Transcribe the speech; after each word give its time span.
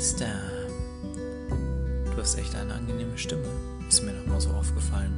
Meister. 0.00 0.32
Du 2.06 2.16
hast 2.16 2.38
echt 2.38 2.56
eine 2.56 2.72
angenehme 2.72 3.18
Stimme. 3.18 3.44
Ist 3.86 4.02
mir 4.02 4.14
noch 4.14 4.24
mal 4.24 4.40
so 4.40 4.48
aufgefallen. 4.48 5.12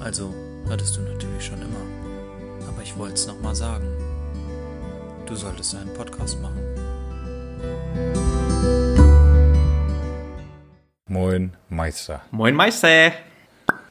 Also, 0.00 0.32
hattest 0.70 0.96
du 0.96 1.02
natürlich 1.02 1.44
schon 1.44 1.60
immer. 1.60 2.66
Aber 2.66 2.82
ich 2.82 2.96
wollte 2.96 3.16
es 3.16 3.26
noch 3.26 3.38
mal 3.42 3.54
sagen. 3.54 3.86
Du 5.26 5.34
solltest 5.34 5.74
einen 5.74 5.92
Podcast 5.92 6.40
machen. 6.40 6.58
Moin, 11.06 11.54
Meister. 11.68 12.22
Moin 12.30 12.54
Meister. 12.54 13.12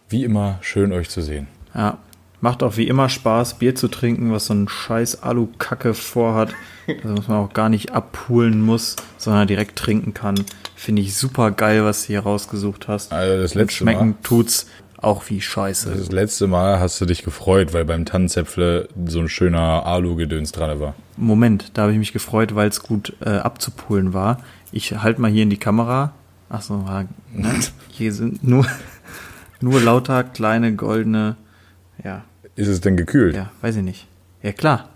Wie 0.07 0.23
immer, 0.23 0.57
schön 0.61 0.91
euch 0.91 1.11
zu 1.11 1.21
sehen. 1.21 1.47
Ja, 1.75 1.99
macht 2.41 2.63
auch 2.63 2.77
wie 2.77 2.87
immer 2.87 3.09
Spaß, 3.09 3.55
Bier 3.55 3.75
zu 3.75 3.87
trinken, 3.87 4.31
was 4.31 4.45
so 4.47 4.53
ein 4.53 4.67
scheiß 4.67 5.23
Alu-Kacke 5.23 5.93
vorhat. 5.93 6.53
Also 7.03 7.17
was 7.17 7.27
man 7.27 7.37
auch 7.37 7.53
gar 7.53 7.69
nicht 7.69 7.91
abpulen 7.91 8.61
muss, 8.61 8.95
sondern 9.17 9.47
direkt 9.47 9.77
trinken 9.77 10.13
kann. 10.13 10.35
Finde 10.75 11.01
ich 11.01 11.15
super 11.15 11.51
geil, 11.51 11.83
was 11.83 12.03
du 12.03 12.07
hier 12.07 12.21
rausgesucht 12.21 12.87
hast. 12.87 13.11
Also 13.11 13.41
das 13.41 13.53
Und 13.53 13.61
letzte 13.61 13.77
schmecken 13.77 14.09
Mal, 14.09 14.17
tut's 14.23 14.67
auch 15.01 15.29
wie 15.29 15.39
Scheiße. 15.39 15.93
das 15.95 16.11
letzte 16.11 16.47
Mal 16.47 16.79
hast 16.79 16.99
du 16.99 17.05
dich 17.05 17.23
gefreut, 17.23 17.73
weil 17.73 17.85
beim 17.85 18.05
Tannenzäpfle 18.05 18.89
so 19.05 19.19
ein 19.19 19.29
schöner 19.29 19.85
Alu-Gedöns 19.85 20.51
dran 20.51 20.79
war. 20.79 20.93
Moment, 21.15 21.71
da 21.73 21.83
habe 21.83 21.93
ich 21.93 21.97
mich 21.97 22.13
gefreut, 22.13 22.55
weil 22.55 22.67
es 22.67 22.81
gut 22.83 23.13
äh, 23.21 23.29
abzupulen 23.29 24.13
war. 24.13 24.39
Ich 24.71 24.91
halte 25.01 25.21
mal 25.21 25.31
hier 25.31 25.43
in 25.43 25.49
die 25.49 25.57
Kamera. 25.57 26.13
Achso, 26.49 26.83
hier 27.89 28.13
sind 28.13 28.43
nur, 28.43 28.65
nur 29.61 29.79
lauter 29.79 30.23
kleine 30.23 30.75
goldene, 30.75 31.37
ja, 32.03 32.23
Ist 32.59 32.67
es 32.67 32.81
denn 32.81 32.97
gekühlt? 32.97 33.35
Ja, 33.37 33.51
weiß 33.61 33.77
ich 33.77 33.83
nicht. 33.83 34.07
Ja, 34.43 34.51
klar. 34.51 34.89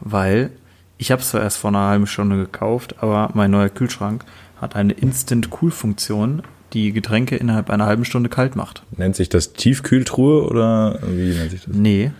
Weil 0.00 0.50
ich 0.96 1.12
habe 1.12 1.22
es 1.22 1.30
zwar 1.30 1.40
erst 1.40 1.58
vor 1.58 1.70
einer 1.70 1.86
halben 1.86 2.08
Stunde 2.08 2.36
gekauft, 2.36 2.96
aber 2.98 3.30
mein 3.34 3.52
neuer 3.52 3.68
Kühlschrank 3.68 4.24
hat 4.60 4.74
eine 4.74 4.92
Instant-Cool-Funktion, 4.92 6.42
die 6.72 6.92
Getränke 6.92 7.36
innerhalb 7.36 7.70
einer 7.70 7.86
halben 7.86 8.04
Stunde 8.04 8.28
kalt 8.28 8.56
macht. 8.56 8.82
Nennt 8.96 9.14
sich 9.14 9.28
das 9.28 9.52
Tiefkühltruhe 9.52 10.48
oder 10.48 10.98
wie 11.02 11.32
nennt 11.32 11.52
sich 11.52 11.64
das? 11.64 11.74
Nee, 11.74 12.10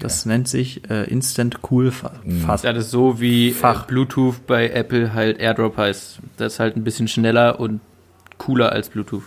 das 0.00 0.24
nennt 0.24 0.48
sich 0.48 0.88
äh, 0.88 1.04
Instant-Cool-Fast. 1.04 2.64
Das 2.64 2.76
ist 2.78 2.90
so 2.90 3.20
wie 3.20 3.50
äh, 3.50 3.52
Fach. 3.52 3.86
Bluetooth 3.86 4.46
bei 4.46 4.70
Apple 4.70 5.12
halt 5.12 5.38
AirDrop 5.38 5.76
heißt. 5.76 6.18
Das 6.38 6.54
ist 6.54 6.60
halt 6.60 6.76
ein 6.76 6.84
bisschen 6.84 7.08
schneller 7.08 7.60
und 7.60 7.80
cooler 8.38 8.72
als 8.72 8.88
Bluetooth. 8.88 9.24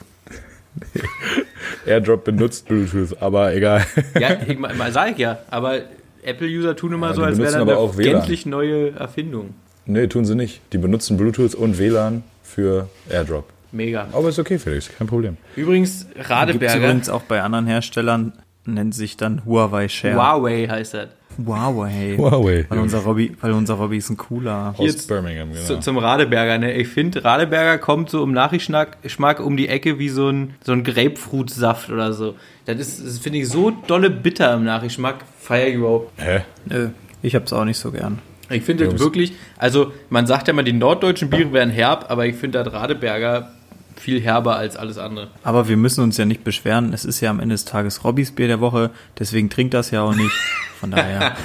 AirDrop 1.86 2.24
benutzt 2.24 2.68
Bluetooth, 2.68 3.22
aber 3.22 3.54
egal. 3.54 3.86
Ja, 4.20 4.38
ich 4.46 4.58
mal, 4.58 4.74
mal 4.76 4.92
sag 4.92 5.12
ich 5.12 5.18
ja, 5.20 5.40
aber 5.50 5.82
Apple-User 6.24 6.76
tun 6.76 6.94
immer 6.94 7.10
Ja, 7.10 7.14
so, 7.14 7.24
als 7.24 7.38
wäre 7.38 7.66
das 7.66 7.96
eine 7.98 8.04
gänzlich 8.04 8.46
neue 8.46 8.92
Erfindung. 8.92 9.54
nee, 9.86 10.08
tun 10.08 10.26
sie 10.26 10.36
nicht. 10.36 10.62
Die 10.74 10.78
benutzen 10.78 11.18
Bluetooth 11.18 11.54
und 11.56 11.78
WLAN 11.78 12.24
für 12.44 12.90
AirDrop. 13.10 13.46
Mega. 13.72 14.08
Aber 14.14 14.30
ist 14.30 14.40
okay, 14.40 14.58
Felix, 14.58 14.90
kein 14.98 15.08
Problem. 15.08 15.38
Übrigens, 15.56 16.08
Radeberger. 16.18 16.78
übrigens 16.78 17.10
auch 17.10 17.24
bei 17.24 17.42
anderen 17.42 17.68
Herstellern, 17.68 18.34
nennt 18.66 18.96
sich 18.96 19.18
dann 19.18 19.44
Huawei 19.46 19.88
Share. 19.90 20.16
Huawei 20.16 20.68
heißt 20.68 20.94
das. 20.94 21.08
Huawei. 21.38 22.16
Huawei. 22.18 22.66
Weil 22.70 22.80
unser 22.80 23.00
Robby, 23.00 23.36
weil 23.42 23.52
unser 23.52 23.76
Robby 23.76 23.98
ist 23.98 24.10
ein 24.10 24.18
cooler. 24.18 24.74
Aus 24.78 25.08
Birmingham, 25.08 25.52
genau. 25.52 25.64
Zu, 25.64 25.80
zum 25.80 25.98
Radeberger, 25.98 26.58
ne? 26.58 26.74
Ich 26.74 26.88
finde, 26.88 27.24
Radeberger 27.24 27.78
kommt 27.78 28.10
so 28.10 28.24
im 28.24 28.32
Nachgeschmack 28.32 29.02
Geschmack 29.02 29.40
um 29.40 29.58
die 29.58 29.68
Ecke 29.68 30.00
wie 30.00 30.10
so 30.10 30.30
ein, 30.30 30.56
so 30.64 30.72
ein 30.72 30.84
Grapefruitsaft 30.84 31.90
oder 31.90 32.14
so. 32.14 32.36
Das 32.66 32.78
ist, 32.80 33.06
das 33.06 33.20
finde 33.20 33.40
ich, 33.40 33.50
so 33.50 33.72
dolle 33.72 34.10
bitter 34.10 34.54
im 34.54 34.64
Nachgeschmack. 34.64 35.18
Feier 35.40 35.68
ich 35.68 35.76
überhaupt. 35.76 36.12
Hä? 36.18 36.42
Nö, 36.66 36.90
ich 37.22 37.36
hab's 37.36 37.54
auch 37.54 37.66
nicht 37.66 37.78
so 37.78 37.92
gern. 37.92 38.20
Ich 38.50 38.64
finde 38.64 38.88
das 38.88 39.00
wirklich, 39.00 39.34
also 39.58 39.92
man 40.10 40.28
sagt 40.28 40.48
ja 40.48 40.54
mal, 40.54 40.64
die 40.64 40.74
norddeutschen 40.74 41.30
Biere 41.32 41.52
wären 41.52 41.72
herb, 41.72 42.06
aber 42.10 42.28
ich 42.28 42.36
finde 42.36 42.64
das 42.64 42.74
Radeberger 42.74 43.55
viel 44.00 44.22
herber 44.22 44.56
als 44.58 44.78
alles 44.78 44.98
andere. 44.98 45.30
Aber 45.44 45.68
wir 45.68 45.78
müssen 45.78 46.04
uns 46.04 46.18
ja 46.18 46.26
nicht 46.26 46.44
beschweren. 46.44 46.94
Es 46.94 47.06
ist 47.06 47.22
ja 47.22 47.30
am 47.30 47.40
Ende 47.40 47.56
des 47.56 47.66
Tages 47.66 48.04
Robbys 48.04 48.32
Bier 48.32 48.48
der 48.48 48.60
Woche, 48.60 48.92
deswegen 49.20 49.50
trinkt 49.50 49.74
das 49.74 49.92
ja 49.92 50.02
auch 50.02 50.16
nicht. 50.16 50.34
Von 50.80 50.92
daher. 50.92 51.36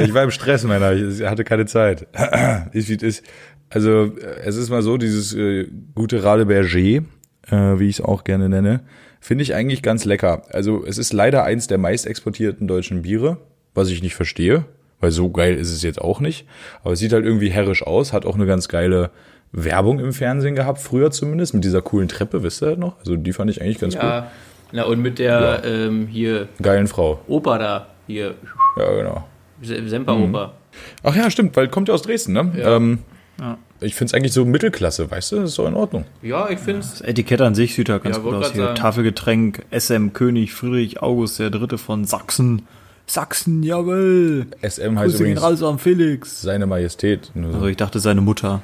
Ich 0.00 0.14
war 0.14 0.22
im 0.22 0.30
Stress, 0.30 0.64
Männer. 0.64 0.92
Ich 0.92 1.22
hatte 1.22 1.44
keine 1.44 1.66
Zeit. 1.66 2.06
Ist 2.72 2.88
wie 2.88 2.94
es 2.94 3.02
ist. 3.02 3.24
Also, 3.70 4.16
äh, 4.16 4.40
es 4.44 4.56
ist 4.56 4.70
mal 4.70 4.82
so, 4.82 4.96
dieses 4.96 5.34
äh, 5.34 5.66
gute 5.94 6.22
Radeberger, 6.22 7.04
äh, 7.48 7.78
wie 7.78 7.88
ich 7.88 7.98
es 7.98 8.04
auch 8.04 8.24
gerne 8.24 8.48
nenne, 8.48 8.80
finde 9.20 9.42
ich 9.42 9.54
eigentlich 9.54 9.82
ganz 9.82 10.04
lecker. 10.04 10.42
Also, 10.50 10.84
es 10.84 10.98
ist 10.98 11.12
leider 11.12 11.44
eins 11.44 11.66
der 11.66 11.78
meist 11.78 12.06
exportierten 12.06 12.68
deutschen 12.68 13.02
Biere, 13.02 13.38
was 13.74 13.88
ich 13.88 14.02
nicht 14.02 14.14
verstehe, 14.14 14.64
weil 15.00 15.10
so 15.10 15.30
geil 15.30 15.56
ist 15.56 15.72
es 15.72 15.82
jetzt 15.82 16.00
auch 16.00 16.20
nicht. 16.20 16.46
Aber 16.82 16.92
es 16.92 16.98
sieht 16.98 17.12
halt 17.12 17.24
irgendwie 17.24 17.50
herrisch 17.50 17.82
aus, 17.82 18.12
hat 18.12 18.26
auch 18.26 18.34
eine 18.34 18.46
ganz 18.46 18.68
geile 18.68 19.10
Werbung 19.52 20.00
im 20.00 20.12
Fernsehen 20.12 20.54
gehabt, 20.54 20.80
früher 20.80 21.10
zumindest, 21.10 21.52
mit 21.54 21.62
dieser 21.64 21.82
coolen 21.82 22.08
Treppe, 22.08 22.42
wisst 22.42 22.62
ihr 22.62 22.70
das 22.70 22.78
noch? 22.78 22.98
Also, 22.98 23.16
die 23.16 23.32
fand 23.32 23.50
ich 23.50 23.60
eigentlich 23.60 23.78
ganz 23.78 23.94
Ja, 23.94 24.30
na 24.72 24.84
und 24.84 25.00
mit 25.00 25.18
der 25.18 25.62
ähm, 25.64 26.06
hier 26.06 26.40
cool. 26.42 26.48
Geilen 26.62 26.86
Frau. 26.86 27.20
Oper 27.28 27.58
da, 27.58 27.86
hier 28.06 28.34
Ja, 28.78 28.90
genau. 28.94 29.24
Se- 29.62 29.86
Semperoper. 29.88 30.54
Ach 31.02 31.14
ja, 31.14 31.30
stimmt, 31.30 31.54
weil 31.56 31.68
kommt 31.68 31.88
ja 31.88 31.94
aus 31.94 32.02
Dresden, 32.02 32.32
ne? 32.32 32.52
Ja. 32.56 32.76
Ähm, 32.76 32.98
Ja. 33.40 33.58
Ich 33.80 33.94
finde 33.96 34.10
es 34.10 34.14
eigentlich 34.14 34.32
so 34.32 34.44
Mittelklasse, 34.44 35.10
weißt 35.10 35.32
du? 35.32 35.36
Das 35.40 35.50
ist 35.50 35.58
doch 35.58 35.66
in 35.66 35.74
Ordnung. 35.74 36.04
Ja, 36.22 36.48
ich 36.48 36.60
finde 36.60 36.80
es. 36.80 36.92
Das 36.92 37.00
Etikett 37.00 37.40
an 37.40 37.54
sich 37.56 37.74
sieht 37.74 37.88
ja 37.88 37.98
ganz 37.98 38.16
Ja, 38.16 38.22
gut 38.22 38.34
aus. 38.34 38.52
Hier 38.52 38.62
sagen. 38.62 38.74
Tafelgetränk 38.76 39.64
SM 39.76 40.08
König 40.12 40.54
Friedrich 40.54 41.02
August 41.02 41.40
der 41.40 41.50
Dritte 41.50 41.78
von 41.78 42.04
Sachsen. 42.04 42.62
Sachsen, 43.06 43.62
jawohl. 43.62 44.46
SM 44.62 44.98
heißt 44.98 45.16
Grüße 45.16 45.24
übrigens 45.24 45.62
an 45.62 45.78
Felix. 45.78 46.42
seine 46.42 46.66
Majestät. 46.66 47.30
Nur 47.34 47.50
so. 47.50 47.56
Also 47.56 47.66
ich 47.68 47.76
dachte 47.76 48.00
seine 48.00 48.20
Mutter. 48.20 48.62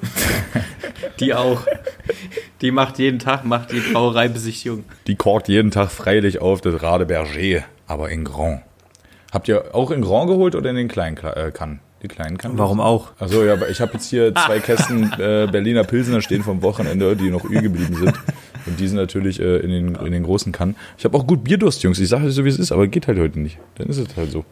Die 1.20 1.34
auch. 1.34 1.62
Die 2.60 2.70
macht 2.70 2.98
jeden 2.98 3.18
Tag, 3.18 3.44
macht 3.44 3.72
die 3.72 3.80
Brauereibesichtigung. 3.80 4.84
Die 5.06 5.16
korkt 5.16 5.48
jeden 5.48 5.70
Tag 5.70 5.90
freilich 5.90 6.40
auf 6.40 6.60
das 6.60 6.82
Radeberger, 6.82 7.64
aber 7.86 8.10
in 8.10 8.24
Grand. 8.24 8.62
Habt 9.32 9.48
ihr 9.48 9.74
auch 9.74 9.90
in 9.90 10.00
Grand 10.00 10.28
geholt 10.28 10.54
oder 10.54 10.70
in 10.70 10.76
den 10.76 10.88
kleinen 10.88 11.16
äh, 11.18 11.50
Kannen? 11.52 11.80
Die 12.02 12.08
kleinen 12.08 12.38
Kannen? 12.38 12.56
Warum 12.56 12.80
auch? 12.80 13.12
Achso, 13.18 13.44
ja, 13.44 13.54
aber 13.54 13.68
ich 13.68 13.80
habe 13.80 13.94
jetzt 13.94 14.08
hier 14.08 14.34
zwei 14.34 14.58
Kästen 14.60 15.12
äh, 15.18 15.48
Berliner 15.50 15.84
Pilsener 15.84 16.20
stehen 16.22 16.42
vom 16.42 16.62
Wochenende, 16.62 17.16
die 17.16 17.30
noch 17.30 17.44
übel 17.44 17.62
geblieben 17.62 17.96
sind. 17.96 18.12
Und 18.68 18.78
die 18.78 18.86
sind 18.86 18.96
natürlich 18.96 19.40
äh, 19.40 19.56
in, 19.58 19.70
den, 19.70 19.94
in 19.96 20.12
den 20.12 20.22
großen 20.22 20.52
Kannen. 20.52 20.76
Ich 20.98 21.04
habe 21.04 21.16
auch 21.16 21.26
gut 21.26 21.44
Bierdurst, 21.44 21.82
Jungs. 21.82 21.98
Ich 21.98 22.08
sage 22.08 22.26
es 22.28 22.34
so, 22.34 22.44
wie 22.44 22.48
es 22.48 22.58
ist, 22.58 22.70
aber 22.72 22.86
geht 22.86 23.06
halt 23.08 23.18
heute 23.18 23.40
nicht. 23.40 23.58
Dann 23.76 23.88
ist 23.88 23.98
es 23.98 24.16
halt 24.16 24.30
so. 24.30 24.44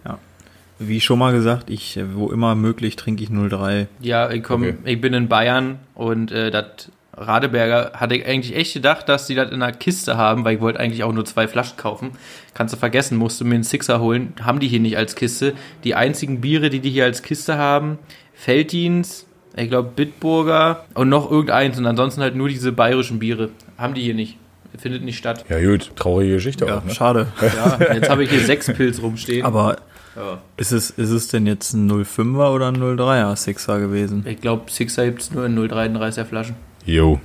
Wie 0.78 1.00
schon 1.00 1.18
mal 1.18 1.32
gesagt, 1.32 1.70
ich, 1.70 1.96
äh, 1.96 2.04
wo 2.14 2.30
immer 2.30 2.54
möglich, 2.54 2.96
trinke 2.96 3.22
ich 3.22 3.30
03. 3.30 3.86
Ja, 4.00 4.30
ich 4.30 4.42
komm, 4.42 4.62
Okay. 4.62 4.74
ich 4.84 5.00
bin 5.00 5.14
in 5.14 5.28
Bayern 5.28 5.78
und 5.94 6.32
äh, 6.32 6.50
das 6.50 6.90
Radeberger 7.18 7.92
hatte 7.94 8.14
ich 8.14 8.26
eigentlich 8.26 8.54
echt 8.54 8.74
gedacht, 8.74 9.08
dass 9.08 9.26
die 9.26 9.34
das 9.34 9.50
in 9.50 9.62
einer 9.62 9.72
Kiste 9.72 10.18
haben, 10.18 10.44
weil 10.44 10.56
ich 10.56 10.60
wollte 10.60 10.78
eigentlich 10.78 11.02
auch 11.02 11.14
nur 11.14 11.24
zwei 11.24 11.48
Flaschen 11.48 11.78
kaufen. 11.78 12.10
Kannst 12.52 12.74
du 12.74 12.78
vergessen, 12.78 13.16
musste 13.16 13.44
mir 13.44 13.54
einen 13.54 13.64
Sixer 13.64 14.00
holen. 14.00 14.34
Haben 14.42 14.60
die 14.60 14.68
hier 14.68 14.80
nicht 14.80 14.98
als 14.98 15.14
Kiste. 15.14 15.54
Die 15.84 15.94
einzigen 15.94 16.42
Biere, 16.42 16.68
die 16.68 16.80
die 16.80 16.90
hier 16.90 17.04
als 17.04 17.22
Kiste 17.22 17.56
haben, 17.56 17.98
Felddienst, 18.34 19.26
ich 19.56 19.68
glaube 19.68 19.90
Bitburger 19.94 20.84
und 20.94 21.08
noch 21.08 21.30
irgendeins 21.30 21.78
und 21.78 21.86
ansonsten 21.86 22.20
halt 22.22 22.36
nur 22.36 22.48
diese 22.48 22.72
bayerischen 22.72 23.18
Biere. 23.18 23.50
Haben 23.78 23.94
die 23.94 24.02
hier 24.02 24.14
nicht. 24.14 24.36
Findet 24.78 25.02
nicht 25.04 25.16
statt. 25.16 25.46
Ja 25.48 25.58
gut, 25.58 25.92
traurige 25.96 26.34
Geschichte 26.34 26.66
Ja, 26.66 26.78
auch, 26.78 26.84
ne? 26.84 26.92
schade. 26.94 27.28
Ja, 27.40 27.94
jetzt 27.94 28.10
habe 28.10 28.24
ich 28.24 28.30
hier 28.30 28.40
sechs 28.40 28.66
Pilz 28.70 29.00
rumstehen. 29.00 29.46
Aber 29.46 29.78
ja. 30.14 30.38
ist 30.58 30.72
es, 30.72 30.90
ist 30.90 31.08
es 31.10 31.28
denn 31.28 31.46
jetzt 31.46 31.72
ein 31.72 31.90
05er 31.90 32.52
oder 32.52 32.68
ein 32.68 32.76
03er 32.76 33.34
Sixer 33.36 33.78
gewesen? 33.80 34.26
Ich 34.28 34.40
glaube, 34.42 34.70
Sixer 34.70 35.06
gibt 35.06 35.22
es 35.22 35.30
nur 35.30 35.46
in 35.46 35.58
0,33er 35.58 36.26
Flaschen. 36.26 36.56
Jo, 36.84 37.18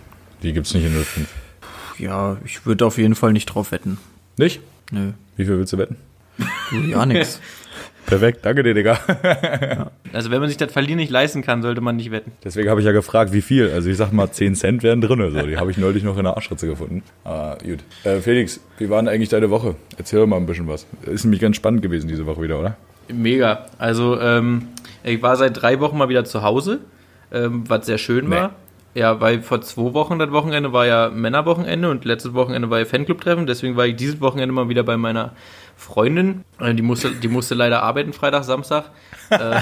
die 0.44 0.54
gibt's 0.54 0.74
nicht 0.74 0.86
in 0.86 0.94
05. 0.94 1.28
Ja, 2.00 2.38
ich 2.46 2.66
würde 2.66 2.86
auf 2.86 2.98
jeden 2.98 3.16
Fall 3.16 3.34
nicht 3.34 3.48
drauf 3.48 3.72
wetten. 3.74 3.98
Nicht? 4.38 4.62
Nö. 4.92 5.12
Wie 5.36 5.44
viel 5.44 5.58
willst 5.58 5.74
du 5.74 5.78
wetten? 5.78 5.98
Du, 6.70 6.78
ja, 6.78 7.06
nix. 7.06 7.40
Perfekt, 8.06 8.40
danke 8.46 8.64
dir, 8.64 8.74
Digga. 8.74 9.00
Also 10.14 10.30
wenn 10.30 10.42
man 10.42 10.50
sich 10.50 10.58
das 10.58 10.74
Verlieren 10.74 10.98
nicht 10.98 11.10
leisten 11.10 11.42
kann, 11.42 11.62
sollte 11.62 11.80
man 11.80 11.96
nicht 11.96 12.12
wetten. 12.12 12.34
Deswegen 12.44 12.70
habe 12.70 12.82
ich 12.82 12.86
ja 12.86 12.92
gefragt, 12.92 13.32
wie 13.32 13.40
viel. 13.42 13.70
Also 13.72 13.90
ich 13.90 13.96
sag 13.96 14.12
mal, 14.12 14.30
10 14.30 14.56
Cent 14.56 14.84
wären 14.84 15.00
drin. 15.00 15.32
So. 15.32 15.42
Die 15.48 15.56
habe 15.56 15.72
ich 15.72 15.78
neulich 15.78 16.04
noch 16.04 16.18
in 16.18 16.26
der 16.26 16.36
Arschritze 16.36 16.68
gefunden. 16.68 17.02
Aber 17.24 17.58
gut. 17.64 17.80
Äh, 18.04 18.20
Felix, 18.20 18.60
wie 18.78 18.90
war 18.90 19.02
denn 19.02 19.08
eigentlich 19.08 19.30
deine 19.30 19.50
Woche? 19.50 19.76
Erzähl 19.98 20.20
doch 20.20 20.28
mal 20.28 20.36
ein 20.36 20.46
bisschen 20.46 20.68
was. 20.68 20.86
Ist 21.06 21.24
nämlich 21.24 21.40
ganz 21.40 21.56
spannend 21.56 21.82
gewesen 21.82 22.10
diese 22.10 22.26
Woche 22.26 22.42
wieder, 22.42 22.60
oder? 22.60 22.76
Mega. 23.08 23.68
Also 23.78 24.20
ähm, 24.20 24.68
ich 25.06 25.22
war 25.22 25.38
seit 25.38 25.62
drei 25.62 25.80
Wochen 25.80 25.98
mal 25.98 26.10
wieder 26.10 26.26
zu 26.26 26.44
Hause, 26.44 26.80
ähm, 27.32 27.64
was 27.70 27.86
sehr 27.86 27.98
schön 27.98 28.26
Nee. 28.28 28.36
war. 28.36 28.56
Ja, 28.94 29.22
weil 29.22 29.42
vor 29.42 29.62
zwei 29.62 29.94
Wochen 29.94 30.20
das 30.20 30.32
Wochenende 30.32 30.74
war 30.74 30.86
ja 30.86 31.10
Männerwochenende 31.10 31.90
und 31.90 32.04
letztes 32.04 32.34
Wochenende 32.34 32.70
war 32.70 32.80
ja 32.80 32.86
Fanclub-Treffen. 32.86 33.46
Deswegen 33.48 33.78
war 33.78 33.86
ich 33.88 33.96
dieses 33.96 34.20
Wochenende 34.20 34.54
mal 34.54 34.68
wieder 34.68 34.84
bei 34.84 34.98
meiner 34.98 35.32
Freundin. 35.82 36.44
Äh, 36.60 36.74
Die 36.76 36.84
musste, 36.84 37.12
die 37.12 37.28
musste 37.28 37.56
leider 37.56 37.82
arbeiten, 37.82 38.14
Freitag, 38.14 38.44
Samstag. 38.44 38.86
Äh, 39.32 39.60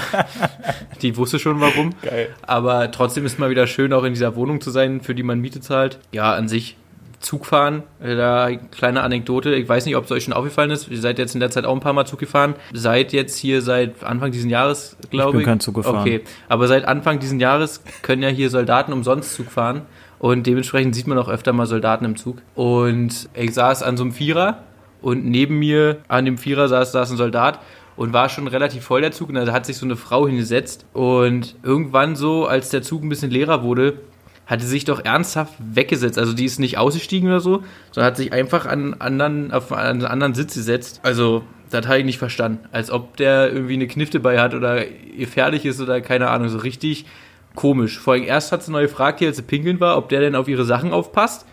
die 1.02 1.16
wusste 1.16 1.38
schon 1.38 1.60
warum. 1.60 1.94
Geil. 2.02 2.28
Aber 2.42 2.90
trotzdem 2.90 3.24
ist 3.24 3.38
mal 3.38 3.50
wieder 3.50 3.66
schön, 3.66 3.92
auch 3.92 4.04
in 4.04 4.12
dieser 4.12 4.36
Wohnung 4.36 4.60
zu 4.60 4.70
sein, 4.70 5.00
für 5.00 5.14
die 5.14 5.22
man 5.22 5.40
Miete 5.40 5.60
zahlt. 5.60 5.98
Ja, 6.12 6.34
an 6.34 6.46
sich 6.46 6.76
Zugfahren, 7.20 7.82
äh, 8.02 8.16
da 8.16 8.50
kleine 8.70 9.02
Anekdote, 9.02 9.54
ich 9.54 9.68
weiß 9.68 9.84
nicht, 9.84 9.96
ob 9.96 10.04
es 10.04 10.10
euch 10.10 10.24
schon 10.24 10.32
aufgefallen 10.32 10.70
ist, 10.70 10.88
ihr 10.88 11.00
seid 11.00 11.18
jetzt 11.18 11.34
in 11.34 11.40
der 11.40 11.50
Zeit 11.50 11.66
auch 11.66 11.74
ein 11.74 11.80
paar 11.80 11.92
Mal 11.92 12.06
Zug 12.06 12.18
gefahren, 12.18 12.54
seid 12.72 13.12
jetzt 13.12 13.36
hier 13.36 13.60
seit 13.60 14.02
Anfang 14.02 14.30
diesen 14.30 14.48
Jahres, 14.48 14.96
glaube 15.10 15.32
ich. 15.32 15.36
bin 15.38 15.44
kein 15.46 15.60
Zug 15.60 15.74
gefahren. 15.74 16.00
Okay, 16.00 16.22
aber 16.48 16.66
seit 16.66 16.86
Anfang 16.86 17.18
diesen 17.18 17.38
Jahres 17.38 17.82
können 18.00 18.22
ja 18.22 18.30
hier 18.30 18.48
Soldaten 18.48 18.94
umsonst 18.94 19.34
Zug 19.34 19.50
fahren 19.50 19.82
und 20.18 20.46
dementsprechend 20.46 20.94
sieht 20.94 21.06
man 21.06 21.18
auch 21.18 21.28
öfter 21.28 21.52
mal 21.52 21.66
Soldaten 21.66 22.06
im 22.06 22.16
Zug. 22.16 22.38
Und 22.54 23.28
ich 23.34 23.52
saß 23.52 23.82
an 23.82 23.98
so 23.98 24.04
einem 24.04 24.12
Vierer 24.12 24.62
und 25.02 25.24
neben 25.24 25.58
mir 25.58 25.98
an 26.08 26.24
dem 26.24 26.38
Vierer 26.38 26.68
saß, 26.68 26.92
saß 26.92 27.10
ein 27.10 27.16
Soldat 27.16 27.60
und 27.96 28.12
war 28.12 28.28
schon 28.28 28.46
relativ 28.46 28.84
voll 28.84 29.00
der 29.00 29.12
Zug 29.12 29.28
und 29.28 29.34
da 29.34 29.52
hat 29.52 29.66
sich 29.66 29.76
so 29.76 29.86
eine 29.86 29.96
Frau 29.96 30.26
hingesetzt 30.26 30.86
und 30.92 31.56
irgendwann 31.62 32.16
so, 32.16 32.46
als 32.46 32.70
der 32.70 32.82
Zug 32.82 33.02
ein 33.02 33.08
bisschen 33.08 33.30
leerer 33.30 33.62
wurde, 33.62 34.00
hatte 34.46 34.64
sich 34.66 34.84
doch 34.84 35.04
ernsthaft 35.04 35.54
weggesetzt. 35.58 36.18
Also 36.18 36.32
die 36.32 36.44
ist 36.44 36.58
nicht 36.58 36.76
ausgestiegen 36.76 37.28
oder 37.28 37.40
so, 37.40 37.62
sondern 37.92 38.06
hat 38.08 38.16
sich 38.16 38.32
einfach 38.32 38.66
an 38.66 38.94
anderen, 38.94 39.52
auf 39.52 39.72
einen 39.72 40.04
anderen 40.04 40.34
Sitz 40.34 40.54
gesetzt. 40.54 41.00
Also 41.04 41.44
das 41.70 41.86
habe 41.86 42.00
ich 42.00 42.04
nicht 42.04 42.18
verstanden. 42.18 42.58
Als 42.72 42.90
ob 42.90 43.16
der 43.16 43.52
irgendwie 43.52 43.74
eine 43.74 43.86
Knifte 43.86 44.18
bei 44.18 44.40
hat 44.40 44.54
oder 44.54 44.84
gefährlich 45.16 45.64
ist 45.64 45.80
oder 45.80 46.00
keine 46.00 46.30
Ahnung, 46.30 46.48
so 46.48 46.58
richtig 46.58 47.06
komisch. 47.54 47.98
Vor 47.98 48.14
allem 48.14 48.24
erst 48.24 48.50
hat 48.50 48.64
sie 48.64 48.72
neu 48.72 48.82
gefragt, 48.82 49.22
als 49.22 49.36
sie 49.36 49.42
pinkeln 49.42 49.78
war, 49.78 49.96
ob 49.96 50.08
der 50.08 50.20
denn 50.20 50.34
auf 50.34 50.48
ihre 50.48 50.64
Sachen 50.64 50.92
aufpasst. 50.92 51.46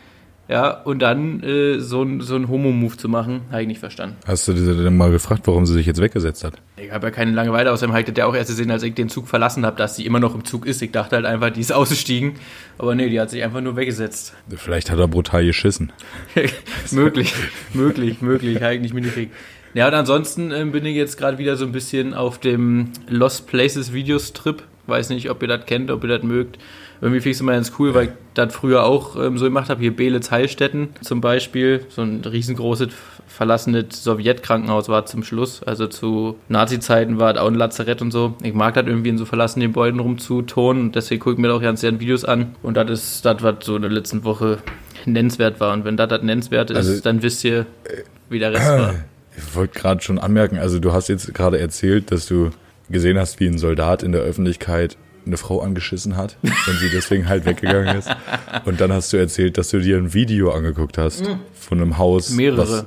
Ja, 0.49 0.71
und 0.71 0.99
dann 0.99 1.43
äh, 1.43 1.79
so 1.79 2.03
ein, 2.03 2.21
so 2.21 2.35
ein 2.35 2.47
Homo-Move 2.47 2.95
zu 2.95 3.09
machen, 3.09 3.41
habe 3.51 3.63
ich 3.63 3.67
nicht 3.67 3.79
verstanden. 3.79 4.15
Hast 4.25 4.47
du 4.47 4.53
denn 4.53 4.95
mal 4.95 5.11
gefragt, 5.11 5.41
warum 5.45 5.65
sie 5.65 5.73
sich 5.73 5.85
jetzt 5.85 5.99
weggesetzt 5.99 6.45
hat? 6.45 6.53
Ich 6.77 6.91
habe 6.91 7.07
ja 7.07 7.11
keine 7.11 7.31
Langeweile, 7.31 7.71
außerdem 7.71 7.91
habe 7.91 8.01
ich 8.01 8.07
das 8.07 8.17
ja 8.17 8.25
auch 8.25 8.35
erst 8.35 8.49
gesehen, 8.49 8.71
als 8.71 8.83
ich 8.83 8.93
den 8.93 9.09
Zug 9.09 9.27
verlassen 9.27 9.65
habe, 9.65 9.75
dass 9.75 9.97
sie 9.97 10.05
immer 10.05 10.21
noch 10.21 10.35
im 10.35 10.45
Zug 10.45 10.65
ist. 10.65 10.81
Ich 10.81 10.91
dachte 10.91 11.17
halt 11.17 11.25
einfach, 11.25 11.49
die 11.49 11.59
ist 11.59 11.71
ausgestiegen. 11.73 12.35
Aber 12.77 12.95
nee, 12.95 13.09
die 13.09 13.19
hat 13.19 13.29
sich 13.29 13.43
einfach 13.43 13.59
nur 13.59 13.75
weggesetzt. 13.75 14.33
Vielleicht 14.55 14.89
hat 14.89 14.99
er 14.99 15.09
brutal 15.09 15.45
geschissen. 15.45 15.91
möglich, 16.91 17.33
möglich, 17.73 18.21
möglich, 18.21 18.61
habe 18.61 18.75
ich 18.75 18.81
nicht 18.81 18.93
mitgekriegt. 18.93 19.33
Ja, 19.73 19.87
und 19.87 19.93
ansonsten 19.93 20.51
ähm, 20.51 20.71
bin 20.71 20.85
ich 20.85 20.95
jetzt 20.95 21.17
gerade 21.17 21.37
wieder 21.37 21.57
so 21.57 21.65
ein 21.65 21.73
bisschen 21.73 22.13
auf 22.13 22.39
dem 22.39 22.91
Lost 23.09 23.47
Places 23.47 23.91
Videos 23.91 24.31
Trip. 24.31 24.63
Weiß 24.87 25.09
nicht, 25.09 25.29
ob 25.29 25.41
ihr 25.41 25.49
das 25.49 25.65
kennt, 25.65 25.91
ob 25.91 26.03
ihr 26.03 26.09
das 26.09 26.23
mögt. 26.23 26.57
Irgendwie 27.01 27.19
finde 27.19 27.29
ich 27.31 27.37
es 27.37 27.41
immer 27.41 27.53
ganz 27.53 27.71
cool, 27.79 27.93
weil 27.93 28.05
ich 28.05 28.11
das 28.33 28.53
früher 28.53 28.83
auch 28.83 29.15
ähm, 29.15 29.37
so 29.37 29.45
gemacht 29.45 29.69
habe. 29.69 29.81
Hier 29.81 29.95
Belitz 29.95 30.31
Heilstätten 30.31 30.89
zum 31.01 31.21
Beispiel. 31.21 31.85
So 31.89 32.01
ein 32.01 32.21
riesengroßes, 32.25 32.89
verlassenes 33.27 34.03
Sowjetkrankenhaus 34.03 34.89
war 34.89 35.05
zum 35.05 35.23
Schluss. 35.23 35.61
Also 35.63 35.87
zu 35.87 36.37
Nazi-Zeiten 36.49 37.19
war 37.19 37.33
das 37.33 37.43
auch 37.43 37.47
ein 37.47 37.55
Lazarett 37.55 38.01
und 38.01 38.11
so. 38.11 38.35
Ich 38.43 38.53
mag 38.53 38.73
das 38.73 38.87
irgendwie 38.87 39.09
in 39.09 39.17
so 39.17 39.25
verlassenen 39.25 39.69
Gebäuden 39.69 39.99
rumzutonen 39.99 40.83
und 40.83 40.95
deswegen 40.95 41.19
gucke 41.21 41.33
ich 41.35 41.39
mir 41.39 41.53
auch 41.53 41.61
ganz 41.61 41.81
gerne 41.81 41.99
Videos 41.99 42.25
an. 42.25 42.55
Und 42.63 42.75
das 42.77 42.89
ist 42.89 43.25
das, 43.25 43.43
was 43.43 43.55
so 43.63 43.75
in 43.75 43.83
der 43.83 43.91
letzten 43.91 44.23
Woche 44.23 44.57
nennenswert 45.05 45.59
war. 45.59 45.73
Und 45.73 45.85
wenn 45.85 45.97
das 45.97 46.09
das 46.09 46.21
nennenswert 46.23 46.71
ist, 46.71 46.77
Also- 46.77 47.01
dann 47.01 47.21
wisst 47.21 47.43
ihr, 47.43 47.65
wie 48.29 48.39
der 48.39 48.53
Rest 48.53 48.67
war. 48.69 48.95
Ich 49.39 49.55
wollte 49.55 49.77
gerade 49.79 50.01
schon 50.01 50.17
anmerken, 50.17 50.57
also 50.57 50.79
du 50.79 50.93
hast 50.93 51.09
jetzt 51.09 51.31
gerade 51.35 51.59
erzählt, 51.59 52.11
dass 52.11 52.25
du 52.25 52.49
gesehen 52.89 53.19
hast, 53.19 53.39
wie 53.39 53.45
ein 53.45 53.59
Soldat 53.59 54.01
in 54.01 54.11
der 54.11 54.21
Öffentlichkeit 54.21 54.97
eine 55.27 55.37
Frau 55.37 55.61
angeschissen 55.61 56.17
hat 56.17 56.37
und 56.43 56.79
sie 56.79 56.89
deswegen 56.91 57.27
halt 57.29 57.45
weggegangen 57.45 57.97
ist. 57.97 58.09
Und 58.65 58.81
dann 58.81 58.91
hast 58.91 59.13
du 59.13 59.17
erzählt, 59.17 59.57
dass 59.57 59.69
du 59.69 59.79
dir 59.79 59.97
ein 59.97 60.13
Video 60.13 60.51
angeguckt 60.51 60.97
hast 60.97 61.29
von 61.53 61.79
einem 61.81 61.97
Haus, 61.97 62.31
Mehrere. 62.31 62.57
was, 62.57 62.85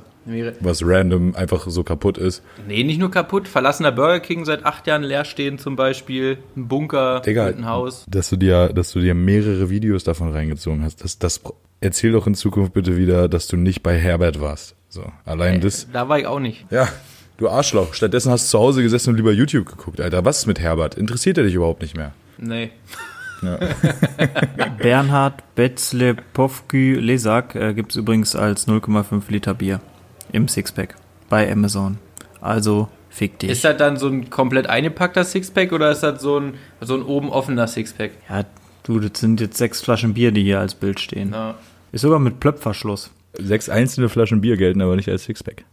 was 0.59 0.81
random 0.85 1.35
einfach 1.35 1.65
so 1.67 1.83
kaputt 1.83 2.17
ist. 2.17 2.43
Nee, 2.67 2.83
nicht 2.83 2.99
nur 2.99 3.09
kaputt. 3.11 3.47
Verlassener 3.47 3.91
Burger 3.91 4.19
King 4.19 4.45
seit 4.45 4.65
acht 4.65 4.85
Jahren 4.87 5.03
leer 5.03 5.25
stehen 5.25 5.57
zum 5.57 5.75
Beispiel. 5.75 6.37
Ein 6.55 6.67
Bunker 6.67 7.21
Digga, 7.21 7.47
einem 7.47 7.65
Haus. 7.67 8.05
dass 8.09 8.29
du 8.29 8.35
dir, 8.35 8.69
dass 8.73 8.91
du 8.91 8.99
dir 8.99 9.13
mehrere 9.15 9.69
Videos 9.69 10.03
davon 10.03 10.31
reingezogen 10.31 10.83
hast. 10.83 11.03
Das, 11.03 11.17
das 11.19 11.41
erzähl 11.79 12.11
doch 12.11 12.27
in 12.27 12.35
Zukunft 12.35 12.73
bitte 12.73 12.97
wieder, 12.97 13.27
dass 13.29 13.47
du 13.47 13.57
nicht 13.57 13.81
bei 13.83 13.97
Herbert 13.97 14.39
warst. 14.41 14.75
So, 14.89 15.03
allein 15.25 15.61
das. 15.61 15.87
Da 15.91 16.09
war 16.09 16.19
ich 16.19 16.27
auch 16.27 16.39
nicht. 16.39 16.65
Ja, 16.69 16.87
du 17.37 17.49
Arschloch. 17.49 17.93
Stattdessen 17.93 18.31
hast 18.31 18.47
du 18.47 18.51
zu 18.51 18.59
Hause 18.59 18.83
gesessen 18.83 19.11
und 19.11 19.15
lieber 19.15 19.31
YouTube 19.31 19.65
geguckt, 19.67 19.99
Alter. 20.01 20.23
Was 20.25 20.39
ist 20.39 20.45
mit 20.47 20.59
Herbert? 20.59 20.95
Interessiert 20.95 21.37
er 21.37 21.45
dich 21.45 21.53
überhaupt 21.55 21.81
nicht 21.81 21.95
mehr? 21.97 22.13
Nee. 22.41 22.71
Bernhard 24.77 25.55
Betzlepowky 25.55 26.93
Lesak 26.95 27.55
äh, 27.55 27.73
gibt 27.73 27.91
es 27.91 27.95
übrigens 27.97 28.35
als 28.35 28.67
0,5 28.67 29.23
Liter 29.29 29.53
Bier 29.53 29.79
im 30.31 30.47
Sixpack 30.47 30.95
bei 31.29 31.51
Amazon. 31.51 31.97
Also 32.39 32.89
fick 33.09 33.39
dich. 33.39 33.49
Ist 33.49 33.63
das 33.63 33.77
dann 33.77 33.97
so 33.97 34.07
ein 34.07 34.29
komplett 34.29 34.67
eingepackter 34.67 35.23
Sixpack 35.23 35.71
oder 35.71 35.91
ist 35.91 36.01
das 36.01 36.21
so 36.21 36.39
ein, 36.39 36.53
so 36.81 36.95
ein 36.95 37.03
oben 37.03 37.29
offener 37.29 37.67
Sixpack? 37.67 38.11
ja, 38.29 38.45
du, 38.83 38.99
das 38.99 39.19
sind 39.19 39.39
jetzt 39.41 39.57
sechs 39.57 39.81
Flaschen 39.81 40.13
Bier, 40.13 40.31
die 40.31 40.43
hier 40.43 40.59
als 40.59 40.75
Bild 40.75 40.99
stehen. 40.99 41.31
Ja. 41.31 41.55
Ist 41.91 42.01
sogar 42.01 42.19
mit 42.19 42.39
Plöpfverschluss. 42.39 43.11
Sechs 43.33 43.69
einzelne 43.69 44.09
Flaschen 44.09 44.41
Bier 44.41 44.57
gelten 44.57 44.81
aber 44.81 44.95
nicht 44.95 45.09
als 45.09 45.23
Sixpack. 45.23 45.63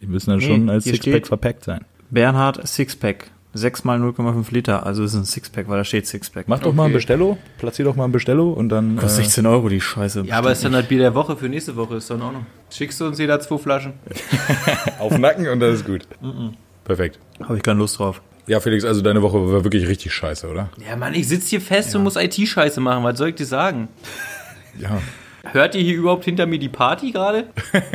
Die 0.00 0.06
müssen 0.06 0.30
dann 0.30 0.38
Nee, 0.38 0.46
schon 0.46 0.70
als 0.70 0.84
Sixpack 0.84 1.26
verpackt 1.26 1.64
sein. 1.64 1.84
Bernhard 2.10 2.66
Sixpack. 2.66 3.30
6 3.58 3.84
mal 3.84 4.00
0,5 4.00 4.52
Liter, 4.52 4.86
also 4.86 5.04
ist 5.04 5.14
ein 5.14 5.24
Sixpack, 5.24 5.68
weil 5.68 5.78
da 5.78 5.84
steht 5.84 6.06
Sixpack. 6.06 6.46
Mach 6.48 6.60
doch 6.60 6.72
mal 6.72 6.84
ein 6.84 6.86
Okay. 6.86 6.94
Bestello, 6.94 7.36
platzier 7.58 7.84
doch 7.84 7.96
mal 7.96 8.04
ein 8.04 8.12
Bestello 8.12 8.50
und 8.52 8.68
dann. 8.70 8.96
Kostet 8.96 9.20
Äh, 9.20 9.24
16 9.24 9.46
Euro 9.46 9.68
die 9.68 9.80
Scheiße. 9.80 10.22
Ja, 10.26 10.38
aber 10.38 10.52
ist 10.52 10.64
dann 10.64 10.72
das 10.72 10.86
Bier 10.86 10.98
der 10.98 11.14
Woche 11.14 11.36
für 11.36 11.48
nächste 11.48 11.76
Woche, 11.76 11.96
ist 11.96 12.08
doch 12.10 12.16
in 12.16 12.22
Ordnung. 12.22 12.46
Schickst 12.70 13.00
du 13.00 13.06
uns 13.06 13.18
jeder 13.18 13.38
zwei 13.40 13.58
Flaschen? 13.58 13.92
auf 14.98 15.12
den 15.12 15.20
Nacken 15.20 15.48
und 15.48 15.60
das 15.60 15.74
ist 15.76 15.86
gut. 15.86 16.02
Perfekt. 16.84 17.18
Habe 17.42 17.56
ich 17.56 17.62
keine 17.62 17.78
Lust 17.78 17.98
drauf. 17.98 18.22
Ja, 18.46 18.60
Felix, 18.60 18.84
also 18.84 19.02
deine 19.02 19.20
Woche 19.20 19.52
war 19.52 19.62
wirklich 19.64 19.86
richtig 19.88 20.14
scheiße, 20.14 20.48
oder? 20.48 20.70
Ja, 20.88 20.96
Mann, 20.96 21.12
ich 21.12 21.28
sitze 21.28 21.48
hier 21.50 21.60
fest 21.60 21.94
und 21.94 22.02
muss 22.02 22.16
IT-Scheiße 22.16 22.80
machen. 22.80 23.04
Was 23.04 23.18
soll 23.18 23.28
ich 23.28 23.34
dir 23.34 23.44
sagen? 23.44 23.88
Ja. 24.78 25.00
Hört 25.44 25.74
ihr 25.74 25.82
hier 25.82 25.96
überhaupt 25.96 26.24
hinter 26.24 26.46
mir 26.46 26.58
die 26.58 26.68
Party 26.68 27.10
gerade? 27.12 27.44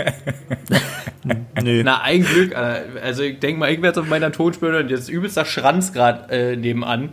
Nee. 1.61 1.83
Na, 1.83 2.01
ein 2.01 2.23
Glück. 2.23 2.53
Alter. 2.53 3.01
Also 3.01 3.23
ich 3.23 3.39
denke 3.39 3.57
mal, 3.59 3.71
ich 3.71 3.81
werde 3.81 4.01
auf 4.01 4.07
meiner 4.09 4.31
Tonspur 4.33 4.71
hören. 4.71 4.89
Jetzt 4.89 5.01
ist 5.03 5.09
übelster 5.09 5.45
Schranz 5.45 5.93
gerade 5.93 6.29
äh, 6.29 6.55
nebenan. 6.57 7.09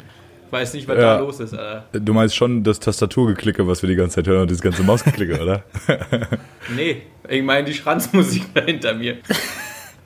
Weiß 0.51 0.75
nicht, 0.75 0.89
was 0.89 0.97
Ja. 0.97 1.15
da 1.15 1.19
los 1.21 1.39
ist, 1.39 1.55
Alter. 1.55 1.85
Du 1.93 2.13
meinst 2.13 2.35
schon 2.35 2.65
das 2.65 2.81
Tastaturgeklicke, 2.81 3.69
was 3.69 3.83
wir 3.83 3.89
die 3.89 3.95
ganze 3.95 4.17
Zeit 4.17 4.27
hören 4.27 4.43
und 4.43 4.51
das 4.51 4.61
ganze 4.63 4.83
Mausgeklicke, 4.83 5.41
oder? 5.41 5.63
Nee, 6.75 7.03
ich 7.29 7.43
meine 7.45 7.65
die 7.67 7.75
Schranzmusik 7.75 8.53
da 8.53 8.63
hinter 8.63 8.95
mir. 8.95 9.19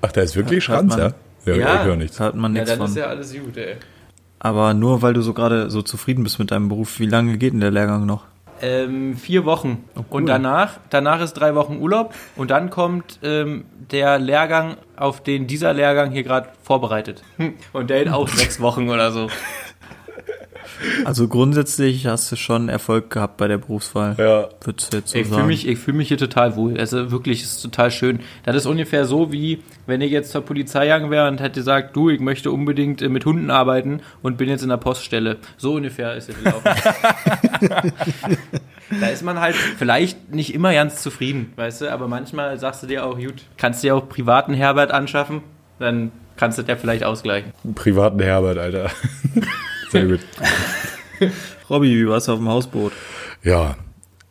Ach, 0.02 0.12
da 0.12 0.20
ist 0.20 0.36
wirklich 0.36 0.68
Hört 0.68 0.80
Schranz, 0.80 0.96
man. 0.96 1.14
ja? 1.46 1.54
Ja, 1.54 1.54
Ja. 1.60 1.74
ich 1.80 1.84
höre 1.86 1.96
nichts. 1.96 2.16
Da 2.18 2.24
hat 2.24 2.34
man 2.34 2.54
Ja, 2.54 2.60
nichts 2.62 2.70
dann 2.70 2.78
von. 2.80 2.88
ist 2.88 2.96
ja 2.96 3.06
alles 3.06 3.32
gut, 3.32 3.56
ey. 3.56 3.76
Aber 4.38 4.74
nur 4.74 5.00
weil 5.00 5.14
du 5.14 5.22
so 5.22 5.32
gerade 5.32 5.70
so 5.70 5.80
zufrieden 5.80 6.22
bist 6.24 6.38
mit 6.38 6.50
deinem 6.50 6.68
Beruf, 6.68 6.98
wie 7.00 7.06
lange 7.06 7.38
geht 7.38 7.54
denn 7.54 7.60
der 7.60 7.70
Lehrgang 7.70 8.04
noch? 8.04 8.24
Ähm, 8.64 9.16
vier 9.16 9.44
Wochen. 9.44 9.84
cool. 9.94 10.04
Und 10.08 10.26
danach, 10.26 10.78
danach 10.88 11.20
ist 11.20 11.34
drei 11.34 11.54
Wochen 11.54 11.76
Urlaub 11.80 12.14
und 12.34 12.50
dann 12.50 12.70
kommt 12.70 13.18
ähm, 13.22 13.66
der 13.90 14.18
Lehrgang, 14.18 14.76
auf 14.96 15.22
den 15.22 15.46
dieser 15.46 15.74
Lehrgang 15.74 16.10
hier 16.10 16.22
gerade 16.22 16.48
vorbereitet. 16.62 17.22
Und 17.74 17.90
der 17.90 18.04
geht 18.04 18.12
auch 18.12 18.26
sechs 18.28 18.60
Wochen 18.60 18.88
oder 18.88 19.12
so. 19.12 19.28
Also 21.04 21.28
grundsätzlich 21.28 22.06
hast 22.06 22.30
du 22.32 22.36
schon 22.36 22.68
Erfolg 22.68 23.10
gehabt 23.10 23.36
bei 23.36 23.48
der 23.48 23.58
Berufswahl. 23.58 24.16
Ja. 24.18 24.48
Würdest 24.62 24.92
du 24.92 24.96
jetzt 24.98 25.10
so 25.10 25.18
Ich 25.18 25.28
fühle 25.28 25.44
mich, 25.44 25.66
ich 25.68 25.78
fühl 25.78 25.94
mich 25.94 26.08
hier 26.08 26.18
total 26.18 26.56
wohl. 26.56 26.78
Also 26.78 27.10
wirklich, 27.10 27.42
es 27.42 27.56
ist 27.56 27.62
total 27.62 27.90
schön. 27.90 28.20
Das 28.44 28.56
ist 28.56 28.66
ungefähr 28.66 29.04
so, 29.04 29.32
wie 29.32 29.62
wenn 29.86 30.00
ich 30.00 30.10
jetzt 30.10 30.32
zur 30.32 30.42
Polizei 30.42 30.84
gegangen 30.84 31.10
wäre 31.10 31.28
und 31.28 31.40
hätte 31.40 31.60
gesagt, 31.60 31.94
du, 31.96 32.10
ich 32.10 32.20
möchte 32.20 32.50
unbedingt 32.50 33.02
äh, 33.02 33.08
mit 33.08 33.24
Hunden 33.24 33.50
arbeiten 33.50 34.00
und 34.22 34.36
bin 34.36 34.48
jetzt 34.48 34.62
in 34.62 34.68
der 34.68 34.76
Poststelle. 34.76 35.38
So 35.56 35.74
ungefähr 35.74 36.14
ist 36.14 36.28
es 36.28 36.36
gelaufen. 36.38 36.62
da 39.00 39.06
ist 39.06 39.22
man 39.22 39.40
halt 39.40 39.54
vielleicht 39.54 40.32
nicht 40.32 40.54
immer 40.54 40.72
ganz 40.72 41.02
zufrieden, 41.02 41.52
weißt 41.56 41.82
du, 41.82 41.92
aber 41.92 42.08
manchmal 42.08 42.58
sagst 42.58 42.82
du 42.82 42.86
dir 42.86 43.04
auch, 43.04 43.18
gut, 43.18 43.42
kannst 43.56 43.82
dir 43.82 43.96
auch 43.96 44.08
privaten 44.08 44.54
Herbert 44.54 44.90
anschaffen, 44.90 45.42
dann 45.78 46.12
kannst 46.36 46.58
du 46.58 46.62
das 46.62 46.68
ja 46.68 46.76
vielleicht 46.76 47.04
ausgleichen. 47.04 47.52
Privaten 47.74 48.20
Herbert, 48.20 48.58
Alter. 48.58 48.90
Sehr 49.90 50.06
gut. 50.06 50.20
Robby, 51.70 51.88
wie 51.96 52.08
war's 52.08 52.28
auf 52.28 52.38
dem 52.38 52.48
Hausboot? 52.48 52.92
Ja, 53.42 53.76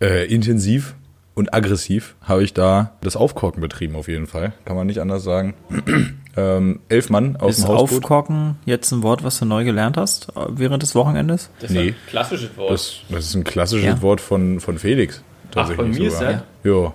äh, 0.02 0.26
intensiv 0.34 0.96
und 1.34 1.54
aggressiv 1.54 2.16
habe 2.22 2.44
ich 2.44 2.54
da 2.54 2.92
das 3.02 3.16
Aufkorken 3.16 3.62
betrieben, 3.62 3.96
auf 3.96 4.08
jeden 4.08 4.28
Fall. 4.28 4.54
Kann 4.66 4.76
man 4.76 4.88
nicht 4.88 5.00
anders 5.00 5.24
sagen. 5.24 5.54
ähm, 6.38 6.80
elf 6.90 7.10
Mann 7.10 7.36
auf 7.38 7.50
Ist 7.52 7.62
dem 7.64 7.70
Hausboot. 7.70 8.04
Aufkorken 8.04 8.58
jetzt 8.66 8.92
ein 8.92 9.02
Wort, 9.04 9.24
was 9.24 9.40
du 9.40 9.46
neu 9.46 9.64
gelernt 9.64 9.98
hast 9.98 10.30
äh, 10.36 10.46
während 10.50 10.84
des 10.84 10.94
Wochenendes? 10.96 11.50
Das 11.60 11.72
Nee. 11.72 11.90
ein 11.90 11.96
klassisches 12.08 12.56
Wort. 12.58 12.72
Das, 12.72 12.98
das 13.10 13.26
ist 13.26 13.36
ein 13.36 13.44
klassisches 13.44 13.86
Ja. 13.86 14.02
Wort 14.02 14.22
von, 14.22 14.60
von 14.60 14.78
Felix. 14.78 15.24
Ach, 15.56 15.72
von 15.72 15.90
mir 15.92 16.08
ist 16.08 16.18
sogar. 16.18 16.44
Ja. 16.64 16.94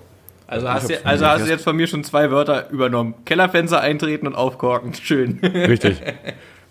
also 0.49 0.69
hast, 0.69 0.91
du, 0.91 1.07
also 1.07 1.27
hast 1.27 1.47
du 1.47 1.51
jetzt 1.51 1.65
von 1.65 1.77
mir 1.77 1.87
schon 1.87 2.03
zwei 2.05 2.31
Wörter 2.31 2.71
übernommen. 2.71 3.15
Kellerfenster 3.25 3.81
eintreten 3.81 4.27
und 4.27 4.35
aufkorken. 4.35 4.95
Schön. 4.95 5.39
Richtig. 5.43 6.01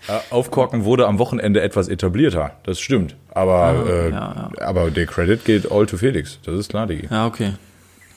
Äh, 0.07 0.33
Aufkorken 0.33 0.85
wurde 0.85 1.07
am 1.07 1.19
Wochenende 1.19 1.61
etwas 1.61 1.87
etablierter, 1.87 2.51
das 2.63 2.79
stimmt. 2.79 3.15
Aber, 3.31 3.85
äh, 3.87 4.11
ja, 4.11 4.51
aber 4.61 4.91
der 4.91 5.05
Credit 5.05 5.43
geht 5.43 5.71
all 5.71 5.85
to 5.85 5.97
Felix, 5.97 6.39
das 6.43 6.55
ist 6.55 6.69
klar, 6.69 6.87
Digi. 6.87 7.07
Ja, 7.09 7.27
okay. 7.27 7.53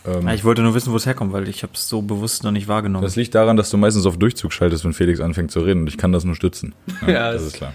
ja, 0.06 0.32
ich 0.34 0.44
wollte 0.44 0.62
nur 0.62 0.74
wissen, 0.74 0.92
wo 0.92 0.96
es 0.96 1.06
herkommt, 1.06 1.32
weil 1.32 1.48
ich 1.48 1.62
habe 1.62 1.72
es 1.74 1.88
so 1.88 2.02
bewusst 2.02 2.44
noch 2.44 2.52
nicht 2.52 2.68
wahrgenommen. 2.68 3.04
Das 3.04 3.16
liegt 3.16 3.34
daran, 3.34 3.56
dass 3.56 3.70
du 3.70 3.76
meistens 3.76 4.06
auf 4.06 4.18
Durchzug 4.18 4.52
schaltest, 4.52 4.84
wenn 4.84 4.92
Felix 4.92 5.20
anfängt 5.20 5.50
zu 5.50 5.60
reden 5.60 5.82
und 5.82 5.88
ich 5.88 5.98
kann 5.98 6.12
das 6.12 6.24
nur 6.24 6.34
stützen. 6.34 6.74
Ja, 7.06 7.32
das 7.32 7.42
ist 7.42 7.56
klar. 7.56 7.72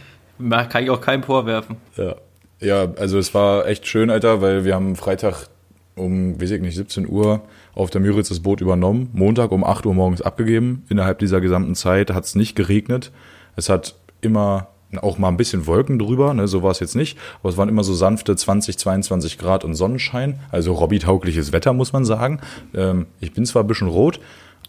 Kann 0.69 0.83
ich 0.83 0.89
auch 0.89 1.01
keinem 1.01 1.23
vorwerfen. 1.23 1.77
Ja. 1.97 2.15
ja, 2.59 2.93
also 2.97 3.17
es 3.17 3.33
war 3.33 3.67
echt 3.67 3.87
schön, 3.87 4.09
Alter, 4.09 4.41
weil 4.41 4.65
wir 4.65 4.75
haben 4.75 4.95
Freitag 4.95 5.47
um, 5.95 6.39
weiß 6.39 6.51
ich 6.51 6.61
nicht, 6.61 6.75
17 6.75 7.07
Uhr 7.07 7.41
auf 7.73 7.89
der 7.89 8.01
Müritz 8.01 8.29
das 8.29 8.41
Boot 8.41 8.61
übernommen, 8.61 9.09
Montag 9.13 9.51
um 9.51 9.63
8 9.63 9.85
Uhr 9.85 9.93
morgens 9.93 10.21
abgegeben. 10.21 10.83
Innerhalb 10.89 11.19
dieser 11.19 11.41
gesamten 11.41 11.75
Zeit 11.75 12.11
hat 12.11 12.25
es 12.25 12.35
nicht 12.35 12.55
geregnet. 12.55 13.11
Es 13.55 13.69
hat 13.69 13.95
immer 14.21 14.67
auch 15.01 15.17
mal 15.17 15.27
ein 15.27 15.37
bisschen 15.37 15.67
Wolken 15.67 15.99
drüber, 15.99 16.33
ne, 16.33 16.47
so 16.47 16.63
war 16.63 16.71
es 16.71 16.79
jetzt 16.79 16.95
nicht, 16.95 17.17
aber 17.41 17.49
es 17.49 17.57
waren 17.57 17.69
immer 17.69 17.83
so 17.83 17.93
sanfte 17.93 18.35
20, 18.35 18.77
22 18.77 19.37
Grad 19.37 19.63
und 19.63 19.75
Sonnenschein, 19.75 20.39
also 20.51 20.73
Robby-taugliches 20.73 21.51
Wetter, 21.51 21.73
muss 21.73 21.93
man 21.93 22.05
sagen. 22.05 22.39
Ähm, 22.73 23.07
ich 23.19 23.33
bin 23.33 23.45
zwar 23.45 23.63
ein 23.63 23.67
bisschen 23.67 23.87
rot, 23.87 24.19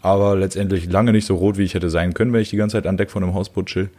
aber 0.01 0.35
letztendlich 0.35 0.91
lange 0.91 1.11
nicht 1.11 1.25
so 1.25 1.35
rot, 1.35 1.57
wie 1.57 1.63
ich 1.63 1.73
hätte 1.73 1.89
sein 1.89 2.13
können, 2.13 2.33
wenn 2.33 2.41
ich 2.41 2.49
die 2.49 2.57
ganze 2.57 2.77
Zeit 2.77 2.87
an 2.87 2.97
Deck 2.97 3.11
von 3.11 3.23
einem 3.23 3.33
Hausboot 3.33 3.67
chill 3.67 3.89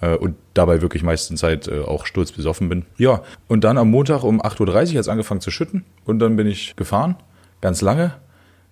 äh, 0.00 0.14
und 0.14 0.36
dabei 0.54 0.82
wirklich 0.82 1.02
meistens 1.02 1.40
Zeit 1.40 1.68
äh, 1.68 1.80
auch 1.80 2.06
sturzbesoffen 2.06 2.68
bin. 2.68 2.84
Ja, 2.96 3.22
und 3.46 3.64
dann 3.64 3.78
am 3.78 3.90
Montag 3.90 4.22
um 4.24 4.40
8.30 4.42 4.60
Uhr 4.60 4.76
hat 4.76 4.86
es 4.94 5.08
angefangen 5.08 5.40
zu 5.40 5.50
schütten 5.50 5.84
und 6.04 6.18
dann 6.18 6.36
bin 6.36 6.46
ich 6.46 6.76
gefahren, 6.76 7.16
ganz 7.60 7.80
lange. 7.80 8.14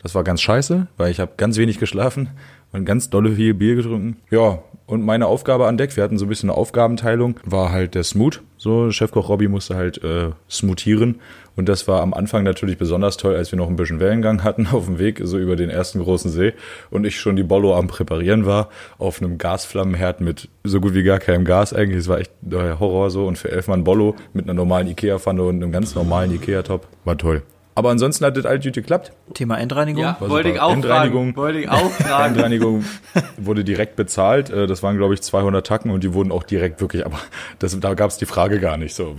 Das 0.03 0.15
war 0.15 0.23
ganz 0.23 0.41
scheiße, 0.41 0.87
weil 0.99 1.11
ich 1.11 1.19
habe 1.19 1.33
ganz 1.37 1.57
wenig 1.57 1.79
geschlafen 1.79 2.29
und 2.73 2.85
ganz 2.85 3.11
dolle 3.11 3.33
viel 3.33 3.55
Bier 3.55 3.75
getrunken. 3.75 4.19
Ja, 4.31 4.61
und 4.87 5.05
meine 5.05 5.27
Aufgabe 5.27 5.67
an 5.67 5.77
Deck, 5.77 5.97
wir 5.97 6.05
hatten 6.05 6.17
so 6.17 6.27
ein 6.27 6.29
bisschen 6.29 6.49
eine 6.49 6.59
Aufgabenteilung, 6.59 7.41
war 7.45 7.73
halt 7.73 7.95
der 7.95 8.05
Smooth. 8.05 8.41
So, 8.57 8.91
Chefkoch 8.91 9.29
Robby 9.29 9.49
musste 9.49 9.75
halt 9.75 10.03
äh, 10.03 10.31
smoothieren. 10.49 11.21
Und 11.57 11.69
das 11.69 11.89
war 11.89 12.03
am 12.03 12.15
Anfang 12.15 12.45
natürlich 12.45 12.79
besonders 12.79 13.17
toll, 13.17 13.35
als 13.35 13.51
wir 13.51 13.59
noch 13.59 13.69
ein 13.69 13.77
bisschen 13.77 13.99
Wellengang 13.99 14.45
hatten 14.45 14.69
auf 14.69 14.87
dem 14.87 14.99
Weg, 14.99 15.21
so 15.25 15.39
über 15.39 15.57
den 15.57 15.71
ersten 15.71 16.01
großen 16.01 16.31
See. 16.31 16.53
Und 16.91 17.05
ich 17.05 17.19
schon 17.19 17.35
die 17.35 17.43
Bollo 17.43 17.77
am 17.77 17.89
Präparieren 17.89 18.47
war, 18.47 18.69
auf 18.99 19.21
einem 19.21 19.39
Gasflammenherd 19.39 20.21
mit 20.21 20.49
so 20.63 20.81
gut 20.81 20.95
wie 20.95 21.03
gar 21.03 21.19
keinem 21.19 21.45
Gas 21.45 21.73
eigentlich. 21.73 21.99
Es 21.99 22.09
war 22.09 22.21
echt 22.21 22.31
der 22.41 22.79
Horror 22.79 23.11
so. 23.11 23.27
Und 23.27 23.39
für 23.39 23.51
elf 23.51 23.67
Mann 23.69 23.85
Bollo 23.85 24.15
mit 24.35 24.45
einer 24.45 24.55
normalen 24.55 24.87
Ikea-Pfanne 24.87 25.43
und 25.43 25.57
einem 25.57 25.73
ganz 25.73 25.95
normalen 25.95 26.33
Ikea-Top. 26.33 26.87
War 27.05 27.19
toll. 27.19 27.43
Aber 27.77 27.91
ansonsten 27.91 28.25
hat 28.25 28.37
das 28.37 28.45
alles 28.47 28.65
gut 28.65 28.73
geklappt. 28.73 29.13
Thema 29.35 29.59
Endreinigung? 29.59 30.03
Ja, 30.03 30.17
wollte 30.19 30.49
ich 30.49 30.59
auch 30.61 30.73
Endreinigung. 30.73 31.37
Wollte 31.37 31.59
ich 31.61 31.69
auch 31.69 31.91
fragen. 31.91 32.35
Endreinigung 32.35 32.85
wurde 33.37 33.63
direkt 33.65 33.95
bezahlt. 33.97 34.51
Äh, 34.51 34.67
Das 34.67 34.83
waren, 34.83 34.97
glaube 34.97 35.15
ich, 35.15 35.21
200 35.23 35.65
Tacken 35.65 35.91
und 35.93 36.03
die 36.03 36.13
wurden 36.15 36.33
auch 36.33 36.43
direkt 36.43 36.81
wirklich, 36.81 37.07
aber 37.07 37.19
das, 37.61 37.79
da 37.79 37.95
gab 37.95 38.11
es 38.11 38.17
die 38.17 38.27
Frage 38.27 38.59
gar 38.59 38.77
nicht 38.79 38.95
so. 38.95 39.15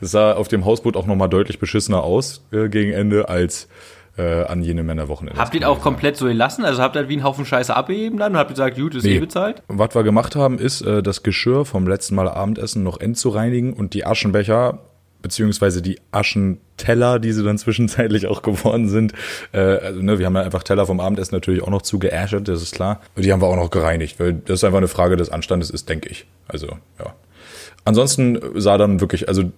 Es 0.00 0.10
sah 0.12 0.34
auf 0.34 0.46
dem 0.48 0.64
Hausboot 0.64 0.96
auch 0.96 1.06
nochmal 1.06 1.28
deutlich 1.28 1.58
beschissener 1.58 2.02
aus 2.04 2.44
äh, 2.52 2.68
gegen 2.68 2.92
Ende 2.92 3.28
als 3.30 3.66
äh, 4.18 4.44
an 4.44 4.62
jenem 4.62 4.86
Männerwochenende. 4.86 5.38
Habt 5.40 5.54
ihr 5.54 5.60
das 5.60 5.68
auch 5.70 5.80
komplett 5.80 6.16
so 6.16 6.26
gelassen? 6.26 6.64
Also 6.64 6.82
habt 6.82 6.96
ihr 6.96 7.08
wie 7.08 7.14
einen 7.14 7.24
Haufen 7.24 7.44
Scheiße 7.44 7.74
abgegeben 7.74 8.18
dann 8.18 8.32
und 8.32 8.38
habt 8.38 8.50
ihr 8.50 8.54
gesagt, 8.54 8.76
gut, 8.76 8.94
ist 8.94 9.04
Nee. 9.04 9.16
eh 9.16 9.20
bezahlt? 9.20 9.62
Was 9.68 9.94
wir 9.94 10.02
gemacht 10.04 10.36
haben, 10.36 10.58
ist, 10.58 10.82
äh, 10.82 11.02
das 11.02 11.22
Geschirr 11.22 11.64
vom 11.64 11.86
letzten 11.86 12.14
Mal 12.14 12.28
Abendessen 12.28 12.82
noch 12.82 13.00
entzureinigen 13.00 13.72
und 13.72 13.94
die 13.94 14.04
Aschenbecher 14.06 14.80
beziehungsweise 15.22 15.82
die 15.82 15.98
Aschenteller, 16.12 17.18
die 17.18 17.32
sie 17.32 17.42
dann 17.44 17.58
zwischenzeitlich 17.58 18.26
auch 18.26 18.42
geworden 18.42 18.88
sind. 18.88 19.12
Äh, 19.52 19.58
also, 19.58 20.02
ne, 20.02 20.18
wir 20.18 20.26
haben 20.26 20.36
ja 20.36 20.42
einfach 20.42 20.62
Teller 20.62 20.86
vom 20.86 21.00
Abendessen 21.00 21.34
natürlich 21.34 21.62
auch 21.62 21.70
noch 21.70 21.82
zugeäschert, 21.82 22.48
das 22.48 22.62
ist 22.62 22.74
klar. 22.74 23.00
Und 23.14 23.24
die 23.24 23.32
haben 23.32 23.40
wir 23.40 23.46
auch 23.46 23.56
noch 23.56 23.70
gereinigt, 23.70 24.20
weil 24.20 24.34
das 24.34 24.64
einfach 24.64 24.78
eine 24.78 24.88
Frage 24.88 25.16
des 25.16 25.30
Anstandes 25.30 25.70
ist, 25.70 25.88
denke 25.88 26.08
ich. 26.08 26.26
Also, 26.48 26.68
ja. 26.98 27.14
Ansonsten 27.84 28.40
sah 28.54 28.78
dann 28.78 29.00
wirklich, 29.00 29.28
also 29.28 29.52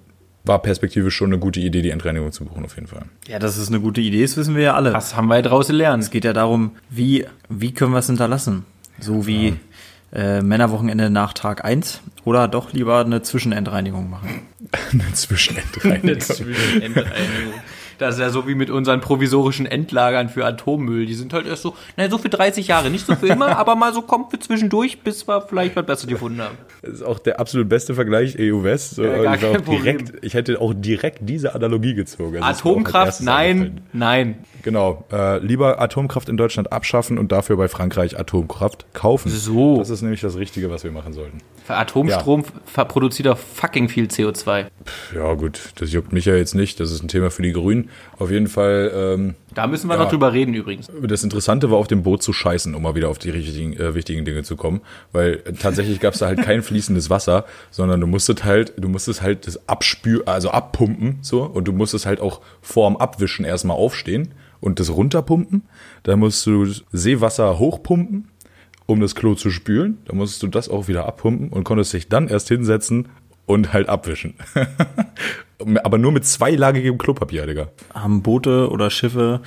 war 0.45 0.61
perspektivisch 0.61 1.15
schon 1.15 1.29
eine 1.29 1.39
gute 1.39 1.61
Idee, 1.61 1.83
die 1.83 1.91
Endreinigung 1.91 2.33
zu 2.33 2.45
buchen, 2.45 2.65
auf 2.65 2.75
jeden 2.75 2.87
Fall. 2.87 3.03
Ja, 3.27 3.39
das 3.39 3.57
ist 3.59 3.69
eine 3.69 3.81
gute 3.81 4.01
Idee, 4.01 4.23
das 4.23 4.37
wissen 4.37 4.57
wir 4.57 4.63
ja 4.63 4.75
alle. 4.75 4.93
Was 4.93 5.15
haben 5.15 5.29
wir 5.29 5.41
draus 5.43 5.69
gelernt? 5.69 6.03
Es 6.03 6.11
geht 6.11 6.25
ja 6.25 6.33
darum, 6.33 6.73
wie, 6.91 7.27
wie 7.49 7.73
können 7.73 7.93
wir 7.93 7.99
es 7.99 8.07
hinterlassen? 8.07 8.65
So 9.01 9.27
wie 9.27 9.55
äh, 10.13 10.41
Männerwochenende 10.41 11.11
nach 11.11 11.33
Tag 11.33 11.65
1 11.65 12.01
oder 12.25 12.49
doch 12.49 12.73
lieber 12.73 13.01
eine 13.01 13.23
Zwischenendreinigung 13.23 14.09
machen. 14.09 14.47
eine 14.93 15.13
Zwischenendreinigung. 15.13 16.21
Zwischenendreinigung. 16.21 17.55
Das 17.99 18.15
ist 18.15 18.21
ja 18.21 18.31
so 18.31 18.47
wie 18.47 18.55
mit 18.55 18.71
unseren 18.71 19.01
provisorischen 19.01 19.67
Endlagern 19.67 20.29
für 20.29 20.45
Atommüll. 20.47 21.07
Die 21.07 21.15
sind 21.15 21.33
halt 21.33 21.47
erst 21.47 21.63
so, 21.63 21.75
naja, 21.97 22.11
so 22.11 22.19
für 22.19 22.29
30 22.29 22.69
Jahre, 22.69 22.91
nicht 22.91 23.07
so 23.07 23.15
für 23.17 23.27
immer, 23.29 23.57
aber 23.59 23.75
mal 23.77 23.93
so 23.93 24.03
kommt 24.03 24.31
für 24.31 24.39
zwischendurch, 24.39 25.01
bis 25.01 25.27
wir 25.27 25.41
vielleicht 25.43 25.75
was 25.77 25.85
Besseres 25.87 26.09
gefunden 26.09 26.41
haben. 26.41 26.57
Das 26.83 26.93
ist 26.95 27.03
auch 27.03 27.19
der 27.19 27.41
absolut 27.41 27.69
beste 27.69 27.95
Vergleich 27.95 28.37
EU-West. 28.39 28.95
So, 28.97 29.05
Ja, 29.05 29.35
ich, 29.35 29.41
direkt, 29.41 30.13
ich 30.25 30.35
hätte 30.35 30.61
auch 30.61 30.73
direkt 30.77 31.19
diese 31.23 31.55
Analogie 31.55 31.95
gezogen. 31.95 32.43
Also 32.43 32.71
Atomkraft, 32.71 33.21
nein, 33.21 33.81
nein. 33.93 34.39
Genau. 34.63 35.05
Äh, 35.13 35.39
lieber 35.39 35.81
Atomkraft 35.81 36.29
in 36.29 36.37
Deutschland 36.37 36.73
abschaffen 36.73 37.19
und 37.19 37.33
dafür 37.33 37.57
bei 37.57 37.69
Frankreich 37.69 38.19
Atomkraft 38.19 38.87
kaufen. 38.95 39.31
So. 39.31 39.79
Das 39.79 39.91
ist 39.91 40.03
nämlich 40.03 40.21
das 40.21 40.37
Richtige, 40.37 40.71
was 40.71 40.85
wir 40.85 40.93
machen 40.93 41.13
sollten. 41.13 41.39
Für 41.65 41.77
Atomstrom 41.77 42.45
ver- 42.65 42.85
produziert 42.85 43.27
doch 43.27 43.39
fucking 43.39 43.89
viel 43.89 44.07
CO2. 44.07 44.67
Ja, 45.15 45.35
gut, 45.35 45.61
das 45.77 45.93
juckt 45.93 46.13
mich 46.13 46.25
ja 46.25 46.35
jetzt 46.35 46.55
nicht. 46.55 46.81
Das 46.81 46.91
ist 46.91 47.03
ein 47.03 47.09
Thema 47.09 47.31
für 47.31 47.43
die 47.43 47.53
Grünen. 47.53 47.88
Auf 48.19 48.31
jeden 48.31 48.47
Fall, 48.49 48.91
ähm, 48.95 49.35
Da 49.55 49.67
müssen 49.67 49.89
wir 49.89 49.95
Ja. 49.97 50.03
noch 50.05 50.11
drüber 50.11 50.33
reden 50.33 50.55
übrigens. 50.55 50.89
das 51.03 51.23
Interessante 51.25 51.71
war, 51.71 51.79
auf 51.79 51.87
dem 51.89 52.03
Boot 52.03 52.23
zu 52.23 52.33
scheißen, 52.33 52.75
um 52.75 52.83
mal 52.83 52.95
wieder 52.95 53.09
auf 53.09 53.19
die 53.19 53.31
richtigen, 53.31 53.73
äh, 53.75 53.95
wichtigen 53.95 54.25
Dinge 54.25 54.43
zu 54.43 54.57
kommen. 54.57 54.81
Weil 55.13 55.39
tatsächlich 55.59 56.01
gab 56.01 56.15
es 56.15 56.21
da 56.21 56.27
halt 56.27 56.43
kein 56.43 56.63
fließendes 56.63 57.11
Wasser, 57.11 57.45
sondern 57.71 58.01
du 58.01 58.07
musstest 58.07 58.45
halt, 58.45 58.73
du 58.77 58.89
musstest 58.89 59.23
halt 59.23 59.47
das 59.47 59.69
abspü 59.69 60.23
also 60.27 60.51
abpumpen, 60.51 61.19
so, 61.23 61.43
und 61.43 61.67
du 61.69 61.73
musstest 61.73 62.07
halt 62.07 62.21
auch 62.21 62.41
vorm 62.61 62.97
Abwischen 62.97 63.45
erstmal 63.45 63.77
aufstehen 63.77 64.35
und 64.61 64.81
das 64.81 64.91
runterpumpen. 64.91 65.63
Dann 66.03 66.19
musst 66.19 66.45
du 66.47 66.67
Seewasser 66.93 67.59
hochpumpen, 67.59 68.29
um 68.87 69.01
das 69.01 69.15
Klo 69.15 69.35
zu 69.35 69.51
spülen. 69.51 69.99
Dann 70.07 70.17
musstest 70.17 70.43
du 70.43 70.47
das 70.49 70.69
auch 70.69 70.89
wieder 70.89 71.07
abpumpen 71.07 71.51
und 71.51 71.65
konntest 71.65 71.93
dich 71.93 72.09
dann 72.09 72.29
erst 72.29 72.49
hinsetzen 72.49 73.09
und 73.47 73.73
halt 73.73 73.89
abwischen. 73.89 74.35
Aber 75.83 75.99
nur 75.99 76.13
mit 76.13 76.25
zweilagigem 76.25 76.99
Klopapier, 76.99 77.47
Digga. 77.47 77.69
Haben 77.93 78.23
Boote 78.23 78.71
oder 78.71 78.91
Schiffe 78.91 79.41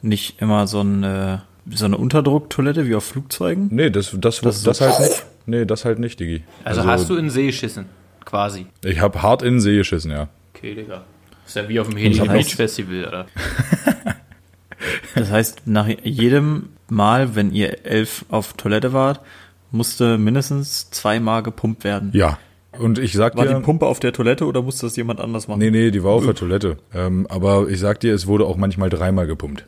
nicht 0.00 0.40
immer 0.40 0.66
so 0.66 0.80
eine, 0.80 1.42
so 1.70 1.84
eine 1.84 1.98
Unterdrucktoilette 1.98 2.86
wie 2.86 2.94
auf 2.94 3.04
Flugzeugen? 3.04 3.68
Nee, 3.70 3.90
das, 3.90 4.16
das, 4.18 4.40
das, 4.40 4.56
ist 4.56 4.62
so- 4.64 4.86
halt 4.86 5.00
nicht. 5.00 5.26
Nee, 5.46 5.64
das 5.64 5.84
halt 5.84 5.98
nicht, 5.98 6.20
Digi. 6.20 6.42
Also, 6.64 6.84
hast 6.84 7.08
du 7.08 7.16
in 7.16 7.24
den 7.26 7.30
See 7.30 7.46
geschissen, 7.46 7.86
quasi. 8.24 8.66
Ich 8.84 9.00
habe 9.00 9.22
hart 9.22 9.42
in 9.42 9.54
den 9.54 9.60
See 9.60 9.76
geschissen, 9.76 10.10
ja. 10.10 10.28
Okay, 10.54 10.74
Digga. 10.74 11.04
Ist 11.46 11.56
ja 11.56 11.68
wie 11.68 11.80
auf 11.80 11.88
dem 11.88 11.96
Heli 11.96 12.16
hab 12.16 12.28
Beach 12.28 12.54
Festival, 12.54 13.06
oder? 13.06 13.26
Das 15.14 15.30
heißt, 15.30 15.62
nach 15.66 15.88
jedem 16.04 16.68
Mal, 16.88 17.34
wenn 17.34 17.52
ihr 17.52 17.84
elf 17.84 18.24
auf 18.28 18.52
Toilette 18.52 18.92
wart, 18.92 19.20
musste 19.72 20.18
mindestens 20.18 20.90
zweimal 20.90 21.42
gepumpt 21.42 21.82
werden. 21.84 22.10
Ja. 22.14 22.38
Und 22.78 22.98
ich 22.98 23.12
sag 23.12 23.36
War 23.36 23.46
dir. 23.46 23.54
die 23.56 23.60
Pumpe 23.62 23.86
auf 23.86 24.00
der 24.00 24.12
Toilette 24.12 24.46
oder 24.46 24.62
musste 24.62 24.86
das 24.86 24.96
jemand 24.96 25.20
anders 25.20 25.48
machen? 25.48 25.58
nee, 25.58 25.70
nee, 25.70 25.90
die 25.90 26.02
war 26.04 26.12
auf 26.12 26.24
der 26.24 26.34
Toilette. 26.34 26.76
Ähm, 26.94 27.26
aber 27.28 27.68
ich 27.68 27.78
sag 27.80 28.00
dir, 28.00 28.14
es 28.14 28.26
wurde 28.26 28.46
auch 28.46 28.56
manchmal 28.56 28.88
dreimal 28.90 29.26
gepumpt. 29.26 29.66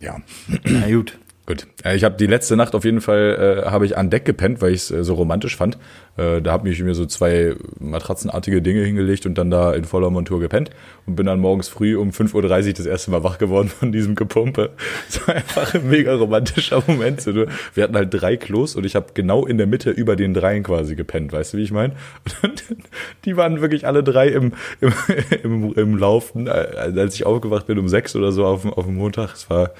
Ja. 0.00 0.18
Na 0.64 0.88
gut. 0.90 1.18
Gut. 1.48 1.66
Äh, 1.82 1.96
Ich 1.96 2.04
habe 2.04 2.14
die 2.14 2.26
letzte 2.26 2.56
Nacht 2.56 2.74
auf 2.74 2.84
jeden 2.84 3.00
Fall 3.00 3.62
äh, 3.64 3.70
habe 3.70 3.86
ich 3.86 3.96
an 3.96 4.10
Deck 4.10 4.26
gepennt, 4.26 4.60
weil 4.60 4.72
ich 4.72 4.82
es 4.82 4.90
äh, 4.90 5.02
so 5.02 5.14
romantisch 5.14 5.56
fand. 5.56 5.78
Äh, 6.18 6.42
da 6.42 6.52
habe 6.52 6.68
ich 6.68 6.82
mir 6.82 6.94
so 6.94 7.06
zwei 7.06 7.54
matratzenartige 7.80 8.60
Dinge 8.60 8.82
hingelegt 8.82 9.24
und 9.24 9.38
dann 9.38 9.50
da 9.50 9.72
in 9.72 9.84
voller 9.84 10.10
Montur 10.10 10.40
gepennt 10.40 10.68
und 11.06 11.16
bin 11.16 11.24
dann 11.24 11.40
morgens 11.40 11.68
früh 11.68 11.96
um 11.96 12.10
5.30 12.10 12.34
Uhr 12.34 12.72
das 12.74 12.84
erste 12.84 13.10
Mal 13.12 13.24
wach 13.24 13.38
geworden 13.38 13.68
von 13.68 13.92
diesem 13.92 14.14
Gepumpe. 14.14 14.72
Es 15.08 15.26
war 15.26 15.36
einfach 15.36 15.72
ein 15.72 15.88
mega 15.88 16.14
romantischer 16.14 16.82
Moment. 16.86 17.24
Wir 17.24 17.82
hatten 17.82 17.96
halt 17.96 18.10
drei 18.10 18.36
Klos 18.36 18.76
und 18.76 18.84
ich 18.84 18.94
habe 18.94 19.06
genau 19.14 19.46
in 19.46 19.56
der 19.56 19.66
Mitte 19.66 19.88
über 19.90 20.16
den 20.16 20.34
dreien 20.34 20.62
quasi 20.62 20.96
gepennt. 20.96 21.32
Weißt 21.32 21.54
du, 21.54 21.56
wie 21.56 21.62
ich 21.62 21.72
meine? 21.72 21.94
Die 23.24 23.38
waren 23.38 23.62
wirklich 23.62 23.86
alle 23.86 24.02
drei 24.02 24.28
im, 24.28 24.52
im, 24.82 24.92
im, 25.42 25.72
im 25.72 25.96
Laufen, 25.96 26.46
äh, 26.46 26.50
als 26.50 27.14
ich 27.14 27.24
aufgewacht 27.24 27.66
bin 27.66 27.78
um 27.78 27.88
sechs 27.88 28.14
oder 28.14 28.32
so 28.32 28.44
auf, 28.44 28.66
auf 28.66 28.84
dem 28.84 28.96
Montag. 28.96 29.32
Es 29.32 29.48
war 29.48 29.70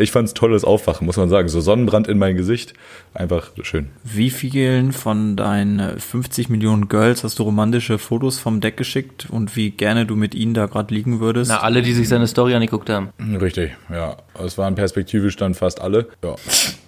ich 0.00 0.10
fand's 0.10 0.34
tolles 0.34 0.64
Aufwachen, 0.64 1.06
muss 1.06 1.16
man 1.16 1.28
sagen. 1.28 1.48
So 1.48 1.60
Sonnenbrand 1.60 2.08
in 2.08 2.18
mein 2.18 2.36
Gesicht. 2.36 2.74
Einfach 3.14 3.50
schön. 3.62 3.90
Wie 4.04 4.30
vielen 4.30 4.92
von 4.92 5.36
deinen 5.36 5.78
äh, 5.78 5.98
50 5.98 6.48
Millionen 6.48 6.88
Girls 6.88 7.24
hast 7.24 7.38
du 7.38 7.42
romantische 7.42 7.98
Fotos 7.98 8.38
vom 8.38 8.60
Deck 8.60 8.76
geschickt 8.76 9.26
und 9.30 9.56
wie 9.56 9.70
gerne 9.70 10.06
du 10.06 10.16
mit 10.16 10.34
ihnen 10.34 10.54
da 10.54 10.66
gerade 10.66 10.94
liegen 10.94 11.20
würdest? 11.20 11.50
Na, 11.50 11.60
alle, 11.60 11.82
die 11.82 11.92
sich 11.92 12.08
seine 12.08 12.26
Story 12.26 12.54
angeguckt 12.54 12.88
haben. 12.90 13.10
Richtig, 13.40 13.72
ja. 13.90 14.16
Es 14.44 14.58
waren 14.58 14.74
perspektivisch 14.74 15.36
dann 15.36 15.54
fast 15.54 15.80
alle. 15.80 16.08
Ja. 16.24 16.34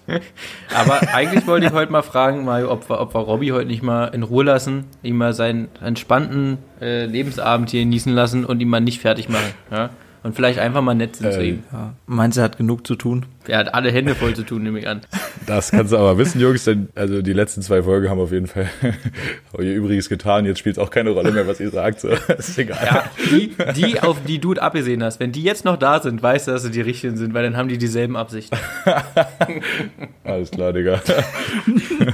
Aber 0.74 1.00
eigentlich 1.14 1.46
wollte 1.46 1.66
ich 1.66 1.72
heute 1.72 1.92
mal 1.92 2.02
fragen, 2.02 2.44
Mario, 2.44 2.70
ob 2.70 2.88
wir, 2.88 3.00
ob 3.00 3.14
wir 3.14 3.20
Robby 3.20 3.48
heute 3.48 3.66
nicht 3.66 3.82
mal 3.82 4.06
in 4.06 4.22
Ruhe 4.22 4.44
lassen, 4.44 4.84
ihm 5.02 5.16
mal 5.16 5.32
seinen 5.32 5.68
entspannten 5.80 6.58
äh, 6.80 7.06
Lebensabend 7.06 7.70
hier 7.70 7.80
genießen 7.80 8.12
lassen 8.12 8.44
und 8.44 8.60
ihn 8.60 8.68
mal 8.68 8.80
nicht 8.80 9.00
fertig 9.00 9.28
machen. 9.28 9.52
Ja? 9.70 9.90
Und 10.24 10.36
vielleicht 10.36 10.60
einfach 10.60 10.82
mal 10.82 10.94
nett 10.94 11.16
sind 11.16 11.32
zu 11.32 11.40
Äh, 11.40 11.48
ihm. 11.48 11.64
ja. 11.72 11.94
Meinst 12.06 12.36
du, 12.36 12.42
er 12.42 12.44
hat 12.44 12.56
genug 12.56 12.86
zu 12.86 12.94
tun? 12.94 13.26
Er 13.48 13.58
hat 13.58 13.74
alle 13.74 13.90
Hände 13.90 14.14
voll 14.14 14.34
zu 14.36 14.44
tun, 14.44 14.62
nehme 14.62 14.78
ich 14.78 14.86
an. 14.86 15.00
Das 15.46 15.72
kannst 15.72 15.92
du 15.92 15.96
aber 15.96 16.16
wissen, 16.16 16.40
Jungs, 16.40 16.62
denn 16.62 16.90
also 16.94 17.22
die 17.22 17.32
letzten 17.32 17.60
zwei 17.62 17.82
Folgen 17.82 18.08
haben 18.08 18.20
auf 18.20 18.30
jeden 18.30 18.46
Fall 18.46 18.68
ihr 19.58 19.74
Übriges 19.74 20.08
getan. 20.08 20.46
Jetzt 20.46 20.60
spielt 20.60 20.76
es 20.76 20.82
auch 20.82 20.90
keine 20.90 21.10
Rolle 21.10 21.32
mehr, 21.32 21.48
was 21.48 21.58
ihr 21.58 21.70
sagt. 21.70 21.98
So, 22.00 22.08
ist 22.38 22.56
egal. 22.56 22.78
Ja, 22.86 23.04
die, 23.30 23.52
die, 23.74 24.00
auf 24.00 24.18
die 24.24 24.38
du 24.38 24.52
abgesehen 24.54 25.02
hast, 25.02 25.18
wenn 25.18 25.32
die 25.32 25.42
jetzt 25.42 25.64
noch 25.64 25.76
da 25.76 26.00
sind, 26.00 26.22
weißt 26.22 26.46
du, 26.46 26.52
dass 26.52 26.62
sie 26.62 26.70
die 26.70 26.80
richtigen 26.82 27.16
sind, 27.16 27.34
weil 27.34 27.42
dann 27.42 27.56
haben 27.56 27.68
die 27.68 27.78
dieselben 27.78 28.16
Absichten. 28.16 28.56
Alles 30.24 30.50
klar, 30.50 30.72
Digga. 30.72 31.00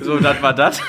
So, 0.03 0.19
das 0.19 0.41
war 0.43 0.55
das. 0.55 0.81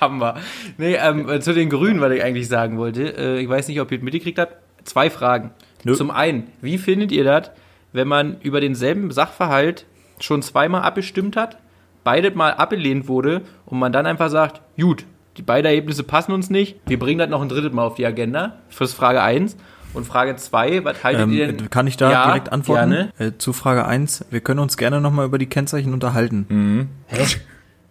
haben 0.00 0.18
wir. 0.18 0.34
Nee, 0.78 0.96
ähm, 0.96 1.40
zu 1.40 1.52
den 1.54 1.70
Grünen, 1.70 2.00
was 2.00 2.12
ich 2.12 2.22
eigentlich 2.22 2.48
sagen 2.48 2.78
wollte. 2.78 3.16
Äh, 3.16 3.40
ich 3.40 3.48
weiß 3.48 3.68
nicht, 3.68 3.80
ob 3.80 3.90
ihr 3.92 3.98
es 3.98 4.04
mitgekriegt 4.04 4.38
habt. 4.38 4.56
Zwei 4.84 5.10
Fragen. 5.10 5.50
Nö. 5.84 5.94
Zum 5.94 6.10
einen, 6.10 6.48
wie 6.60 6.78
findet 6.78 7.12
ihr 7.12 7.24
das, 7.24 7.50
wenn 7.92 8.08
man 8.08 8.36
über 8.42 8.60
denselben 8.60 9.10
Sachverhalt 9.10 9.86
schon 10.20 10.42
zweimal 10.42 10.82
abgestimmt 10.82 11.36
hat, 11.36 11.58
beide 12.04 12.30
mal 12.32 12.52
abgelehnt 12.52 13.08
wurde 13.08 13.42
und 13.66 13.78
man 13.78 13.92
dann 13.92 14.06
einfach 14.06 14.30
sagt, 14.30 14.60
gut, 14.78 15.04
die 15.36 15.42
beiden 15.42 15.66
Ergebnisse 15.66 16.02
passen 16.02 16.32
uns 16.32 16.50
nicht, 16.50 16.76
wir 16.86 16.98
bringen 16.98 17.18
das 17.18 17.30
noch 17.30 17.42
ein 17.42 17.48
drittes 17.48 17.72
Mal 17.72 17.84
auf 17.84 17.94
die 17.94 18.06
Agenda, 18.06 18.56
fürs 18.68 18.92
Frage 18.92 19.22
1. 19.22 19.56
Und 19.92 20.06
Frage 20.06 20.36
2, 20.36 20.84
was 20.84 21.02
haltet 21.02 21.30
ihr 21.30 21.48
denn? 21.48 21.58
Ähm, 21.58 21.70
kann 21.70 21.88
ich 21.88 21.96
da 21.96 22.12
Ja, 22.12 22.26
direkt 22.26 22.52
antworten? 22.52 22.90
Gerne. 22.90 23.12
Äh, 23.18 23.32
zu 23.38 23.52
Frage 23.52 23.86
1, 23.86 24.26
wir 24.30 24.40
können 24.40 24.60
uns 24.60 24.76
gerne 24.76 25.00
nochmal 25.00 25.26
über 25.26 25.36
die 25.38 25.46
Kennzeichen 25.46 25.92
unterhalten. 25.92 26.88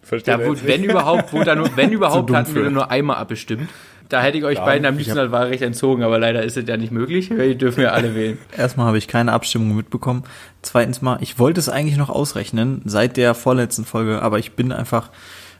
Versteht 0.02 0.34
Da 0.34 0.44
wurde, 0.44 0.60
wenn 0.64 0.82
überhaupt, 0.82 1.32
wurde 1.32 1.44
da 1.44 1.54
nur, 1.54 1.76
wenn 1.76 1.92
überhaupt, 1.92 2.32
hatten 2.32 2.54
wir 2.54 2.70
nur 2.70 2.90
einmal 2.90 3.16
abgestimmt. 3.16 3.68
Da 4.10 4.20
hätte 4.20 4.38
ich 4.38 4.44
euch 4.44 4.58
beiden 4.58 4.84
am 4.86 4.98
liebsten 4.98 5.16
das 5.16 5.30
Wahlrecht 5.30 5.62
entzogen, 5.62 6.02
aber 6.02 6.18
leider 6.18 6.42
ist 6.42 6.56
es 6.56 6.68
ja 6.68 6.76
nicht 6.76 6.92
möglich. 6.92 7.30
Wir 7.34 7.54
dürfen 7.54 7.80
ja 7.80 7.90
alle 7.90 8.14
wählen. 8.14 8.38
Erstmal 8.56 8.86
habe 8.86 8.98
ich 8.98 9.08
keine 9.08 9.32
Abstimmung 9.32 9.74
mitbekommen. 9.76 10.24
Zweitens 10.62 11.00
mal, 11.00 11.18
ich 11.22 11.38
wollte 11.38 11.60
es 11.60 11.68
eigentlich 11.68 11.96
noch 11.96 12.10
ausrechnen 12.10 12.82
seit 12.84 13.16
der 13.16 13.34
vorletzten 13.34 13.84
Folge, 13.84 14.20
aber 14.20 14.38
ich 14.40 14.52
bin 14.52 14.72
einfach, 14.72 15.10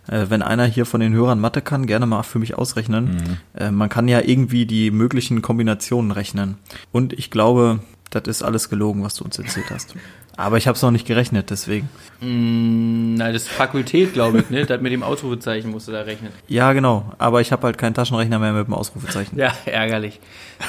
äh, 0.08 0.26
wenn 0.28 0.42
einer 0.42 0.64
hier 0.64 0.84
von 0.84 1.00
den 1.00 1.14
Hörern 1.14 1.40
Mathe 1.40 1.62
kann, 1.62 1.86
gerne 1.86 2.06
mal 2.06 2.24
für 2.24 2.40
mich 2.40 2.58
ausrechnen. 2.58 3.38
Äh, 3.54 3.70
man 3.70 3.88
kann 3.88 4.08
ja 4.08 4.20
irgendwie 4.20 4.66
die 4.66 4.90
möglichen 4.90 5.42
Kombinationen 5.42 6.10
rechnen. 6.10 6.56
Und 6.90 7.12
ich 7.12 7.30
glaube, 7.30 7.78
das 8.10 8.24
ist 8.26 8.42
alles 8.42 8.68
gelogen, 8.68 9.04
was 9.04 9.14
du 9.14 9.24
uns 9.24 9.38
erzählt 9.38 9.70
hast. 9.70 9.94
Aber 10.36 10.56
ich 10.56 10.66
habe 10.66 10.76
es 10.76 10.82
noch 10.82 10.90
nicht 10.90 11.06
gerechnet, 11.06 11.50
deswegen. 11.50 11.88
Mm, 12.20 13.14
Na, 13.14 13.32
das 13.32 13.42
ist 13.42 13.48
Fakultät, 13.48 14.12
glaube 14.12 14.40
ich, 14.40 14.50
ne? 14.50 14.64
Das 14.70 14.80
mit 14.80 14.92
dem 14.92 15.02
Ausrufezeichen 15.02 15.70
musst 15.70 15.88
du 15.88 15.92
da 15.92 16.02
rechnen. 16.02 16.30
Ja, 16.48 16.72
genau. 16.72 17.12
Aber 17.18 17.40
ich 17.40 17.52
habe 17.52 17.62
halt 17.64 17.78
keinen 17.78 17.94
Taschenrechner 17.94 18.38
mehr 18.38 18.52
mit 18.52 18.66
dem 18.66 18.74
Ausrufezeichen. 18.74 19.38
Ja, 19.38 19.52
ärgerlich. 19.66 20.20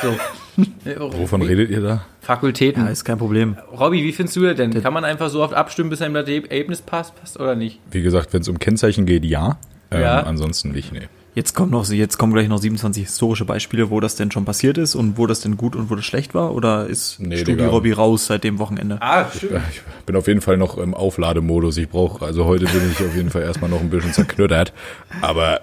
So. 0.01 0.15
Wovon 1.18 1.41
redet 1.41 1.70
ihr 1.70 1.82
da? 1.82 2.06
Fakultäten. 2.22 2.86
Ja, 2.86 2.91
ist 2.91 3.03
kein 3.06 3.18
Problem. 3.18 3.58
Robby, 3.72 4.03
wie 4.03 4.12
findest 4.12 4.36
du 4.36 4.41
das 4.41 4.56
denn? 4.56 4.82
Kann 4.82 4.94
man 4.94 5.06
einfach 5.06 5.30
so 5.30 5.41
oft 5.44 5.53
abstimmen, 5.53 5.89
bis 5.89 6.01
einem 6.01 6.13
das 6.13 6.27
Ergebnis 6.27 6.82
passt, 6.82 7.15
passt 7.20 7.39
oder 7.39 7.56
nicht? 7.56 7.80
Wie 7.91 8.01
gesagt, 8.01 8.34
wenn 8.34 8.41
es 8.41 8.48
um 8.50 8.60
Kennzeichen 8.60 9.06
geht, 9.06 9.25
ja. 9.25 9.58
Ähm, 9.91 10.01
Ja. 10.01 10.22
Ansonsten 10.24 10.72
nicht, 10.72 10.91
nee. 10.91 11.08
Jetzt 11.34 11.56
kommen 11.56 11.72
noch, 11.72 11.90
jetzt 11.90 12.18
kommen 12.18 12.34
gleich 12.34 12.50
noch 12.50 12.58
27 12.58 13.06
historische 13.06 13.46
Beispiele, 13.46 13.90
wo 13.90 14.02
das 14.02 14.16
denn 14.16 14.32
schon 14.32 14.44
passiert 14.44 14.78
ist 14.78 14.96
und 14.96 15.18
wo 15.18 15.28
das 15.28 15.40
denn 15.40 15.56
gut 15.56 15.78
und 15.78 15.90
wo 15.90 15.96
das 15.96 16.04
schlecht 16.04 16.34
war? 16.34 16.54
Oder 16.54 16.88
ist 16.88 17.20
Nee, 17.22 17.38
Studi. 17.38 17.64
Robby 17.64 17.94
raus 17.94 18.26
seit 18.26 18.44
dem 18.44 18.60
Wochenende? 18.60 18.98
Ah, 19.00 19.30
stimmt. 19.34 19.62
Ich 19.72 19.82
bin 20.06 20.16
auf 20.18 20.28
jeden 20.28 20.42
Fall 20.42 20.58
noch 20.58 20.78
im 20.78 20.94
Auflademodus. 20.94 21.78
Ich 21.78 21.88
brauche, 21.88 22.26
also 22.26 22.46
heute 22.46 22.66
bin 22.66 22.92
ich 22.92 23.00
auf 23.00 23.16
jeden 23.16 23.30
Fall 23.30 23.44
erstmal 23.44 23.70
noch 23.70 23.80
ein 23.80 23.90
bisschen 23.90 24.12
zerknüttert. 24.14 24.74
Aber 25.22 25.62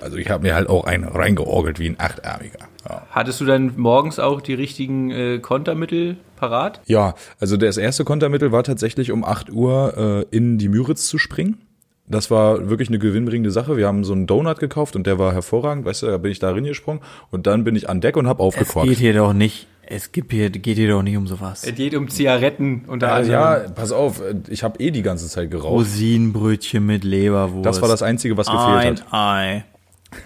also 0.00 0.16
ich 0.16 0.30
habe 0.30 0.44
mir 0.44 0.54
halt 0.54 0.68
auch 0.68 0.84
einen 0.84 1.04
reingeorgelt 1.04 1.80
wie 1.80 1.88
ein 1.88 1.96
Achtärmiger. 1.98 2.60
Ja. 2.88 3.02
Hattest 3.10 3.40
du 3.40 3.44
dann 3.44 3.72
morgens 3.76 4.20
auch 4.20 4.40
die 4.40 4.54
richtigen 4.54 5.10
äh, 5.10 5.38
Kontermittel 5.40 6.16
parat? 6.36 6.80
ja, 6.86 7.14
also 7.40 7.56
das 7.56 7.76
erste 7.76 8.04
Kontermittel 8.04 8.52
war 8.52 8.62
tatsächlich 8.62 9.10
um 9.12 9.24
8 9.24 9.50
Uhr 9.50 10.26
äh, 10.30 10.36
in 10.36 10.58
die 10.58 10.68
Müritz 10.68 11.08
zu 11.08 11.18
springen. 11.18 11.58
Das 12.06 12.30
war 12.30 12.68
wirklich 12.68 12.88
eine 12.88 12.98
gewinnbringende 12.98 13.50
Sache. 13.50 13.76
Wir 13.76 13.86
haben 13.86 14.04
so 14.04 14.12
einen 14.12 14.26
Donut 14.26 14.58
gekauft 14.58 14.96
und 14.96 15.06
der 15.06 15.18
war 15.18 15.32
hervorragend. 15.32 15.84
Weißt 15.84 16.02
du, 16.02 16.06
da 16.08 16.18
bin 16.18 16.32
ich 16.32 16.38
da 16.40 16.50
reingesprungen 16.50 17.00
und 17.30 17.46
dann 17.46 17.64
bin 17.64 17.76
ich 17.76 17.88
an 17.88 18.00
Deck 18.00 18.16
und 18.16 18.26
habe 18.26 18.42
Es 18.56 18.74
geht 18.74 18.98
hier 18.98 19.14
doch 19.14 19.32
nicht, 19.32 19.66
es 19.86 20.10
gibt 20.12 20.32
hier, 20.32 20.50
geht 20.50 20.76
hier 20.76 20.88
doch 20.90 21.02
nicht 21.02 21.16
um 21.16 21.26
sowas. 21.26 21.64
Es 21.64 21.74
geht 21.74 21.94
um 21.94 22.08
Zigaretten 22.08 22.84
unter 22.88 23.06
Ja, 23.08 23.14
anderem. 23.14 23.32
ja, 23.66 23.70
pass 23.70 23.92
auf, 23.92 24.20
ich 24.48 24.62
habe 24.64 24.80
eh 24.80 24.90
die 24.90 25.02
ganze 25.02 25.28
Zeit 25.28 25.50
geraucht. 25.50 25.72
Rosinenbrötchen 25.72 26.84
mit 26.84 27.04
Leberwurst. 27.04 27.64
Das 27.66 27.80
war 27.80 27.88
das 27.88 28.02
Einzige, 28.02 28.36
was 28.36 28.46
gefehlt 28.48 29.04
Ein 29.10 29.10
hat. 29.10 29.12
Ei. 29.12 29.64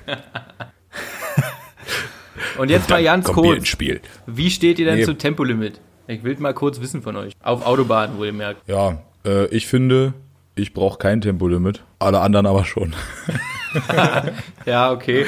Und 2.59 2.71
jetzt 2.71 2.89
mal 2.89 3.03
ganz 3.03 3.27
kurz. 3.27 3.67
Spiel. 3.67 4.01
Wie 4.27 4.51
steht 4.51 4.79
ihr 4.79 4.87
denn 4.87 4.97
Nee. 4.97 5.05
zu 5.05 5.15
Tempolimit? 5.15 5.81
Ich 6.07 6.23
will 6.25 6.37
mal 6.39 6.55
kurz 6.55 6.81
wissen 6.81 7.03
von 7.03 7.17
euch. 7.17 7.33
Auf 7.43 7.67
Autobahnen, 7.67 8.17
wo 8.19 8.25
ihr 8.25 8.33
merkt. 8.33 8.67
Ja, 8.69 9.03
äh, 9.27 9.47
ich 9.49 9.67
finde, 9.67 10.15
ich 10.57 10.75
brauche 10.75 10.99
kein 10.99 11.21
Tempolimit. 11.21 11.85
Alle 11.99 12.21
anderen 12.21 12.47
aber 12.47 12.65
schon. 12.65 12.95
Ja, 14.65 14.91
okay. 14.91 15.27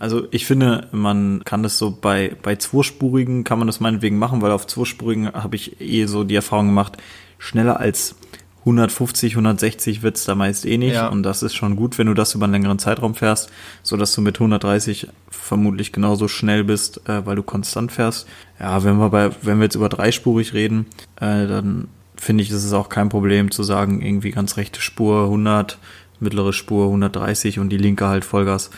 Also 0.00 0.26
ich 0.32 0.46
finde, 0.46 0.88
man 0.90 1.44
kann 1.44 1.62
das 1.62 1.78
so 1.78 1.92
bei, 1.92 2.34
bei 2.42 2.56
zweispurigen 2.56 3.44
kann 3.44 3.58
man 3.58 3.68
das 3.68 3.78
meinetwegen 3.78 4.18
machen, 4.18 4.42
weil 4.42 4.50
auf 4.50 4.66
zweispurigen 4.66 5.32
habe 5.32 5.54
ich 5.54 5.80
eh 5.80 6.06
so 6.06 6.24
die 6.24 6.34
Erfahrung 6.34 6.66
gemacht, 6.66 6.96
schneller 7.38 7.78
als 7.78 8.16
150, 8.60 9.34
160 9.34 10.02
wird's 10.02 10.24
da 10.24 10.34
meist 10.34 10.66
eh 10.66 10.78
nicht. 10.78 10.94
Ja. 10.94 11.08
Und 11.08 11.22
das 11.22 11.42
ist 11.42 11.54
schon 11.54 11.76
gut, 11.76 11.98
wenn 11.98 12.06
du 12.06 12.14
das 12.14 12.34
über 12.34 12.44
einen 12.44 12.52
längeren 12.52 12.78
Zeitraum 12.78 13.14
fährst, 13.14 13.50
so 13.82 13.96
dass 13.96 14.14
du 14.14 14.20
mit 14.20 14.36
130 14.36 15.08
vermutlich 15.30 15.92
genauso 15.92 16.28
schnell 16.28 16.64
bist, 16.64 17.08
äh, 17.08 17.26
weil 17.26 17.36
du 17.36 17.42
konstant 17.42 17.92
fährst. 17.92 18.28
Ja, 18.60 18.84
wenn 18.84 18.96
wir 18.98 19.10
bei, 19.10 19.30
wenn 19.42 19.58
wir 19.58 19.64
jetzt 19.64 19.74
über 19.74 19.88
dreispurig 19.88 20.52
reden, 20.52 20.86
äh, 21.16 21.46
dann 21.46 21.88
finde 22.22 22.44
ich, 22.44 22.50
ist 22.50 22.64
es 22.64 22.72
auch 22.72 22.88
kein 22.88 23.08
Problem 23.08 23.50
zu 23.50 23.64
sagen, 23.64 24.00
irgendwie 24.00 24.30
ganz 24.30 24.56
rechte 24.56 24.80
Spur 24.80 25.24
100, 25.24 25.78
mittlere 26.20 26.52
Spur 26.52 26.86
130 26.86 27.58
und 27.58 27.70
die 27.70 27.78
linke 27.78 28.06
halt 28.06 28.24
Vollgas. 28.24 28.70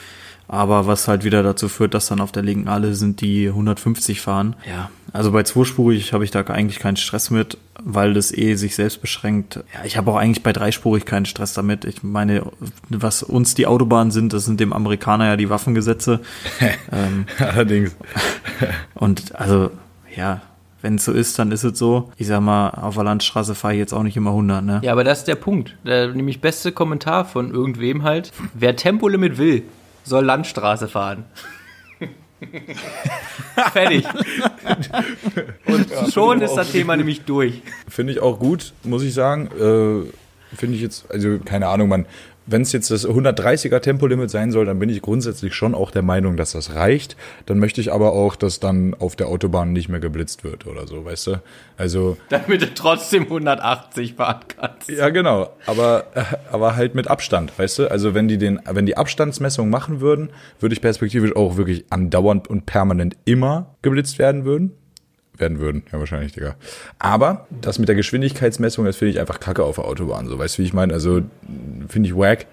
Aber 0.48 0.86
was 0.86 1.08
halt 1.08 1.24
wieder 1.24 1.42
dazu 1.42 1.68
führt, 1.68 1.94
dass 1.94 2.06
dann 2.06 2.20
auf 2.20 2.32
der 2.32 2.42
linken 2.42 2.68
alle 2.68 2.94
sind, 2.94 3.20
die 3.20 3.48
150 3.48 4.20
fahren. 4.20 4.56
Ja, 4.68 4.90
also 5.12 5.30
bei 5.30 5.42
zweispurig 5.42 6.12
habe 6.12 6.24
ich 6.24 6.30
da 6.30 6.40
eigentlich 6.40 6.78
keinen 6.78 6.96
Stress 6.96 7.30
mit, 7.30 7.58
weil 7.82 8.14
das 8.14 8.32
eh 8.32 8.54
sich 8.54 8.74
selbst 8.74 9.00
beschränkt. 9.00 9.56
Ja, 9.74 9.84
ich 9.84 9.96
habe 9.96 10.10
auch 10.10 10.16
eigentlich 10.16 10.42
bei 10.42 10.52
dreispurig 10.52 11.04
keinen 11.04 11.26
Stress 11.26 11.54
damit. 11.54 11.84
Ich 11.84 12.02
meine, 12.02 12.46
was 12.88 13.22
uns 13.22 13.54
die 13.54 13.66
Autobahnen 13.66 14.10
sind, 14.10 14.32
das 14.32 14.44
sind 14.44 14.58
dem 14.60 14.72
Amerikaner 14.72 15.26
ja 15.26 15.36
die 15.36 15.50
Waffengesetze. 15.50 16.20
ähm, 16.92 17.26
Allerdings. 17.38 17.94
und 18.94 19.34
also, 19.34 19.70
ja, 20.14 20.42
wenn 20.84 20.96
es 20.96 21.06
so 21.06 21.12
ist, 21.12 21.38
dann 21.38 21.50
ist 21.50 21.64
es 21.64 21.78
so. 21.78 22.12
Ich 22.18 22.26
sag 22.26 22.42
mal, 22.42 22.68
auf 22.68 22.94
der 22.94 23.04
Landstraße 23.04 23.54
fahre 23.54 23.72
ich 23.72 23.78
jetzt 23.78 23.94
auch 23.94 24.02
nicht 24.02 24.18
immer 24.18 24.30
100, 24.30 24.62
ne? 24.62 24.80
Ja, 24.84 24.92
aber 24.92 25.02
das 25.02 25.20
ist 25.20 25.28
der 25.28 25.34
Punkt. 25.34 25.78
Der, 25.82 26.08
nämlich 26.08 26.42
beste 26.42 26.72
Kommentar 26.72 27.24
von 27.24 27.50
irgendwem 27.50 28.02
halt. 28.02 28.32
Wer 28.52 28.76
Tempolimit 28.76 29.38
will, 29.38 29.62
soll 30.04 30.26
Landstraße 30.26 30.86
fahren. 30.86 31.24
Fertig. 33.72 34.04
Und 35.64 36.12
schon 36.12 36.42
ist 36.42 36.54
das 36.54 36.70
Thema 36.70 36.98
nämlich 36.98 37.22
durch. 37.22 37.62
Finde 37.88 38.12
ich 38.12 38.20
auch 38.20 38.38
gut, 38.38 38.74
muss 38.82 39.02
ich 39.02 39.14
sagen. 39.14 39.46
Äh, 39.58 40.10
Finde 40.54 40.76
ich 40.76 40.82
jetzt, 40.82 41.10
also 41.10 41.38
keine 41.42 41.68
Ahnung, 41.68 41.88
man, 41.88 42.04
wenn 42.46 42.62
es 42.62 42.72
jetzt 42.72 42.90
das 42.90 43.06
130er 43.06 43.80
Tempolimit 43.80 44.30
sein 44.30 44.50
soll, 44.50 44.66
dann 44.66 44.78
bin 44.78 44.88
ich 44.88 45.02
grundsätzlich 45.02 45.54
schon 45.54 45.74
auch 45.74 45.90
der 45.90 46.02
Meinung, 46.02 46.36
dass 46.36 46.52
das 46.52 46.74
reicht. 46.74 47.16
Dann 47.46 47.58
möchte 47.58 47.80
ich 47.80 47.92
aber 47.92 48.12
auch, 48.12 48.36
dass 48.36 48.60
dann 48.60 48.94
auf 48.94 49.16
der 49.16 49.28
Autobahn 49.28 49.72
nicht 49.72 49.88
mehr 49.88 50.00
geblitzt 50.00 50.44
wird 50.44 50.66
oder 50.66 50.86
so, 50.86 51.04
weißt 51.04 51.26
du? 51.28 51.42
Also, 51.76 52.16
Damit 52.28 52.62
du 52.62 52.74
trotzdem 52.74 53.24
180 53.24 54.14
fahren 54.14 54.40
kannst. 54.56 54.88
ja 54.90 55.08
genau, 55.08 55.50
aber, 55.66 56.06
äh, 56.14 56.22
aber 56.52 56.76
halt 56.76 56.94
mit 56.94 57.08
Abstand, 57.08 57.58
weißt 57.58 57.78
du? 57.80 57.90
Also 57.90 58.14
wenn 58.14 58.28
die 58.28 58.38
den, 58.38 58.60
wenn 58.70 58.86
die 58.86 58.96
Abstandsmessung 58.96 59.70
machen 59.70 60.00
würden, 60.00 60.30
würde 60.60 60.74
ich 60.74 60.80
perspektivisch 60.80 61.34
auch 61.36 61.56
wirklich 61.56 61.84
andauernd 61.90 62.48
und 62.48 62.66
permanent 62.66 63.16
immer 63.24 63.74
geblitzt 63.82 64.18
werden 64.18 64.44
würden. 64.44 64.72
Werden 65.36 65.58
würden, 65.58 65.82
ja 65.92 65.98
wahrscheinlich, 65.98 66.32
Digga. 66.32 66.54
Aber 66.98 67.46
das 67.60 67.78
mit 67.78 67.88
der 67.88 67.96
Geschwindigkeitsmessung, 67.96 68.84
das 68.84 68.96
finde 68.96 69.12
ich 69.12 69.20
einfach 69.20 69.40
kacke 69.40 69.64
auf 69.64 69.76
der 69.76 69.84
Autobahn. 69.84 70.28
So, 70.28 70.38
weißt 70.38 70.58
du, 70.58 70.62
wie 70.62 70.66
ich 70.66 70.72
meine? 70.72 70.92
Also 70.92 71.22
finde 71.88 72.08
ich 72.08 72.16
wack. 72.16 72.46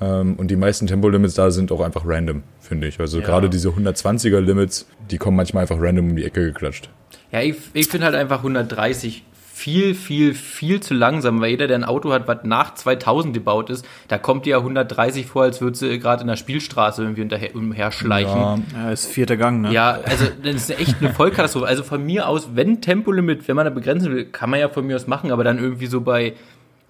Ähm, 0.00 0.34
und 0.36 0.50
die 0.50 0.56
meisten 0.56 0.86
Tempolimits 0.86 1.34
da 1.34 1.50
sind 1.50 1.70
auch 1.70 1.80
einfach 1.80 2.02
random, 2.04 2.42
finde 2.60 2.88
ich. 2.88 2.98
Also 2.98 3.20
gerade 3.20 3.50
diese 3.50 3.68
120er 3.68 4.40
Limits, 4.40 4.86
die 5.10 5.18
kommen 5.18 5.36
manchmal 5.36 5.62
einfach 5.62 5.76
random 5.78 6.10
um 6.10 6.16
die 6.16 6.24
Ecke 6.24 6.42
geklatscht. 6.44 6.88
Ja, 7.30 7.40
ich, 7.40 7.56
ich 7.74 7.88
finde 7.88 8.06
halt 8.06 8.16
einfach 8.16 8.38
130 8.38 9.24
viel, 9.54 9.94
viel, 9.94 10.34
viel 10.34 10.80
zu 10.80 10.94
langsam, 10.94 11.40
weil 11.40 11.50
jeder, 11.50 11.66
der 11.66 11.76
ein 11.76 11.84
Auto 11.84 12.12
hat, 12.12 12.26
was 12.26 12.38
nach 12.44 12.74
2000 12.74 13.34
gebaut 13.34 13.70
ist, 13.70 13.86
da 14.08 14.18
kommt 14.18 14.46
dir 14.46 14.50
ja 14.50 14.56
130 14.58 15.26
vor, 15.26 15.42
als 15.42 15.60
würde 15.60 15.76
sie 15.76 15.98
gerade 15.98 16.22
in 16.22 16.28
der 16.28 16.36
Spielstraße 16.36 17.02
irgendwie 17.02 17.20
hinterher, 17.20 17.54
umherschleichen. 17.54 18.34
Ja, 18.34 18.58
Ja, 18.74 18.90
ist 18.90 19.06
vierter 19.06 19.36
Gang, 19.36 19.60
ne? 19.60 19.72
Ja, 19.72 19.98
also 20.04 20.26
das 20.42 20.54
ist 20.54 20.80
echt 20.80 20.96
eine 21.00 21.12
Vollkatastrophe. 21.12 21.66
Also 21.66 21.82
von 21.82 22.02
mir 22.02 22.28
aus, 22.28 22.50
wenn 22.54 22.80
Tempolimit, 22.80 23.46
wenn 23.46 23.54
man 23.56 23.66
da 23.66 23.70
begrenzen 23.70 24.10
will, 24.10 24.24
kann 24.24 24.50
man 24.50 24.58
ja 24.58 24.68
von 24.68 24.86
mir 24.86 24.96
aus 24.96 25.06
machen, 25.06 25.30
aber 25.30 25.44
dann 25.44 25.58
irgendwie 25.58 25.86
so 25.86 26.00
bei, 26.00 26.32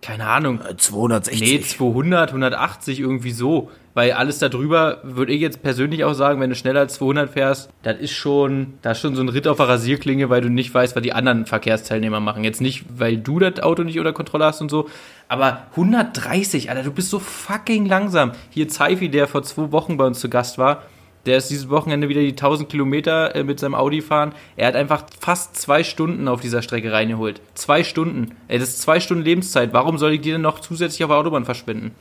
keine 0.03 0.27
Ahnung, 0.27 0.61
260. 0.77 1.41
nee, 1.41 1.61
200, 1.61 2.31
180 2.31 3.01
irgendwie 3.01 3.31
so. 3.31 3.71
Weil 3.95 4.13
alles 4.13 4.39
darüber, 4.39 5.01
würde 5.03 5.33
ich 5.33 5.41
jetzt 5.43 5.63
persönlich 5.63 6.05
auch 6.05 6.15
sagen, 6.15 6.41
wenn 6.41 6.49
du 6.49 6.57
schneller 6.57 6.81
als 6.81 6.95
200 6.95 7.31
fährst, 7.31 7.71
das 7.83 7.99
ist 8.01 8.13
schon, 8.13 8.75
das 8.81 8.97
ist 8.97 9.03
schon 9.03 9.15
so 9.15 9.23
ein 9.23 9.29
Ritt 9.29 9.47
auf 9.47 9.59
der 9.59 9.69
Rasierklinge, 9.69 10.31
weil 10.31 10.41
du 10.41 10.49
nicht 10.49 10.73
weißt, 10.73 10.97
was 10.97 11.03
die 11.03 11.13
anderen 11.13 11.45
Verkehrsteilnehmer 11.45 12.19
machen. 12.19 12.43
Jetzt 12.43 12.63
nicht, 12.63 12.87
weil 12.89 13.19
du 13.19 13.39
das 13.39 13.63
Auto 13.63 13.83
nicht 13.83 13.99
unter 13.99 14.15
Kontrolle 14.15 14.47
hast 14.47 14.63
und 14.63 14.71
so, 14.71 14.89
aber 15.29 15.67
130, 15.73 16.71
Alter, 16.71 16.85
du 16.85 16.91
bist 16.91 17.11
so 17.11 17.19
fucking 17.19 17.85
langsam. 17.85 18.33
Hier 18.49 18.69
Zeifi, 18.69 19.11
der 19.11 19.29
vor 19.29 19.43
zwei 19.43 19.73
Wochen 19.73 19.99
bei 19.99 20.07
uns 20.07 20.21
zu 20.21 20.31
Gast 20.31 20.57
war, 20.57 20.85
der 21.27 21.37
ist 21.37 21.51
dieses 21.51 21.69
Wochenende 21.69 22.09
wieder 22.09 22.21
die 22.21 22.31
1000 22.31 22.69
Kilometer 22.69 23.35
äh, 23.35 23.45
mit 23.45 23.61
seinem 23.61 23.75
Audi 23.75 24.01
fahren. 24.01 24.33
Er 24.57 24.69
hat 24.69 24.75
einfach 24.75 25.05
fast 25.21 25.57
zwei 25.57 25.85
Stunden 25.85 26.29
auf 26.29 26.41
dieser 26.41 26.63
Strecke 26.63 26.93
reingeholt. 26.93 27.41
Zwei 27.55 27.85
Stunden. 27.85 28.33
Ey, 28.49 28.59
das 28.59 28.71
ist 28.71 28.83
zwei 28.83 29.01
Stunden 29.01 29.23
Lebenszeit. 29.23 29.73
Warum 29.73 29.99
soll 29.99 30.13
ich 30.13 30.21
die 30.21 30.33
denn 30.33 30.41
noch 30.41 30.61
zusätzlich 30.61 31.05
auf 31.05 31.11
der 31.11 31.19
Autobahn 31.19 31.45
verschwenden? 31.45 31.93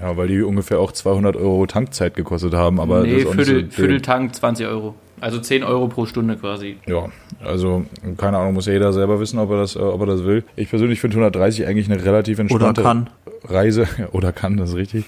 ja, 0.00 0.16
weil 0.16 0.28
die 0.28 0.42
ungefähr 0.42 0.78
auch 0.78 0.92
200 0.92 1.36
Euro 1.36 1.66
Tankzeit 1.66 2.14
gekostet 2.14 2.54
haben, 2.54 2.80
aber 2.80 3.02
nee, 3.02 3.20
Viertel, 3.20 3.66
so 3.70 3.70
Vierteltank, 3.70 4.34
20 4.34 4.66
Euro. 4.66 4.94
Also 5.20 5.38
10 5.38 5.64
Euro 5.64 5.88
pro 5.88 6.06
Stunde 6.06 6.36
quasi. 6.36 6.76
Ja, 6.86 7.08
also 7.42 7.84
keine 8.16 8.38
Ahnung, 8.38 8.54
muss 8.54 8.66
ja 8.66 8.72
jeder 8.72 8.92
selber 8.92 9.20
wissen, 9.20 9.38
ob 9.38 9.50
er 9.50 9.58
das, 9.58 9.76
äh, 9.76 9.78
ob 9.78 10.00
er 10.00 10.06
das 10.06 10.24
will. 10.24 10.44
Ich 10.56 10.70
persönlich 10.70 11.00
finde 11.00 11.16
130 11.16 11.66
eigentlich 11.66 11.90
eine 11.90 12.04
relativ 12.04 12.38
entspannte 12.38 12.82
kann. 12.82 13.10
Reise. 13.44 13.86
Oder 14.12 14.32
kann, 14.32 14.56
das 14.56 14.70
ist 14.70 14.76
richtig. 14.76 15.04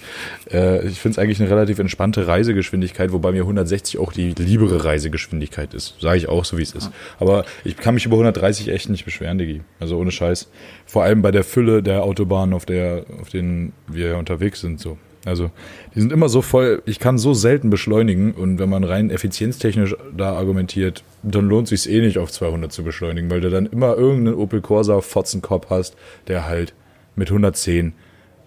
Äh, 0.51 0.87
ich 0.87 1.01
finde 1.01 1.15
es 1.15 1.19
eigentlich 1.19 1.41
eine 1.41 1.51
relativ 1.51 1.79
entspannte 1.79 2.27
Reisegeschwindigkeit, 2.27 3.13
wobei 3.13 3.33
mir 3.33 3.43
160 3.43 3.99
auch 3.99 4.13
die 4.13 4.33
liebere 4.33 4.85
Reisegeschwindigkeit 4.85 5.75
ist. 5.75 5.97
Sage 6.01 6.19
ich 6.19 6.29
auch 6.29 6.45
so, 6.45 6.59
wie 6.59 6.63
es 6.63 6.73
ist. 6.73 6.91
Aber 7.19 7.45
ich 7.65 7.77
kann 7.77 7.95
mich 7.95 8.07
über 8.07 8.17
130 8.17 8.69
echt 8.69 8.89
nicht 8.89 9.05
beschweren, 9.05 9.39
Digi. 9.39 9.63
Also 9.81 9.99
ohne 9.99 10.11
Scheiß. 10.11 10.51
Vor 10.85 11.03
allem 11.03 11.23
bei 11.23 11.31
der 11.31 11.45
Fülle 11.45 11.83
der 11.83 12.05
Autobahnen, 12.05 12.55
auf 12.55 12.67
der, 12.67 13.05
auf 13.21 13.31
denen 13.31 13.73
wir 13.87 14.17
unterwegs 14.17 14.61
sind, 14.61 14.81
so. 14.81 14.99
Also, 15.27 15.51
die 15.95 16.01
sind 16.01 16.13
immer 16.13 16.29
so 16.29 16.41
voll, 16.41 16.83
ich 16.87 17.01
kann 17.01 17.19
so 17.19 17.35
selten 17.35 17.69
beschleunigen 17.69 18.33
und 18.33 18.61
wenn 18.61 18.69
man 18.69 18.85
rein 18.85 19.11
effizienztechnisch 19.11 19.97
da 20.17 20.35
argumentiert, 20.35 21.03
dann 21.25 21.49
lohnt 21.49 21.67
sich's 21.67 21.87
eh 21.89 22.01
nicht 22.01 22.19
auf 22.19 22.31
200 22.31 22.73
zu 22.73 22.85
beschleunigen, 22.85 23.29
weil 23.29 23.41
du 23.41 23.51
dann 23.51 23.67
immer 23.67 23.97
irgendeinen 23.97 24.37
Opel 24.37 24.61
Corsa 24.61 25.01
Fotzenkopf 25.01 25.67
hast, 25.69 25.97
der 26.29 26.47
halt 26.47 26.75
mit 27.17 27.29
110 27.29 27.93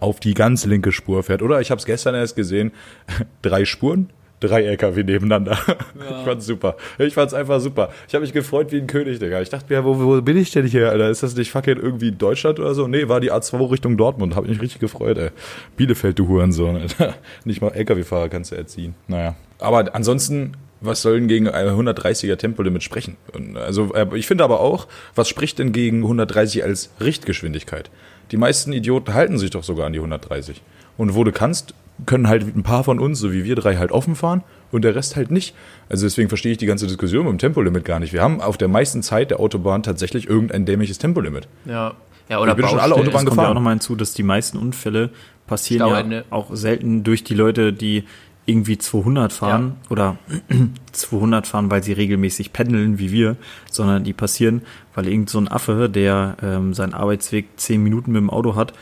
auf 0.00 0.20
die 0.20 0.32
ganz 0.32 0.64
linke 0.64 0.90
Spur 0.90 1.22
fährt. 1.22 1.42
Oder 1.42 1.60
ich 1.60 1.70
habe 1.70 1.78
es 1.78 1.84
gestern 1.84 2.14
erst 2.14 2.34
gesehen, 2.34 2.72
drei 3.42 3.66
Spuren, 3.66 4.08
drei 4.40 4.64
LKW 4.64 5.02
nebeneinander. 5.04 5.58
Ich 6.00 6.24
fand's 6.24 6.46
super. 6.46 6.76
Ich 6.98 7.14
fand's 7.14 7.34
einfach 7.34 7.60
super. 7.60 7.90
Ich 8.08 8.14
habe 8.14 8.22
mich 8.22 8.32
gefreut 8.32 8.72
wie 8.72 8.78
ein 8.78 8.86
König, 8.86 9.18
Digga. 9.18 9.40
Ich 9.40 9.48
dachte 9.48 9.72
mir, 9.72 9.84
wo, 9.84 9.98
wo 9.98 10.20
bin 10.20 10.36
ich 10.36 10.50
denn 10.50 10.66
hier, 10.66 10.90
Alter? 10.90 11.08
Ist 11.10 11.22
das 11.22 11.36
nicht 11.36 11.50
fucking 11.50 11.76
irgendwie 11.76 12.12
Deutschland 12.12 12.58
oder 12.58 12.74
so? 12.74 12.88
Nee, 12.88 13.08
war 13.08 13.20
die 13.20 13.32
A2 13.32 13.70
Richtung 13.70 13.96
Dortmund. 13.96 14.34
Hab 14.36 14.46
mich 14.46 14.60
richtig 14.60 14.80
gefreut, 14.80 15.18
ey. 15.18 15.30
Bielefeld, 15.76 16.18
du 16.18 16.28
Hurensohn, 16.28 16.76
Alter. 16.76 17.14
Nicht 17.44 17.60
mal 17.60 17.68
LKW-Fahrer 17.68 18.28
kannst 18.28 18.52
du 18.52 18.56
erziehen. 18.56 18.94
Naja. 19.08 19.36
Aber 19.58 19.94
ansonsten, 19.94 20.52
was 20.80 21.02
soll 21.02 21.18
denn 21.18 21.28
gegen 21.28 21.48
ein 21.48 21.66
130er 21.66 22.36
Tempolimit 22.36 22.82
sprechen? 22.82 23.16
Also, 23.54 23.94
äh, 23.94 24.06
ich 24.14 24.26
finde 24.26 24.44
aber 24.44 24.60
auch, 24.60 24.88
was 25.14 25.28
spricht 25.28 25.58
denn 25.58 25.72
gegen 25.72 25.98
130 25.98 26.64
als 26.64 26.90
Richtgeschwindigkeit? 27.00 27.90
Die 28.30 28.36
meisten 28.36 28.72
Idioten 28.72 29.14
halten 29.14 29.38
sich 29.38 29.50
doch 29.50 29.64
sogar 29.64 29.86
an 29.86 29.92
die 29.92 29.98
130. 29.98 30.62
Und 31.00 31.14
wo 31.14 31.24
du 31.24 31.32
kannst, 31.32 31.72
können 32.04 32.28
halt 32.28 32.54
ein 32.54 32.62
paar 32.62 32.84
von 32.84 33.00
uns, 33.00 33.18
so 33.20 33.32
wie 33.32 33.42
wir 33.42 33.56
drei, 33.56 33.76
halt 33.78 33.90
offen 33.90 34.14
fahren 34.14 34.42
und 34.70 34.82
der 34.82 34.94
Rest 34.94 35.16
halt 35.16 35.30
nicht. 35.30 35.54
Also 35.88 36.04
deswegen 36.04 36.28
verstehe 36.28 36.52
ich 36.52 36.58
die 36.58 36.66
ganze 36.66 36.86
Diskussion 36.86 37.24
mit 37.24 37.32
dem 37.32 37.38
Tempolimit 37.38 37.86
gar 37.86 38.00
nicht. 38.00 38.12
Wir 38.12 38.20
haben 38.20 38.42
auf 38.42 38.58
der 38.58 38.68
meisten 38.68 39.02
Zeit 39.02 39.30
der 39.30 39.40
Autobahn 39.40 39.82
tatsächlich 39.82 40.28
irgendein 40.28 40.66
dämliches 40.66 40.98
Tempolimit. 40.98 41.48
Ja. 41.64 41.94
Ja, 42.28 42.38
oder 42.38 42.50
Ich 42.52 42.58
bin 42.58 42.68
schon 42.68 42.78
alle. 42.78 42.96
Autobahnen 42.96 43.08
Es 43.08 43.14
kommt 43.14 43.24
ja 43.28 43.30
gefahren. 43.30 43.50
auch 43.50 43.54
nochmal 43.54 43.72
hinzu, 43.72 43.96
dass 43.96 44.12
die 44.12 44.22
meisten 44.22 44.58
Unfälle 44.58 45.08
passieren 45.46 45.88
Stauende. 45.88 46.16
ja 46.16 46.24
auch 46.28 46.54
selten 46.54 47.02
durch 47.02 47.24
die 47.24 47.34
Leute, 47.34 47.72
die 47.72 48.04
irgendwie 48.44 48.76
200 48.76 49.32
fahren 49.32 49.76
oder 49.88 50.18
200 50.92 51.46
fahren, 51.46 51.70
weil 51.70 51.82
sie 51.82 51.94
regelmäßig 51.94 52.52
pendeln 52.52 52.98
wie 52.98 53.10
wir, 53.10 53.36
sondern 53.70 54.04
die 54.04 54.12
passieren, 54.12 54.60
weil 54.94 55.08
irgend 55.08 55.30
so 55.30 55.38
ein 55.38 55.48
Affe, 55.48 55.88
der 55.88 56.36
ähm, 56.42 56.74
seinen 56.74 56.92
Arbeitsweg 56.92 57.46
10 57.56 57.82
Minuten 57.82 58.12
mit 58.12 58.20
dem 58.20 58.28
Auto 58.28 58.54
hat, 58.54 58.74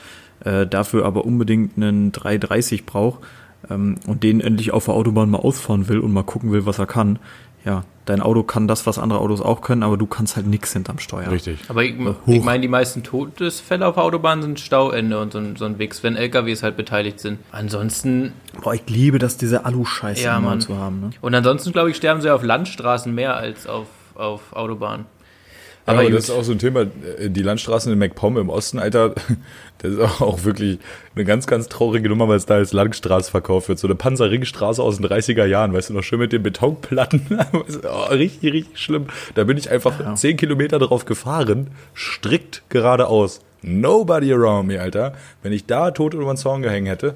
äh, 0.44 0.66
dafür 0.66 1.04
aber 1.04 1.24
unbedingt 1.24 1.76
einen 1.76 2.12
330 2.12 2.86
braucht 2.86 3.20
ähm, 3.70 3.96
und 4.06 4.22
den 4.22 4.40
endlich 4.40 4.72
auf 4.72 4.84
der 4.86 4.94
Autobahn 4.94 5.30
mal 5.30 5.38
ausfahren 5.38 5.88
will 5.88 5.98
und 6.00 6.12
mal 6.12 6.22
gucken 6.24 6.52
will, 6.52 6.66
was 6.66 6.78
er 6.78 6.86
kann. 6.86 7.18
Ja, 7.64 7.82
dein 8.06 8.22
Auto 8.22 8.44
kann 8.44 8.68
das, 8.68 8.86
was 8.86 8.98
andere 9.00 9.18
Autos 9.18 9.40
auch 9.42 9.60
können, 9.62 9.82
aber 9.82 9.96
du 9.98 10.06
kannst 10.06 10.36
halt 10.36 10.46
nix 10.46 10.72
hinterm 10.72 11.00
Steuer. 11.00 11.30
Richtig. 11.30 11.58
Aber 11.68 11.82
ich, 11.82 11.92
ich 12.26 12.42
meine, 12.42 12.60
die 12.62 12.68
meisten 12.68 13.02
Todesfälle 13.02 13.84
auf 13.86 13.96
der 13.96 14.04
Autobahn 14.04 14.40
sind 14.42 14.60
Stauende 14.60 15.20
und 15.20 15.32
so, 15.32 15.38
ein- 15.40 15.56
so 15.56 15.64
ein 15.64 15.78
Wix, 15.78 16.02
wenn 16.04 16.14
LKWs 16.16 16.62
halt 16.62 16.76
beteiligt 16.76 17.18
sind. 17.18 17.40
Ansonsten, 17.50 18.32
Boah, 18.62 18.74
ich 18.74 18.88
liebe 18.88 19.18
das, 19.18 19.36
diese 19.36 19.64
Alu-Scheiße 19.66 20.22
Ja, 20.22 20.38
immer 20.38 20.58
zu 20.60 20.78
haben. 20.78 21.00
Ne? 21.00 21.10
und 21.20 21.34
ansonsten, 21.34 21.72
glaube 21.72 21.90
ich, 21.90 21.96
sterben 21.96 22.20
sie 22.22 22.30
auf 22.32 22.42
Landstraßen 22.44 23.12
mehr 23.12 23.36
als 23.36 23.66
auf, 23.66 23.88
auf 24.14 24.52
Autobahnen. 24.54 25.04
Aber, 25.88 26.00
Aber 26.00 26.08
ja, 26.08 26.14
das 26.14 26.24
ist 26.24 26.30
auch 26.30 26.44
so 26.44 26.52
ein 26.52 26.58
Thema. 26.58 26.82
äh, 26.82 27.30
Die 27.30 27.42
Landstraßen 27.42 27.90
in 27.90 27.98
MacPom 27.98 28.36
im 28.36 28.50
Osten, 28.50 28.78
Alter, 28.78 29.14
das 29.78 29.92
ist 29.92 30.20
auch 30.20 30.44
wirklich 30.44 30.78
eine 31.14 31.24
ganz, 31.24 31.46
ganz 31.46 31.68
traurige 31.68 32.10
Nummer, 32.10 32.28
weil 32.28 32.36
es 32.36 32.44
da 32.44 32.56
als 32.56 32.74
Landstraße 32.74 33.30
verkauft 33.30 33.70
wird. 33.70 33.78
So 33.78 33.86
eine 33.86 33.94
Panzerringstraße 33.94 34.82
aus 34.82 34.98
den 34.98 35.06
30er 35.06 35.46
Jahren, 35.46 35.72
weißt 35.72 35.88
du 35.88 35.94
noch, 35.94 36.02
schön 36.02 36.18
mit 36.18 36.32
den 36.32 36.42
Betonplatten. 36.42 37.26
oh, 37.84 38.12
richtig, 38.12 38.52
richtig 38.52 38.78
schlimm. 38.78 39.06
Da 39.34 39.44
bin 39.44 39.56
ich 39.56 39.70
einfach 39.70 40.14
10 40.14 40.36
Kilometer 40.36 40.78
drauf 40.78 41.06
gefahren, 41.06 41.68
strikt 41.96 42.64
geradeaus. 42.68 43.40
Nobody 43.62 44.30
around 44.32 44.68
me, 44.68 44.78
Alter. 44.80 45.14
Wenn 45.42 45.52
ich 45.52 45.64
da 45.64 45.90
tot 45.90 46.12
über 46.12 46.26
den 46.26 46.36
Zaun 46.36 46.60
gehängt 46.60 46.88
hätte, 46.88 47.14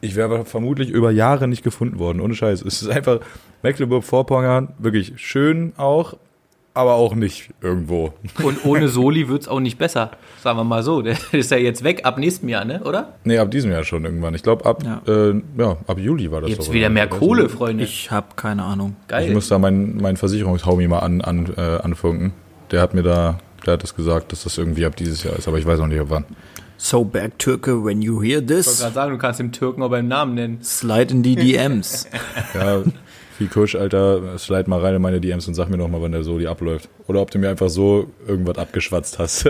ich 0.00 0.16
wäre 0.16 0.46
vermutlich 0.46 0.88
über 0.88 1.10
Jahre 1.10 1.46
nicht 1.46 1.62
gefunden 1.62 1.98
worden. 1.98 2.20
Ohne 2.20 2.34
Scheiß. 2.34 2.62
Es 2.62 2.80
ist 2.80 2.88
einfach 2.88 3.20
Mecklenburg-Vorpommern, 3.62 4.74
wirklich 4.78 5.12
schön 5.16 5.72
auch, 5.76 6.16
aber 6.78 6.94
auch 6.94 7.14
nicht 7.16 7.50
irgendwo. 7.60 8.12
Und 8.42 8.64
ohne 8.64 8.88
Soli 8.88 9.28
wird's 9.28 9.48
auch 9.48 9.58
nicht 9.58 9.78
besser. 9.78 10.12
Sagen 10.42 10.58
wir 10.58 10.64
mal 10.64 10.84
so. 10.84 11.02
Der 11.02 11.16
ist 11.32 11.50
ja 11.50 11.56
jetzt 11.56 11.82
weg 11.82 12.02
ab 12.04 12.18
nächstem 12.18 12.48
Jahr, 12.48 12.64
ne? 12.64 12.80
Oder? 12.84 13.14
Nee, 13.24 13.38
ab 13.38 13.50
diesem 13.50 13.72
Jahr 13.72 13.82
schon 13.82 14.04
irgendwann. 14.04 14.34
Ich 14.36 14.44
glaube, 14.44 14.64
ab, 14.64 14.84
Ja. 14.84 15.02
Äh, 15.06 15.42
ja, 15.58 15.76
ab 15.88 15.98
Juli 15.98 16.30
war 16.30 16.40
das 16.40 16.50
Jetzt 16.50 16.72
wieder 16.72 16.88
mehr 16.88 17.08
Kohle. 17.08 17.48
Freunde. 17.48 17.82
Ich 17.82 18.12
habe 18.12 18.28
keine 18.36 18.62
Ahnung. 18.62 18.94
Geil. 19.08 19.26
Ich 19.28 19.34
muss 19.34 19.48
da 19.48 19.58
meinen 19.58 20.00
mein 20.00 20.16
Versicherungshomie 20.16 20.86
mal 20.86 21.00
an, 21.00 21.20
an, 21.20 21.52
äh, 21.56 21.60
anfunken. 21.60 22.32
Der 22.70 22.80
hat 22.80 22.94
mir 22.94 23.02
da, 23.02 23.40
der 23.66 23.72
hat 23.72 23.82
das 23.82 23.96
gesagt, 23.96 24.30
dass 24.30 24.44
das 24.44 24.56
irgendwie 24.56 24.86
ab 24.86 24.94
dieses 24.94 25.24
Jahr 25.24 25.34
ist, 25.36 25.48
aber 25.48 25.58
ich 25.58 25.66
weiß 25.66 25.80
noch 25.80 25.88
nicht, 25.88 26.00
ab 26.00 26.06
wann. 26.10 26.24
So 26.76 27.02
back 27.02 27.40
Türke, 27.40 27.84
when 27.84 28.02
you 28.02 28.22
hear 28.22 28.38
Ich 28.38 28.48
wollte 28.48 28.54
this, 28.54 28.78
gerade 28.78 28.94
sagen, 28.94 29.10
du 29.10 29.18
kannst 29.18 29.40
dem 29.40 29.50
Türken 29.50 29.82
auch 29.82 29.90
beim 29.90 30.06
Namen 30.06 30.34
nennen. 30.34 30.58
slide 30.62 31.12
in 31.12 31.24
die 31.24 31.34
DMs. 31.34 32.06
Ja, 32.54 32.82
viel 33.38 33.46
Kusch, 33.46 33.76
Alter, 33.76 34.36
slide 34.36 34.68
mal 34.68 34.80
rein 34.80 34.96
in 34.96 35.00
meine 35.00 35.20
DMs 35.20 35.46
und 35.46 35.54
sag 35.54 35.70
mir 35.70 35.76
noch 35.76 35.86
mal, 35.86 36.02
wann 36.02 36.10
der 36.10 36.24
Soli 36.24 36.48
abläuft. 36.48 36.88
Oder 37.06 37.20
ob 37.20 37.30
du 37.30 37.38
mir 37.38 37.48
einfach 37.48 37.68
so 37.68 38.10
irgendwas 38.26 38.58
abgeschwatzt 38.58 39.20
hast. 39.20 39.48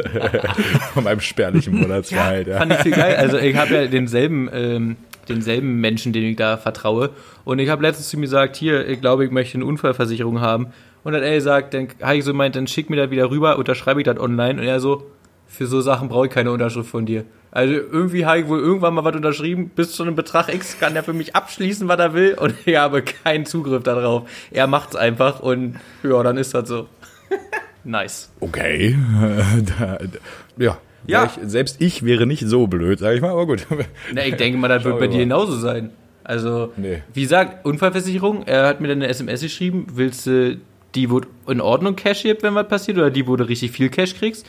Von 0.93 1.05
meinem 1.05 1.21
spärlichen 1.21 1.75
Monatsgehalt, 1.75 2.49
ja. 2.49 2.59
Fand 2.59 2.73
ich 2.75 2.79
viel 2.81 2.93
geil. 2.93 3.17
Also 3.17 3.39
ich 3.39 3.57
habe 3.57 3.75
ja 3.75 3.87
denselben, 3.87 4.51
ähm, 4.53 4.97
denselben 5.31 5.81
Menschen, 5.81 6.13
den 6.13 6.25
ich 6.25 6.37
da 6.37 6.59
vertraue. 6.59 7.11
Und 7.47 7.61
ich 7.61 7.71
habe 7.71 7.83
letztens 7.83 8.11
zu 8.11 8.19
ihm 8.19 8.23
gesagt, 8.23 8.57
hier, 8.57 8.87
ich 8.87 9.01
glaube, 9.01 9.25
ich 9.25 9.31
möchte 9.31 9.57
eine 9.57 9.65
Unfallversicherung 9.65 10.43
haben. 10.43 10.67
Und 11.03 11.15
dann 11.15 11.23
er 11.23 11.35
gesagt, 11.35 11.73
dann 11.73 11.89
habe 12.03 12.19
ich 12.19 12.25
so 12.25 12.33
gemeint, 12.33 12.57
dann 12.57 12.67
schick 12.67 12.91
mir 12.91 12.97
das 12.97 13.11
wieder 13.11 13.31
rüber, 13.31 13.59
unterschreibe 13.59 14.01
ich 14.01 14.05
das 14.05 14.21
online. 14.21 14.61
Und 14.61 14.67
er 14.67 14.81
so, 14.81 15.07
für 15.49 15.67
so 15.67 15.81
Sachen 15.81 16.09
brauche 16.09 16.27
ich 16.27 16.33
keine 16.33 16.53
Unterschrift 16.53 16.89
von 16.91 17.07
dir. 17.07 17.25
Also 17.51 17.73
irgendwie 17.73 18.27
habe 18.27 18.41
ich 18.41 18.47
wohl 18.49 18.61
irgendwann 18.61 18.95
mal 18.95 19.05
was 19.05 19.17
unterschrieben, 19.17 19.71
bis 19.75 19.93
zu 19.93 20.03
einem 20.03 20.15
Betrag 20.15 20.53
X 20.55 20.79
kann 20.79 20.95
er 20.95 21.03
für 21.03 21.15
mich 21.15 21.35
abschließen, 21.35 21.89
was 21.89 21.99
er 21.99 22.13
will. 22.15 22.35
Und 22.35 22.55
ich 22.67 22.77
habe 22.77 23.03
keinen 23.03 23.47
Zugriff 23.47 23.83
darauf. 23.83 24.29
Er 24.51 24.67
macht's 24.67 24.95
einfach 24.95 25.41
und 25.41 25.77
ja, 26.03 26.23
dann 26.23 26.37
ist 26.37 26.55
das 26.55 26.69
so. 26.69 26.87
nice. 27.85 28.31
Okay. 28.41 28.97
ja. 30.59 30.79
Ja. 31.07 31.25
Ich, 31.25 31.51
selbst 31.51 31.81
ich 31.81 32.05
wäre 32.05 32.27
nicht 32.27 32.47
so 32.47 32.67
blöd, 32.67 32.99
sag 32.99 33.15
ich 33.15 33.23
mal, 33.23 33.31
aber 33.31 33.47
gut. 33.47 33.67
Na, 34.13 34.27
ich 34.27 34.37
denke 34.37 34.59
mal, 34.59 34.69
das 34.69 34.85
wird 34.85 34.93
Schauen 34.95 35.01
bei 35.01 35.07
dir 35.07 35.13
mal. 35.19 35.23
genauso 35.25 35.57
sein. 35.57 35.91
Also, 36.25 36.73
Nee. 36.77 37.03
wie 37.15 37.23
gesagt, 37.23 37.65
Unfallversicherung, 37.65 38.43
er 38.47 38.67
hat 38.67 38.83
mir 38.83 38.89
dann 38.89 38.99
eine 38.99 39.09
SMS 39.09 39.41
geschrieben, 39.41 39.87
willst 39.95 40.27
du 40.27 40.59
die, 40.95 41.11
wo 41.11 41.23
in 41.47 41.63
Ordnung 41.63 41.97
Cash 41.97 42.25
gibt, 42.25 42.43
wenn 42.43 42.55
was 42.55 42.69
passiert, 42.69 42.99
oder 42.99 43.11
die, 43.11 43.27
wo 43.27 43.37
du 43.37 43.45
richtig 43.49 43.71
viel 43.71 43.89
Cash 43.89 44.15
kriegst, 44.17 44.47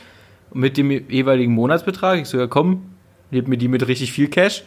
mit 0.52 0.76
dem 0.76 0.90
jeweiligen 0.90 1.52
Monatsbetrag? 1.52 2.20
Ich 2.20 2.28
so, 2.28 2.38
ja 2.38 2.46
komm, 2.46 2.82
gib 3.30 3.48
mir 3.48 3.56
die 3.58 3.68
mit 3.68 3.86
richtig 3.86 4.12
viel 4.12 4.28
Cash. 4.28 4.64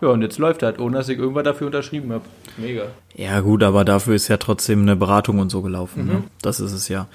Ja, 0.00 0.08
und 0.08 0.22
jetzt 0.22 0.38
läuft 0.38 0.62
das, 0.62 0.78
ohne 0.78 0.98
dass 0.98 1.08
ich 1.08 1.18
irgendwas 1.18 1.44
dafür 1.44 1.68
unterschrieben 1.68 2.12
habe. 2.12 2.24
Mega. 2.56 2.86
Ja 3.14 3.40
gut, 3.40 3.62
aber 3.62 3.84
dafür 3.84 4.14
ist 4.14 4.28
ja 4.28 4.36
trotzdem 4.36 4.82
eine 4.82 4.96
Beratung 4.96 5.38
und 5.38 5.50
so 5.50 5.62
gelaufen. 5.62 6.06
Ne? 6.06 6.24
Das 6.42 6.60
ist 6.60 6.72
es 6.72 6.88
ja. 6.88 7.06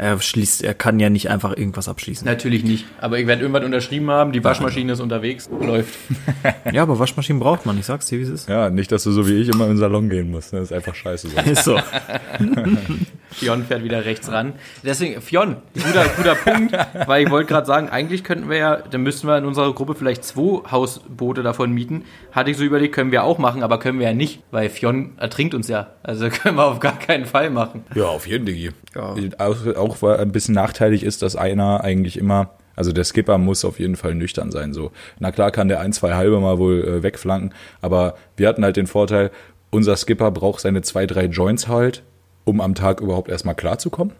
Er 0.00 0.20
schließt, 0.20 0.62
er 0.62 0.74
kann 0.74 1.00
ja 1.00 1.10
nicht 1.10 1.28
einfach 1.28 1.56
irgendwas 1.56 1.88
abschließen. 1.88 2.24
Natürlich 2.24 2.62
nicht. 2.62 2.84
Aber 3.00 3.18
ich 3.18 3.26
werde 3.26 3.42
irgendwas 3.42 3.64
unterschrieben 3.64 4.08
haben, 4.10 4.30
die 4.30 4.44
Waschmaschine 4.44 4.92
ist 4.92 5.00
unterwegs, 5.00 5.50
läuft. 5.60 5.98
Ja, 6.72 6.82
aber 6.82 7.00
Waschmaschinen 7.00 7.40
braucht 7.40 7.66
man. 7.66 7.76
Ich 7.78 7.86
sag's 7.86 8.06
dir, 8.06 8.20
wie 8.20 8.22
es 8.22 8.28
ist. 8.28 8.48
Ja, 8.48 8.70
nicht, 8.70 8.92
dass 8.92 9.02
du 9.02 9.10
so 9.10 9.26
wie 9.26 9.40
ich 9.40 9.48
immer 9.48 9.64
in 9.64 9.70
den 9.72 9.78
Salon 9.78 10.08
gehen 10.08 10.30
musst. 10.30 10.52
ne? 10.52 10.60
Das 10.60 10.70
ist 10.70 10.76
einfach 10.76 10.94
scheiße. 10.94 11.28
So. 11.28 11.40
Ist 11.50 11.64
so. 11.64 11.76
Fionn 13.30 13.64
fährt 13.64 13.84
wieder 13.84 14.04
rechts 14.04 14.30
ran. 14.30 14.54
Deswegen, 14.82 15.20
Fionn, 15.20 15.56
guter, 15.74 16.06
guter 16.16 16.34
Punkt, 16.34 16.72
weil 17.06 17.24
ich 17.24 17.30
wollte 17.30 17.48
gerade 17.48 17.66
sagen, 17.66 17.88
eigentlich 17.88 18.24
könnten 18.24 18.48
wir 18.48 18.56
ja, 18.56 18.76
dann 18.76 19.02
müssten 19.02 19.26
wir 19.26 19.36
in 19.38 19.44
unserer 19.44 19.72
Gruppe 19.74 19.94
vielleicht 19.94 20.24
zwei 20.24 20.62
Hausboote 20.70 21.42
davon 21.42 21.72
mieten. 21.72 22.04
Hatte 22.32 22.50
ich 22.50 22.56
so 22.56 22.64
überlegt, 22.64 22.94
können 22.94 23.12
wir 23.12 23.24
auch 23.24 23.38
machen, 23.38 23.62
aber 23.62 23.78
können 23.78 23.98
wir 23.98 24.06
ja 24.06 24.14
nicht, 24.14 24.42
weil 24.50 24.68
Fionn 24.68 25.12
ertrinkt 25.18 25.54
uns 25.54 25.68
ja. 25.68 25.88
Also 26.02 26.28
können 26.30 26.56
wir 26.56 26.66
auf 26.66 26.80
gar 26.80 26.98
keinen 26.98 27.26
Fall 27.26 27.50
machen. 27.50 27.84
Ja, 27.94 28.06
auf 28.06 28.26
jeden 28.26 28.46
Digi. 28.46 28.70
Auch, 29.38 29.66
auch 29.76 30.02
weil 30.02 30.18
ein 30.18 30.32
bisschen 30.32 30.54
nachteilig 30.54 31.02
ist, 31.02 31.22
dass 31.22 31.36
einer 31.36 31.84
eigentlich 31.84 32.16
immer, 32.16 32.54
also 32.74 32.92
der 32.92 33.04
Skipper 33.04 33.38
muss 33.38 33.64
auf 33.64 33.78
jeden 33.78 33.96
Fall 33.96 34.14
nüchtern 34.14 34.50
sein. 34.50 34.72
So, 34.72 34.90
na 35.18 35.30
klar 35.30 35.50
kann 35.50 35.68
der 35.68 35.80
ein, 35.80 35.92
zwei 35.92 36.14
halbe 36.14 36.40
mal 36.40 36.58
wohl 36.58 36.82
äh, 36.84 37.02
wegflanken, 37.02 37.54
aber 37.80 38.14
wir 38.36 38.48
hatten 38.48 38.64
halt 38.64 38.76
den 38.76 38.86
Vorteil, 38.86 39.30
unser 39.70 39.96
Skipper 39.96 40.30
braucht 40.30 40.60
seine 40.60 40.82
zwei, 40.82 41.06
drei 41.06 41.26
Joints 41.26 41.68
halt, 41.68 42.02
um 42.48 42.60
am 42.60 42.74
Tag 42.74 43.00
überhaupt 43.00 43.28
erstmal 43.28 43.54
klarzukommen. 43.54 44.14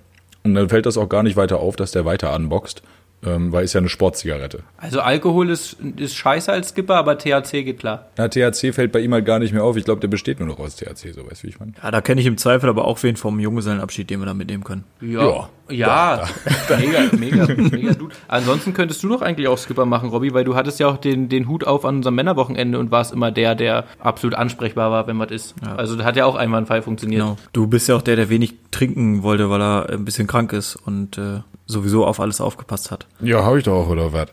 Und 0.44 0.54
dann 0.54 0.68
fällt 0.68 0.86
das 0.86 0.96
auch 0.96 1.08
gar 1.08 1.22
nicht 1.22 1.36
weiter 1.36 1.58
auf, 1.58 1.76
dass 1.76 1.90
der 1.90 2.04
weiter 2.04 2.34
unboxt. 2.34 2.82
Ähm, 3.24 3.52
weil 3.52 3.64
ist 3.64 3.72
ja 3.72 3.80
eine 3.80 3.88
Sportzigarette. 3.88 4.62
Also 4.76 5.00
Alkohol 5.00 5.50
ist, 5.50 5.76
ist 5.96 6.14
scheiße 6.14 6.52
als 6.52 6.68
Skipper, 6.68 6.96
aber 6.96 7.18
THC 7.18 7.64
geht 7.64 7.80
klar. 7.80 8.06
Na, 8.16 8.28
THC 8.28 8.72
fällt 8.72 8.92
bei 8.92 9.00
ihm 9.00 9.12
halt 9.12 9.24
gar 9.24 9.38
nicht 9.40 9.52
mehr 9.52 9.64
auf. 9.64 9.76
Ich 9.76 9.84
glaube, 9.84 10.00
der 10.00 10.08
besteht 10.08 10.38
nur 10.38 10.48
noch 10.48 10.58
aus 10.58 10.76
THC, 10.76 11.12
so 11.14 11.28
weißt 11.28 11.42
du, 11.42 11.46
wie 11.46 11.50
ich 11.50 11.58
meine. 11.58 11.72
Ja, 11.82 11.90
da 11.90 12.00
kenne 12.00 12.20
ich 12.20 12.26
im 12.26 12.36
Zweifel 12.36 12.68
aber 12.68 12.84
auch 12.84 13.02
wen 13.02 13.16
vom 13.16 13.40
Junggesellenabschied, 13.40 14.08
den 14.08 14.20
wir 14.20 14.26
da 14.26 14.34
mitnehmen 14.34 14.62
können. 14.62 14.84
Ja, 15.00 15.48
ja, 15.68 16.26
mega, 16.78 17.16
mega, 17.16 17.46
mega 17.54 17.92
gut. 17.92 18.12
Ansonsten 18.28 18.72
könntest 18.72 19.02
du 19.02 19.08
doch 19.08 19.20
eigentlich 19.20 19.48
auch 19.48 19.58
Skipper 19.58 19.84
machen, 19.84 20.08
Robby, 20.10 20.32
weil 20.32 20.44
du 20.44 20.54
hattest 20.54 20.80
ja 20.80 20.86
auch 20.86 20.96
den, 20.96 21.28
den 21.28 21.48
Hut 21.48 21.64
auf 21.64 21.84
an 21.84 21.96
unserem 21.96 22.14
Männerwochenende 22.14 22.78
und 22.78 22.90
warst 22.90 23.12
immer 23.12 23.30
der, 23.30 23.54
der 23.54 23.84
absolut 23.98 24.34
ansprechbar 24.34 24.90
war, 24.90 25.06
wenn 25.06 25.18
was 25.18 25.30
ist. 25.30 25.54
Also 25.76 25.96
das 25.96 26.06
hat 26.06 26.16
ja 26.16 26.24
auch 26.24 26.36
einwandfrei 26.36 26.82
funktioniert. 26.82 27.22
Genau. 27.22 27.36
Du 27.52 27.66
bist 27.66 27.88
ja 27.88 27.96
auch 27.96 28.02
der, 28.02 28.16
der 28.16 28.30
wenig 28.30 28.54
trinken 28.70 29.22
wollte, 29.22 29.50
weil 29.50 29.60
er 29.60 29.90
ein 29.90 30.04
bisschen 30.04 30.26
krank 30.26 30.52
ist 30.52 30.76
und 30.76 31.18
äh, 31.18 31.40
sowieso 31.68 32.04
auf 32.04 32.18
alles 32.18 32.40
aufgepasst 32.40 32.90
hat. 32.90 33.06
Ja, 33.20 33.44
habe 33.44 33.58
ich 33.58 33.64
doch 33.64 33.74
auch, 33.74 33.88
oder 33.88 34.12
was? 34.12 34.26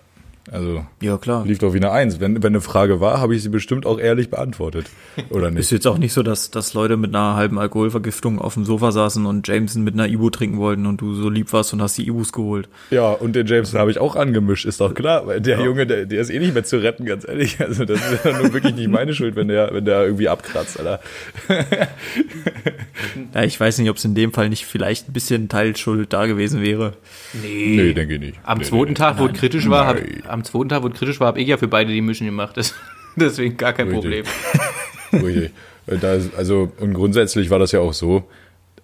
Also, 0.52 0.86
Ja, 1.02 1.17
klar. 1.17 1.43
lief 1.43 1.58
doch 1.58 1.74
wie 1.74 1.78
eine 1.78 1.89
Eins. 1.91 2.19
Wenn, 2.19 2.36
wenn 2.43 2.52
eine 2.54 2.62
Frage 2.62 3.02
war, 3.02 3.19
habe 3.19 3.34
ich 3.36 3.41
sie 3.41 3.50
bestimmt 3.50 3.88
auch 3.88 3.98
ehrlich 4.00 4.30
beantwortet. 4.30 4.86
Oder 5.32 5.48
Ist 5.48 5.54
nicht? 5.56 5.71
jetzt 5.71 5.88
auch 5.88 5.98
nicht 5.98 6.13
so, 6.13 6.21
dass, 6.21 6.52
dass 6.52 6.76
Leute 6.76 6.98
mit 6.98 7.15
einer 7.15 7.36
halben 7.36 7.58
Alkoholvergiftung 7.58 8.39
auf 8.39 8.54
dem 8.54 8.63
Sofa 8.63 8.91
saßen 8.91 9.26
und 9.26 9.48
Jameson 9.48 9.84
mit 9.84 9.95
einer 9.95 10.08
Ibu 10.08 10.30
trinken 10.30 10.60
wollten 10.60 10.86
und 10.86 11.02
du 11.02 11.15
so 11.15 11.30
lieb 11.30 11.52
warst 11.52 11.74
und 11.74 11.82
hast 11.82 11.98
die 11.98 12.08
Ibus 12.08 12.32
geholt. 12.32 12.69
Ja, 12.91 13.10
und 13.10 13.34
den 13.36 13.48
Jameson 13.48 13.80
habe 13.80 13.89
ich 13.89 13.98
auch 13.98 14.15
angemischt, 14.15 14.65
ist 14.65 14.82
doch 14.82 14.93
klar. 14.93 15.26
Weil 15.26 15.41
der 15.41 15.62
Junge, 15.62 15.88
der, 15.88 16.06
der 16.06 16.21
ist 16.21 16.30
eh 16.30 16.38
nicht 16.38 16.54
mehr 16.54 16.63
zu 16.63 16.78
retten, 16.78 17.06
ganz 17.06 17.28
ehrlich. 17.28 17.60
Also 17.60 17.84
das 17.84 18.00
ist 18.12 18.24
ja 18.24 18.39
nun 18.39 18.54
wirklich 18.54 18.76
nicht 18.76 18.88
meine 18.89 19.15
Schuld, 19.15 19.36
wenn 19.36 19.48
der, 19.48 19.74
wenn 19.74 19.86
der 19.86 20.04
irgendwie 20.06 20.30
abkratzt, 20.30 20.78
Alter. 20.80 21.00
Ja, 23.34 23.43
ich 23.43 23.60
weiß 23.60 23.78
nicht, 23.80 23.89
ob 23.89 23.97
es 23.97 24.06
in 24.06 24.15
dem 24.15 24.34
Fall 24.34 24.49
nicht 24.49 24.65
vielleicht 24.65 25.10
ein 25.10 25.13
bisschen 25.13 25.49
Teilschuld 25.49 26.13
da 26.13 26.25
gewesen 26.25 26.62
wäre. 26.62 26.93
Nee. 27.34 27.75
Nee, 27.78 27.93
denke 27.93 28.15
ich 28.15 28.19
nicht. 28.19 28.39
Am 28.43 28.58
Nee, 28.60 28.63
zweiten 28.65 28.89
nee, 28.89 28.93
Tag, 28.93 29.19
wo 29.19 29.25
es 29.28 29.34
kritisch 29.34 29.69
war, 29.69 29.88
hab, 29.88 29.97
am 30.28 30.43
zweiten 30.43 30.69
Tag, 30.69 30.84
wo 30.84 30.88
es 30.88 30.93
kritisch 30.93 31.19
war, 31.19 31.28
habe 31.28 31.41
ich 31.41 31.47
ja 31.47 31.58
für 31.58 31.67
beide 31.67 31.91
die 31.91 32.01
Mischen 32.01 32.25
gemacht. 32.25 32.58
Das, 32.58 32.73
deswegen 33.15 33.58
gar 33.58 33.73
kein 33.73 33.88
Richtig. 33.89 34.25
Problem. 35.12 35.23
Richtig. 35.25 35.51
Äh, 35.88 35.97
Da 35.97 36.13
ist, 36.13 36.36
also, 36.36 36.71
und 36.80 36.93
grundsätzlich 36.93 37.49
war 37.49 37.60
das 37.60 37.71
ja 37.71 37.80
auch 37.80 37.93
so. 37.93 38.23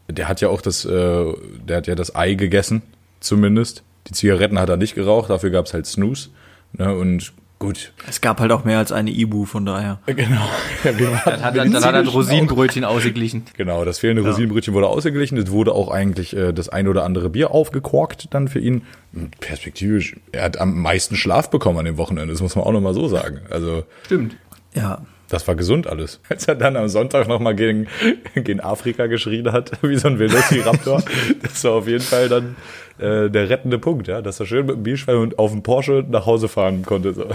Der 0.09 0.27
hat 0.27 0.41
ja 0.41 0.49
auch 0.49 0.61
das, 0.61 0.85
äh, 0.85 1.25
der 1.67 1.77
hat 1.77 1.87
ja 1.87 1.95
das 1.95 2.15
Ei 2.15 2.33
gegessen, 2.33 2.81
zumindest. 3.19 3.83
Die 4.07 4.13
Zigaretten 4.13 4.59
hat 4.59 4.69
er 4.69 4.77
nicht 4.77 4.95
geraucht, 4.95 5.29
dafür 5.29 5.51
gab 5.51 5.65
es 5.67 5.73
halt 5.73 5.85
Snooze. 5.85 6.29
Ne, 6.73 6.93
und 6.95 7.33
gut. 7.61 7.93
Es 8.09 8.19
gab 8.19 8.41
halt 8.41 8.51
auch 8.51 8.65
mehr 8.65 8.79
als 8.79 8.91
eine 8.91 9.11
Ibu, 9.11 9.45
von 9.45 9.65
daher. 9.65 9.99
Genau. 10.07 10.49
Ja, 10.83 10.97
wir 10.99 11.07
Dann 11.23 11.41
hat, 11.43 11.55
er- 11.55 11.63
dann 11.65 11.85
hat 11.85 11.93
er 11.93 12.03
das 12.03 12.13
Rosinenbrötchen 12.13 12.83
ausgeglichen. 12.83 13.43
Genau, 13.55 13.85
das 13.85 13.99
fehlende 13.99 14.23
Rosinenbrötchen 14.27 14.73
wurde 14.73 14.87
ausgeglichen. 14.87 15.37
Es 15.37 15.51
wurde 15.51 15.71
auch 15.73 15.89
eigentlich 15.89 16.35
äh, 16.35 16.51
das 16.51 16.67
ein 16.69 16.87
oder 16.89 17.03
andere 17.05 17.29
Bier 17.29 17.51
aufgekorkt 17.51 18.33
dann 18.33 18.47
für 18.49 18.59
ihn. 18.59 18.81
Und 19.13 19.39
Perspektivisch, 19.39 20.15
er 20.31 20.43
hat 20.43 20.59
am 20.59 20.81
meisten 20.81 21.15
Schlaf 21.15 21.49
bekommen 21.49 21.77
an 21.77 21.85
dem 21.85 21.97
Wochenende, 21.97 22.33
das 22.33 22.41
muss 22.41 22.55
man 22.55 22.65
auch 22.65 22.71
nochmal 22.71 22.93
so 22.93 23.07
sagen. 23.07 23.39
Also, 23.49 23.83
Stimmt. 24.05 24.35
Ja. 24.73 25.01
Das 25.31 25.47
war 25.47 25.55
gesund 25.55 25.87
alles. 25.87 26.19
Als 26.29 26.47
er 26.47 26.55
dann 26.55 26.75
am 26.75 26.87
Sonntag 26.89 27.27
nochmal 27.27 27.55
gegen, 27.55 27.87
gegen 28.35 28.59
Afrika 28.59 29.07
geschrien 29.07 29.51
hat, 29.51 29.71
wie 29.81 29.97
so 29.97 30.07
ein 30.07 30.19
Velociraptor, 30.19 31.03
das 31.41 31.63
war 31.63 31.71
auf 31.71 31.87
jeden 31.87 32.03
Fall 32.03 32.29
dann 32.29 32.55
äh, 32.99 33.29
der 33.29 33.49
rettende 33.49 33.79
Punkt, 33.79 34.07
ja, 34.07 34.21
dass 34.21 34.39
er 34.39 34.45
schön 34.45 34.65
mit 34.65 34.75
dem 34.75 34.83
Bierschwein 34.83 35.17
und 35.17 35.39
auf 35.39 35.51
dem 35.51 35.63
Porsche 35.63 36.05
nach 36.07 36.25
Hause 36.25 36.47
fahren 36.47 36.83
konnte. 36.85 37.13
So. 37.13 37.25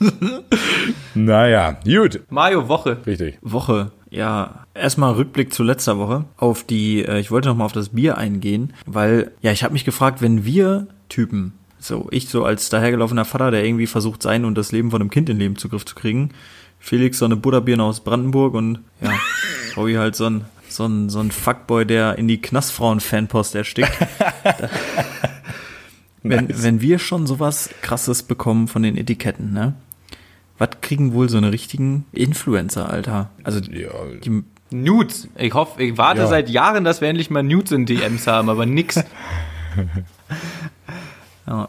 naja, 1.14 1.76
gut. 1.84 2.20
Mario 2.30 2.68
Woche. 2.68 2.98
Richtig. 3.06 3.38
Woche. 3.42 3.92
Ja, 4.10 4.66
erstmal 4.74 5.14
Rückblick 5.14 5.52
zu 5.52 5.64
letzter 5.64 5.98
Woche 5.98 6.24
auf 6.36 6.64
die, 6.64 7.04
äh, 7.04 7.18
ich 7.18 7.30
wollte 7.30 7.48
noch 7.48 7.56
mal 7.56 7.64
auf 7.64 7.72
das 7.72 7.90
Bier 7.90 8.16
eingehen, 8.16 8.72
weil, 8.86 9.32
ja, 9.40 9.52
ich 9.52 9.64
habe 9.64 9.72
mich 9.72 9.84
gefragt, 9.84 10.22
wenn 10.22 10.44
wir 10.44 10.86
Typen, 11.08 11.52
so 11.78 12.06
ich 12.10 12.28
so 12.28 12.44
als 12.44 12.68
dahergelaufener 12.70 13.24
Vater, 13.24 13.50
der 13.50 13.64
irgendwie 13.64 13.86
versucht, 13.86 14.22
sein 14.22 14.44
und 14.44 14.56
das 14.56 14.72
Leben 14.72 14.90
von 14.90 15.00
einem 15.00 15.10
Kind 15.10 15.28
in 15.28 15.38
den 15.38 15.56
Zugriff 15.56 15.84
zu 15.84 15.94
kriegen, 15.94 16.30
Felix 16.84 17.18
so 17.18 17.24
eine 17.24 17.36
Butterbirne 17.36 17.82
aus 17.82 18.00
Brandenburg 18.00 18.52
und 18.52 18.80
ja, 19.00 19.10
Howie 19.76 19.96
halt 19.96 20.14
so 20.16 20.26
ein, 20.26 20.44
so 20.68 20.84
ein, 20.84 21.08
so 21.08 21.18
ein 21.18 21.30
Fuckboy, 21.30 21.86
der 21.86 22.18
in 22.18 22.28
die 22.28 22.42
Knastfrauen-Fanpost 22.42 23.54
erstickt. 23.54 23.90
wenn, 26.22 26.46
wenn 26.62 26.82
wir 26.82 26.98
schon 26.98 27.26
sowas 27.26 27.70
krasses 27.80 28.22
bekommen 28.22 28.68
von 28.68 28.82
den 28.82 28.98
Etiketten, 28.98 29.54
ne? 29.54 29.72
Was 30.58 30.68
kriegen 30.82 31.14
wohl 31.14 31.30
so 31.30 31.38
eine 31.38 31.52
richtigen 31.52 32.04
Influencer, 32.12 32.90
Alter? 32.90 33.30
Also 33.44 33.60
Ja, 33.60 33.88
die, 34.22 34.44
Nudes. 34.70 35.28
Ich 35.36 35.54
hoffe, 35.54 35.82
ich 35.82 35.96
warte 35.96 36.20
Ja. 36.20 36.26
seit 36.26 36.50
Jahren, 36.50 36.84
dass 36.84 37.00
wir 37.00 37.08
endlich 37.08 37.30
mal 37.30 37.42
Nudes 37.42 37.72
in 37.72 37.86
DMs 37.86 38.26
haben, 38.26 38.50
aber 38.50 38.66
nix. 38.66 38.96
ja, 41.46 41.68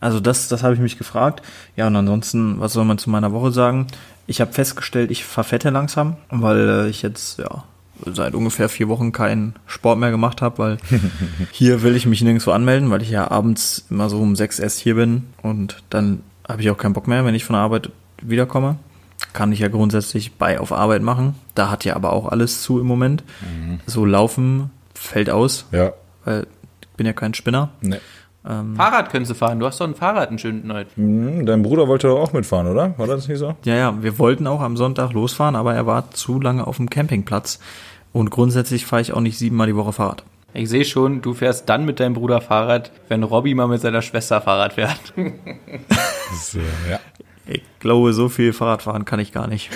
also 0.00 0.20
das, 0.20 0.48
das 0.48 0.62
habe 0.62 0.72
ich 0.72 0.80
mich 0.80 0.96
gefragt. 0.96 1.42
Ja, 1.76 1.86
und 1.86 1.96
ansonsten, 1.96 2.60
was 2.60 2.72
soll 2.72 2.86
man 2.86 2.96
zu 2.96 3.10
meiner 3.10 3.32
Woche 3.32 3.52
sagen? 3.52 3.88
Ich 4.26 4.40
habe 4.40 4.52
festgestellt, 4.52 5.10
ich 5.10 5.24
verfette 5.24 5.70
langsam, 5.70 6.16
weil 6.30 6.68
äh, 6.68 6.88
ich 6.88 7.02
jetzt 7.02 7.38
ja 7.38 7.64
seit 8.06 8.34
ungefähr 8.34 8.68
vier 8.68 8.88
Wochen 8.88 9.12
keinen 9.12 9.54
Sport 9.66 9.98
mehr 9.98 10.10
gemacht 10.10 10.42
habe, 10.42 10.58
weil 10.58 10.78
hier 11.52 11.82
will 11.82 11.96
ich 11.96 12.06
mich 12.06 12.22
nirgendwo 12.22 12.50
anmelden, 12.50 12.90
weil 12.90 13.02
ich 13.02 13.10
ja 13.10 13.30
abends 13.30 13.86
immer 13.90 14.08
so 14.08 14.20
um 14.20 14.36
sechs 14.36 14.58
erst 14.58 14.80
hier 14.80 14.96
bin 14.96 15.24
und 15.42 15.82
dann 15.90 16.22
habe 16.46 16.62
ich 16.62 16.70
auch 16.70 16.76
keinen 16.76 16.92
Bock 16.92 17.08
mehr, 17.08 17.24
wenn 17.24 17.34
ich 17.34 17.44
von 17.44 17.54
der 17.54 17.62
Arbeit 17.62 17.90
wiederkomme. 18.20 18.76
Kann 19.32 19.52
ich 19.52 19.60
ja 19.60 19.68
grundsätzlich 19.68 20.34
bei 20.34 20.60
auf 20.60 20.72
Arbeit 20.72 21.02
machen. 21.02 21.34
Da 21.54 21.70
hat 21.70 21.84
ja 21.84 21.96
aber 21.96 22.12
auch 22.12 22.26
alles 22.26 22.62
zu 22.62 22.80
im 22.80 22.86
Moment. 22.86 23.22
So 23.86 24.04
laufen 24.04 24.70
fällt 24.92 25.30
aus, 25.30 25.66
ja. 25.72 25.92
weil 26.24 26.46
ich 26.80 26.88
bin 26.96 27.06
ja 27.06 27.12
kein 27.12 27.32
Spinner. 27.32 27.70
Ne. 28.44 28.76
Fahrrad 28.76 29.10
können 29.10 29.24
sie 29.24 29.34
fahren. 29.34 29.58
Du 29.58 29.66
hast 29.66 29.80
doch 29.80 29.86
ein 29.86 29.94
Fahrrad, 29.94 30.30
ein 30.30 30.38
schönes 30.38 30.64
neues. 30.64 30.88
Hm, 30.96 31.46
Dein 31.46 31.62
Bruder 31.62 31.88
wollte 31.88 32.08
doch 32.08 32.20
auch 32.20 32.32
mitfahren, 32.32 32.66
oder? 32.66 32.96
War 32.98 33.06
das 33.06 33.26
nicht 33.26 33.38
so? 33.38 33.54
Ja, 33.64 33.74
ja, 33.74 34.02
wir 34.02 34.18
wollten 34.18 34.46
auch 34.46 34.60
am 34.60 34.76
Sonntag 34.76 35.12
losfahren, 35.12 35.56
aber 35.56 35.74
er 35.74 35.86
war 35.86 36.10
zu 36.10 36.40
lange 36.40 36.66
auf 36.66 36.76
dem 36.76 36.90
Campingplatz. 36.90 37.58
Und 38.12 38.30
grundsätzlich 38.30 38.84
fahre 38.86 39.02
ich 39.02 39.12
auch 39.14 39.20
nicht 39.20 39.38
siebenmal 39.38 39.66
die 39.66 39.76
Woche 39.76 39.92
Fahrrad. 39.92 40.24
Ich 40.52 40.68
sehe 40.68 40.84
schon, 40.84 41.20
du 41.20 41.34
fährst 41.34 41.68
dann 41.68 41.84
mit 41.84 41.98
deinem 41.98 42.14
Bruder 42.14 42.40
Fahrrad, 42.40 42.92
wenn 43.08 43.24
Robby 43.24 43.54
mal 43.54 43.66
mit 43.66 43.80
seiner 43.80 44.02
Schwester 44.02 44.40
Fahrrad 44.40 44.74
fährt. 44.74 45.14
Äh, 46.54 46.90
ja. 46.90 47.00
Ich 47.46 47.62
glaube, 47.78 48.12
so 48.12 48.28
viel 48.28 48.52
Fahrrad 48.52 48.82
fahren 48.82 49.04
kann 49.04 49.20
ich 49.20 49.30
gar 49.32 49.46
nicht. 49.46 49.70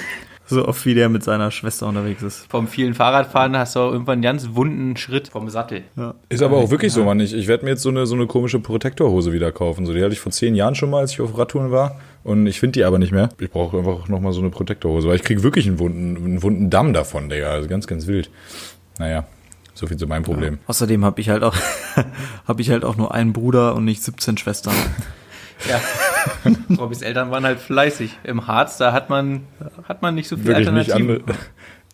So 0.49 0.67
oft 0.67 0.87
wie 0.87 0.95
der 0.95 1.11
mit 1.11 1.23
seiner 1.23 1.51
Schwester 1.51 1.87
unterwegs 1.87 2.23
ist. 2.23 2.47
Vom 2.49 2.69
vielen 2.69 2.95
Fahrradfahren 2.95 3.57
hast 3.57 3.77
du 3.77 3.81
auch 3.81 3.93
irgendwann 3.93 4.15
einen 4.15 4.23
ganz 4.23 4.49
wunden 4.53 4.97
Schritt 4.97 5.29
vom 5.29 5.51
Sattel. 5.51 5.83
Ist 6.31 6.43
aber 6.43 6.57
auch 6.57 6.71
wirklich 6.71 6.93
so, 6.93 7.05
Mann. 7.05 7.21
Ich, 7.21 7.35
ich 7.35 7.49
werde 7.49 7.65
mir 7.65 7.73
jetzt 7.73 7.83
so 7.83 7.91
eine, 7.91 8.07
so 8.07 8.15
eine 8.15 8.27
komische 8.27 8.59
Protektorhose 8.59 9.35
wieder 9.35 9.53
kaufen. 9.53 9.85
So, 9.85 9.93
die 9.93 10.03
hatte 10.03 10.15
ich 10.15 10.21
vor 10.21 10.33
zehn 10.33 10.55
Jahren 10.55 10.75
schon 10.75 10.89
mal, 10.89 11.01
als 11.01 11.13
ich 11.13 11.21
auf 11.21 11.37
Radtouren 11.37 11.71
war. 11.71 12.01
Und 12.25 12.47
ich 12.47 12.61
finde 12.61 12.73
die 12.73 12.85
aber 12.85 12.99
nicht 12.99 13.13
mehr. 13.13 13.29
Ich 13.39 13.51
brauche 13.51 13.77
einfach 13.77 14.09
nochmal 14.09 14.33
so 14.33 14.41
eine 14.41 14.49
Protektorhose, 14.49 15.09
weil 15.09 15.17
ich 15.17 15.23
kriege 15.23 15.43
wirklich 15.43 15.67
einen 15.67 15.79
wunden, 15.79 16.17
einen 16.17 16.43
wunden 16.43 16.71
Damm 16.71 16.95
davon, 16.95 17.29
Digga. 17.29 17.51
Also 17.51 17.69
ganz, 17.69 17.87
ganz 17.87 18.07
wild. 18.07 18.31
Naja, 18.99 19.27
so 19.75 19.87
viel 19.87 19.99
zu 19.99 20.07
meinem 20.07 20.25
Problem. 20.25 20.59
Außerdem 20.67 21.05
habe 21.05 21.21
ich 21.21 21.29
halt 21.29 21.43
auch 21.43 21.57
habe 22.47 22.63
ich 22.63 22.71
halt 22.71 22.85
auch 22.85 22.97
nur 22.97 23.15
einen 23.15 23.35
Bruder 23.35 23.75
und 23.75 23.85
nicht 23.85 24.03
17 24.03 24.39
Schwestern. 24.39 24.75
Ja. 25.69 25.81
Robbys 26.79 27.03
Eltern 27.03 27.31
waren 27.31 27.45
halt 27.45 27.59
fleißig. 27.61 28.19
Im 28.25 28.47
Harz, 28.47 28.77
da 28.79 28.93
hat 28.93 29.11
man, 29.11 29.43
hat 29.89 30.03
man 30.03 30.15
nicht 30.15 30.29
so 30.29 30.37
viel 30.37 30.47
Wirklich 30.47 30.71
nicht, 30.71 30.93
Alternativen. 30.93 31.23
andere, 31.25 31.39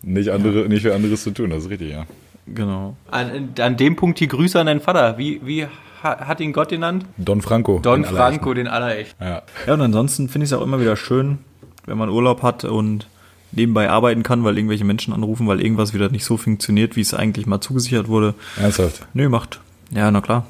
nicht, 0.03 0.29
andere, 0.29 0.69
nicht 0.69 0.81
für 0.83 0.93
anderes 0.93 1.23
zu 1.23 1.31
tun, 1.31 1.49
das 1.49 1.63
ist 1.63 1.69
richtig, 1.69 1.91
ja. 1.91 2.05
Genau. 2.47 2.95
An, 3.09 3.49
an 3.59 3.75
dem 3.77 3.95
Punkt 3.95 4.19
die 4.19 4.27
Grüße 4.27 4.59
an 4.59 4.67
deinen 4.67 4.81
Vater. 4.81 5.17
Wie, 5.17 5.41
wie 5.43 5.65
ha- 6.03 6.27
hat 6.27 6.39
ihn 6.39 6.53
Gott 6.53 6.69
genannt? 6.69 7.05
Don 7.17 7.41
Franco. 7.41 7.79
Don 7.79 8.01
den 8.01 8.05
Allerechten. 8.09 8.35
Franco, 8.35 8.53
den 8.53 8.67
Allerecht. 8.67 9.15
Ja. 9.19 9.41
Ja, 9.65 9.73
und 9.73 9.81
ansonsten 9.81 10.29
finde 10.29 10.45
ich 10.45 10.51
es 10.51 10.57
auch 10.57 10.61
immer 10.61 10.79
wieder 10.79 10.95
schön, 10.95 11.39
wenn 11.87 11.97
man 11.97 12.09
Urlaub 12.09 12.43
hat 12.43 12.63
und 12.63 13.07
nebenbei 13.51 13.89
arbeiten 13.89 14.21
kann, 14.21 14.43
weil 14.43 14.57
irgendwelche 14.57 14.83
Menschen 14.85 15.11
anrufen, 15.13 15.47
weil 15.47 15.59
irgendwas 15.59 15.93
wieder 15.95 16.09
nicht 16.09 16.25
so 16.25 16.37
funktioniert, 16.37 16.95
wie 16.95 17.01
es 17.01 17.15
eigentlich 17.15 17.47
mal 17.47 17.61
zugesichert 17.61 18.07
wurde. 18.09 18.35
Ernsthaft. 18.61 19.07
Nö, 19.13 19.27
macht. 19.29 19.59
Ja, 19.89 20.11
na 20.11 20.21
klar. 20.21 20.45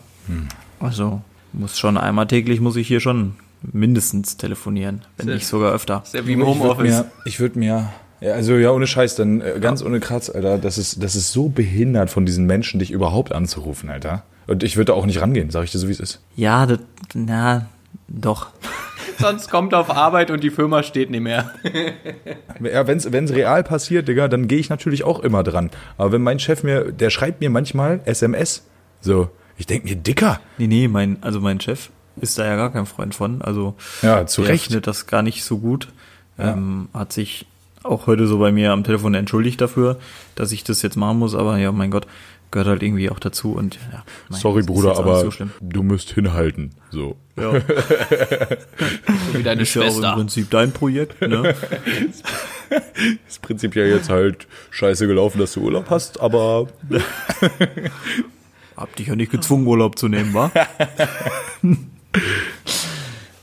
Also, 0.81 1.21
muss 1.57 1.77
schon 1.79 1.97
einmal 1.97 2.27
täglich 2.27 2.59
muss 2.59 2.75
ich 2.75 2.87
hier 2.87 2.99
schon 2.99 3.35
mindestens 3.71 4.37
telefonieren, 4.37 5.01
wenn 5.17 5.25
Sehr- 5.27 5.35
nicht 5.35 5.47
sogar 5.47 5.73
öfter. 5.73 6.01
Ist 6.05 6.13
ja 6.13 6.25
wie 6.27 6.33
im 6.33 6.45
Homeoffice. 6.45 7.03
ich 7.25 7.39
würde 7.39 7.57
mir, 7.59 7.89
ja, 8.21 8.33
also 8.33 8.55
ja, 8.55 8.71
ohne 8.71 8.87
Scheiß, 8.87 9.15
dann 9.15 9.41
äh, 9.41 9.59
ganz 9.59 9.81
ohne 9.83 9.99
Kratz, 9.99 10.29
Alter, 10.29 10.57
das 10.57 10.77
ist, 10.77 11.01
das 11.03 11.15
ist 11.15 11.31
so 11.31 11.49
behindert 11.49 12.09
von 12.09 12.25
diesen 12.25 12.45
Menschen, 12.45 12.79
dich 12.79 12.91
überhaupt 12.91 13.31
anzurufen, 13.31 13.89
Alter. 13.89 14.23
Und 14.47 14.63
ich 14.63 14.77
würde 14.77 14.91
da 14.91 14.93
auch 14.93 15.05
nicht 15.07 15.21
rangehen, 15.21 15.49
sag 15.49 15.63
ich 15.63 15.71
dir 15.71 15.79
so, 15.79 15.87
wie 15.87 15.91
es 15.93 15.99
ist. 15.99 16.21
Ja, 16.35 16.65
das, 16.67 16.79
na, 17.13 17.65
doch. 18.07 18.47
Sonst 19.19 19.49
kommt 19.49 19.73
er 19.73 19.79
auf 19.79 19.89
Arbeit 19.89 20.29
und 20.29 20.43
die 20.43 20.49
Firma 20.51 20.83
steht 20.83 21.09
nicht 21.09 21.21
mehr. 21.21 21.51
Ja, 22.61 22.87
wenn's, 22.87 23.11
wenn's 23.11 23.33
real 23.33 23.63
passiert, 23.63 24.07
Digga, 24.07 24.29
dann 24.29 24.47
gehe 24.47 24.59
ich 24.59 24.69
natürlich 24.69 25.03
auch 25.03 25.19
immer 25.19 25.43
dran. 25.43 25.71
Aber 25.97 26.13
wenn 26.13 26.21
mein 26.21 26.39
Chef 26.39 26.63
mir, 26.63 26.91
der 26.93 27.09
schreibt 27.09 27.41
mir 27.41 27.49
manchmal 27.49 27.99
SMS, 28.05 28.63
so, 29.01 29.29
ich 29.57 29.65
denk 29.65 29.85
mir, 29.85 29.95
Dicker. 29.95 30.39
Nee, 30.57 30.67
nee, 30.67 30.87
mein, 30.87 31.17
also 31.21 31.39
mein 31.39 31.59
Chef 31.59 31.89
ist 32.19 32.37
da 32.37 32.45
ja 32.45 32.55
gar 32.55 32.71
kein 32.71 32.85
Freund 32.85 33.13
von. 33.15 33.41
Also, 33.41 33.75
Ja, 34.01 34.25
zu 34.25 34.41
der 34.41 34.51
Recht. 34.51 34.65
findet 34.65 34.87
das 34.87 35.07
gar 35.07 35.21
nicht 35.21 35.43
so 35.43 35.57
gut. 35.57 35.89
Ähm, 36.37 36.89
hat 36.93 37.13
sich 37.13 37.45
auch 37.83 38.07
heute 38.07 38.27
so 38.27 38.39
bei 38.39 38.51
mir 38.51 38.71
am 38.71 38.83
Telefon 38.83 39.13
entschuldigt 39.13 39.61
dafür, 39.61 39.97
dass 40.35 40.51
ich 40.51 40.63
das 40.63 40.81
jetzt 40.81 40.97
machen 40.97 41.19
muss, 41.19 41.35
aber 41.35 41.57
ja, 41.57 41.71
mein 41.71 41.91
Gott, 41.91 42.07
gehört 42.51 42.67
halt 42.67 42.83
irgendwie 42.83 43.09
auch 43.09 43.19
dazu 43.19 43.51
und 43.53 43.75
ja. 43.91 44.03
mein 44.29 44.39
Sorry, 44.39 44.63
Bruder, 44.63 44.97
aber 44.97 45.21
so 45.21 45.31
schlimm. 45.31 45.51
du 45.61 45.83
musst 45.83 46.11
hinhalten. 46.11 46.71
So. 46.91 47.15
Ja, 47.37 47.51
So 49.31 49.39
wie 49.39 49.43
deine 49.43 49.61
ist 49.63 49.73
ja 49.75 49.81
auch 49.81 49.85
im 49.87 49.91
Schwester. 49.93 50.13
Prinzip 50.13 50.49
dein 50.49 50.71
Projekt, 50.71 51.21
ne? 51.21 51.53
Ist 53.27 53.41
prinzipiell 53.41 53.89
jetzt 53.89 54.09
halt 54.09 54.47
scheiße 54.71 55.05
gelaufen, 55.05 55.37
dass 55.39 55.53
du 55.53 55.61
Urlaub 55.61 55.89
hast, 55.89 56.19
aber 56.19 56.67
Hab 58.77 58.95
dich 58.95 59.07
ja 59.07 59.15
nicht 59.15 59.31
gezwungen, 59.31 59.65
Urlaub 59.67 59.97
zu 59.97 60.07
nehmen, 60.07 60.33
wa? 60.33 60.51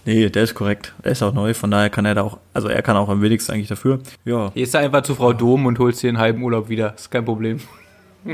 nee, 0.05 0.29
der 0.29 0.43
ist 0.43 0.55
korrekt. 0.55 0.95
Er 1.03 1.13
ist 1.13 1.23
auch 1.23 1.33
neu, 1.33 1.55
von 1.55 1.71
daher 1.71 1.89
kann 1.91 2.05
er 2.05 2.15
da 2.15 2.23
auch, 2.23 2.39
also 2.53 2.69
er 2.69 2.83
kann 2.83 2.97
auch 2.97 3.09
am 3.09 3.23
wenigsten 3.23 3.53
eigentlich 3.53 3.69
dafür. 3.69 4.01
Ja, 4.25 4.51
Gehst 4.55 4.75
du 4.75 4.79
einfach 4.79 5.03
zu 5.03 5.15
Frau 5.15 5.33
Dom 5.33 5.67
und 5.67 5.79
holst 5.79 6.03
dir 6.03 6.09
einen 6.09 6.19
halben 6.19 6.43
Urlaub 6.43 6.69
wieder. 6.69 6.95
Ist 6.95 7.11
kein 7.11 7.25
Problem. 7.25 7.61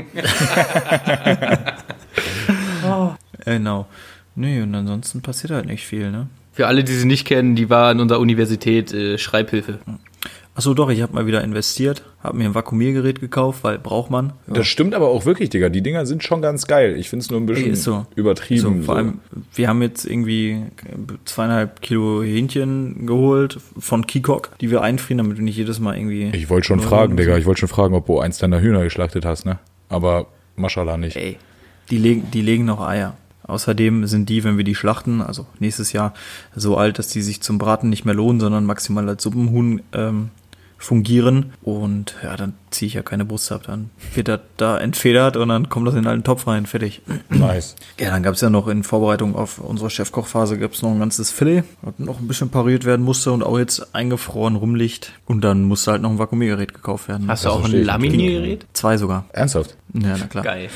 genau. 3.45 3.87
Nee, 4.35 4.61
und 4.61 4.75
ansonsten 4.75 5.21
passiert 5.21 5.51
halt 5.51 5.65
nicht 5.65 5.85
viel, 5.85 6.11
ne? 6.11 6.27
Für 6.51 6.67
alle, 6.67 6.83
die 6.83 6.93
sie 6.93 7.07
nicht 7.07 7.25
kennen, 7.25 7.55
die 7.55 7.69
war 7.69 7.89
an 7.89 7.99
unserer 8.01 8.19
Universität 8.19 8.93
äh, 8.93 9.17
Schreibhilfe. 9.17 9.79
Achso, 10.59 10.73
doch, 10.73 10.89
ich 10.89 11.01
habe 11.01 11.13
mal 11.13 11.25
wieder 11.25 11.41
investiert, 11.41 12.03
habe 12.21 12.37
mir 12.37 12.43
ein 12.43 12.53
Vakuumiergerät 12.53 13.21
gekauft, 13.21 13.63
weil 13.63 13.79
braucht 13.79 14.11
man. 14.11 14.33
Ja. 14.47 14.55
das 14.55 14.67
stimmt 14.67 14.93
aber 14.93 15.07
auch 15.07 15.25
wirklich, 15.25 15.49
Digga. 15.49 15.69
Die 15.69 15.81
Dinger 15.81 16.05
sind 16.05 16.21
schon 16.21 16.41
ganz 16.41 16.67
geil. 16.67 16.97
Ich 16.97 17.09
finde 17.09 17.23
es 17.23 17.31
nur 17.31 17.39
ein 17.39 17.45
bisschen 17.45 17.69
Ey, 17.69 17.75
so. 17.77 18.05
übertrieben. 18.17 18.61
So, 18.61 18.69
vor 18.71 18.83
so. 18.83 18.91
allem, 18.91 19.19
wir 19.55 19.69
haben 19.69 19.81
jetzt 19.81 20.03
irgendwie 20.03 20.63
zweieinhalb 21.23 21.81
Kilo 21.81 22.23
Hähnchen 22.23 23.05
geholt 23.07 23.57
von 23.77 24.05
Kikok, 24.05 24.57
die 24.59 24.69
wir 24.69 24.81
einfrieren, 24.81 25.19
damit 25.19 25.37
wir 25.37 25.45
nicht 25.45 25.55
jedes 25.55 25.79
Mal 25.79 25.95
irgendwie. 25.95 26.29
Ich 26.33 26.49
wollte 26.49 26.67
schon 26.67 26.81
fragen, 26.81 27.15
Digga. 27.15 27.37
Ich 27.37 27.45
wollte 27.45 27.61
schon 27.61 27.69
fragen, 27.69 27.95
ob 27.95 28.07
du 28.07 28.19
eins 28.19 28.37
deiner 28.39 28.59
Hühner 28.59 28.83
geschlachtet 28.83 29.23
hast, 29.23 29.45
ne? 29.45 29.59
Aber 29.87 30.27
Maschallah 30.57 30.97
nicht. 30.97 31.15
Ey, 31.15 31.37
die 31.89 31.99
legen, 31.99 32.31
die 32.33 32.41
legen 32.41 32.65
noch 32.65 32.85
Eier. 32.85 33.15
Außerdem 33.43 34.07
sind 34.07 34.27
die, 34.27 34.43
wenn 34.43 34.57
wir 34.57 34.65
die 34.65 34.75
schlachten, 34.75 35.21
also 35.21 35.47
nächstes 35.59 35.93
Jahr, 35.93 36.13
so 36.53 36.75
alt, 36.75 36.99
dass 36.99 37.07
die 37.07 37.21
sich 37.21 37.39
zum 37.39 37.57
Braten 37.57 37.89
nicht 37.89 38.03
mehr 38.03 38.13
lohnen, 38.13 38.41
sondern 38.41 38.65
maximal 38.65 39.07
als 39.07 39.23
Suppenhuhn 39.23 39.81
ähm, 39.93 40.31
fungieren. 40.79 41.53
Und 41.61 42.15
ja, 42.23 42.35
dann 42.35 42.53
ziehe 42.71 42.87
ich 42.87 42.93
ja 42.95 43.03
keine 43.03 43.25
Brust 43.25 43.51
ab. 43.51 43.63
Dann 43.67 43.91
wird 44.15 44.29
das 44.29 44.39
da 44.57 44.79
entfedert 44.79 45.37
und 45.37 45.49
dann 45.49 45.69
kommt 45.69 45.87
das 45.87 45.93
in 45.93 46.07
einen 46.07 46.23
Topf 46.23 46.47
rein, 46.47 46.65
fertig. 46.65 47.01
Nice. 47.29 47.75
Ja, 47.99 48.09
dann 48.09 48.23
gab 48.23 48.33
es 48.33 48.41
ja 48.41 48.49
noch 48.49 48.67
in 48.67 48.83
Vorbereitung 48.83 49.35
auf 49.35 49.59
unsere 49.59 49.89
Chefkochphase 49.89 50.57
gab 50.57 50.73
es 50.73 50.81
noch 50.81 50.91
ein 50.91 50.99
ganzes 50.99 51.31
Filet, 51.31 51.63
was 51.81 51.93
noch 51.99 52.19
ein 52.19 52.27
bisschen 52.27 52.49
pariert 52.49 52.85
werden 52.85 53.05
musste 53.05 53.31
und 53.31 53.43
auch 53.43 53.59
jetzt 53.59 53.93
eingefroren 53.93 54.55
rumliegt. 54.55 55.11
Und 55.25 55.41
dann 55.41 55.63
musste 55.63 55.91
halt 55.91 56.01
noch 56.01 56.09
ein 56.09 56.17
Vakuumiergerät 56.17 56.73
gekauft 56.73 57.09
werden. 57.09 57.27
Hast 57.27 57.45
du 57.45 57.49
auch 57.49 57.65
ein. 57.65 57.83
Laminiergerät? 57.83 58.65
Zwei 58.73 58.97
sogar. 58.97 59.25
Ernsthaft? 59.33 59.75
Ja, 59.93 60.15
na 60.17 60.27
klar. 60.27 60.43
Geil. 60.43 60.69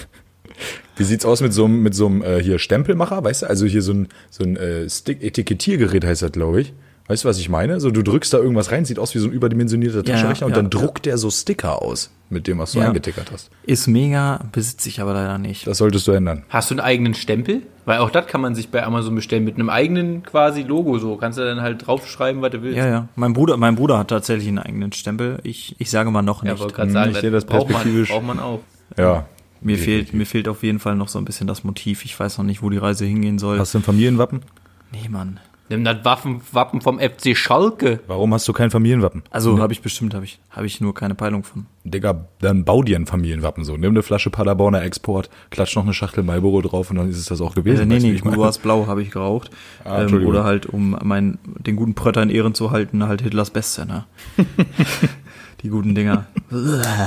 Wie 0.97 1.03
sieht's 1.03 1.25
aus 1.25 1.41
mit 1.41 1.53
so 1.53 1.65
einem 1.65 1.81
mit 1.81 1.95
so 1.95 2.05
einem 2.05 2.21
äh, 2.21 2.43
hier 2.43 2.59
Stempelmacher, 2.59 3.23
weißt 3.23 3.43
du? 3.43 3.47
Also 3.47 3.65
hier 3.65 3.81
so 3.81 3.93
ein 3.93 4.09
so 4.29 4.43
ein 4.43 4.57
äh, 4.57 4.87
Stick 4.89 5.23
Etikettiergerät 5.23 6.05
heißt 6.05 6.21
das, 6.21 6.31
glaube 6.31 6.61
ich. 6.61 6.73
Weißt 7.07 7.25
du, 7.25 7.27
was 7.27 7.37
ich 7.37 7.49
meine? 7.49 7.81
So 7.81 7.91
du 7.91 8.01
drückst 8.01 8.33
da 8.33 8.37
irgendwas 8.37 8.71
rein, 8.71 8.85
sieht 8.85 8.97
aus 8.97 9.13
wie 9.13 9.19
so 9.19 9.27
ein 9.27 9.33
überdimensionierter 9.33 9.97
Ja, 9.97 10.03
Taschenrechner 10.13 10.47
und 10.47 10.51
ja, 10.51 10.55
dann 10.61 10.65
ja. 10.65 10.69
druckt 10.69 11.05
der 11.05 11.17
so 11.17 11.29
Sticker 11.29 11.81
aus 11.81 12.11
mit 12.29 12.47
dem, 12.47 12.59
was 12.59 12.71
du 12.71 12.79
Ja. 12.79 12.87
eingetickert 12.87 13.29
hast. 13.31 13.51
Ist 13.63 13.87
mega, 13.87 14.39
besitze 14.53 14.87
ich 14.87 15.01
aber 15.01 15.13
leider 15.13 15.37
nicht. 15.37 15.67
Das 15.67 15.79
solltest 15.79 16.07
du 16.07 16.13
ändern. 16.13 16.43
Hast 16.49 16.71
du 16.71 16.75
einen 16.75 16.79
eigenen 16.79 17.13
Stempel? 17.13 17.63
Weil 17.85 17.99
auch 17.99 18.09
das 18.09 18.25
kann 18.27 18.39
man 18.39 18.55
sich 18.55 18.69
bei 18.69 18.83
Amazon 18.85 19.13
bestellen 19.15 19.43
mit 19.43 19.55
einem 19.55 19.69
eigenen 19.69 20.23
quasi 20.23 20.61
Logo 20.63 20.97
so. 20.97 21.17
Kannst 21.17 21.37
du 21.37 21.43
dann 21.43 21.61
halt 21.61 21.85
draufschreiben, 21.85 22.41
was 22.41 22.51
du 22.51 22.61
willst. 22.61 22.77
Ja, 22.77 22.87
ja. 22.87 23.07
Mein 23.17 23.33
Bruder, 23.33 23.57
mein 23.57 23.75
Bruder 23.75 23.97
hat 23.99 24.07
tatsächlich 24.07 24.47
einen 24.47 24.59
eigenen 24.59 24.93
Stempel. 24.93 25.39
Ich, 25.43 25.75
ich 25.79 25.89
sage 25.89 26.09
mal 26.09 26.21
noch 26.21 26.43
Ja, 26.45 26.51
nicht. 26.53 26.61
wollte 26.61 26.73
gerade 26.73 26.91
sagen, 26.91 27.11
ich 27.11 27.17
sehe 27.17 27.31
das 27.31 27.43
braucht, 27.43 27.69
man, 27.69 28.05
braucht 28.05 28.23
man 28.25 28.39
auch. 28.39 28.61
Ja. 28.97 29.25
mir 29.59 29.77
fehlt, 29.77 30.13
mir 30.13 30.25
fehlt 30.25 30.47
auf 30.47 30.63
jeden 30.63 30.79
Fall 30.79 30.95
noch 30.95 31.09
so 31.09 31.19
ein 31.19 31.25
bisschen 31.25 31.47
das 31.47 31.65
Motiv. 31.65 32.05
Ich 32.05 32.17
weiß 32.17 32.37
noch 32.37 32.45
nicht, 32.45 32.61
wo 32.63 32.69
die 32.69 32.77
Reise 32.77 33.03
hingehen 33.05 33.37
soll. 33.39 33.59
Hast 33.59 33.73
du 33.73 33.79
ein 33.79 33.83
Familienwappen? 33.83 34.39
Nee, 34.93 35.09
Mann. 35.09 35.41
Nimm 35.69 35.85
das 35.85 36.03
Waffen, 36.03 36.41
Wappen 36.51 36.81
vom 36.81 36.99
FC 36.99 37.37
Schalke. 37.37 38.01
Warum 38.07 38.33
hast 38.33 38.47
du 38.47 38.53
kein 38.53 38.69
Familienwappen? 38.69 39.23
Also 39.31 39.59
habe 39.59 39.71
ich 39.71 39.81
bestimmt, 39.81 40.13
habe 40.13 40.25
ich, 40.25 40.39
habe 40.49 40.65
ich 40.65 40.81
nur 40.81 40.93
keine 40.93 41.15
Peilung 41.15 41.43
von. 41.43 41.67
Digga, 41.85 42.25
dann 42.41 42.65
bau 42.65 42.83
dir 42.83 42.97
ein 42.97 43.05
Familienwappen 43.05 43.63
so. 43.63 43.77
Nimm 43.77 43.91
eine 43.91 44.03
Flasche 44.03 44.29
Paderborner 44.29 44.83
Export, 44.83 45.29
klatsch 45.51 45.75
noch 45.75 45.83
eine 45.83 45.93
Schachtel 45.93 46.23
Marlboro 46.23 46.61
drauf 46.61 46.89
und 46.89 46.97
dann 46.97 47.09
ist 47.09 47.17
es 47.17 47.27
das 47.27 47.39
auch 47.39 47.55
gewesen. 47.55 47.91
Also, 47.91 48.07
nee, 48.07 48.13
nee? 48.13 48.19
Gouloirs 48.19 48.57
Blau 48.57 48.87
habe 48.87 49.01
ich 49.01 49.11
geraucht. 49.11 49.51
Ah, 49.85 50.03
ähm, 50.03 50.25
oder 50.25 50.43
halt, 50.43 50.65
um 50.65 50.97
mein, 51.01 51.39
den 51.45 51.77
guten 51.77 51.95
Prötter 51.95 52.21
in 52.21 52.29
Ehren 52.29 52.53
zu 52.53 52.71
halten, 52.71 53.07
halt 53.07 53.21
Hitlers 53.21 53.49
Beste, 53.49 53.85
ne? 53.85 54.03
die 55.63 55.69
guten 55.69 55.95
Dinger. 55.95 56.25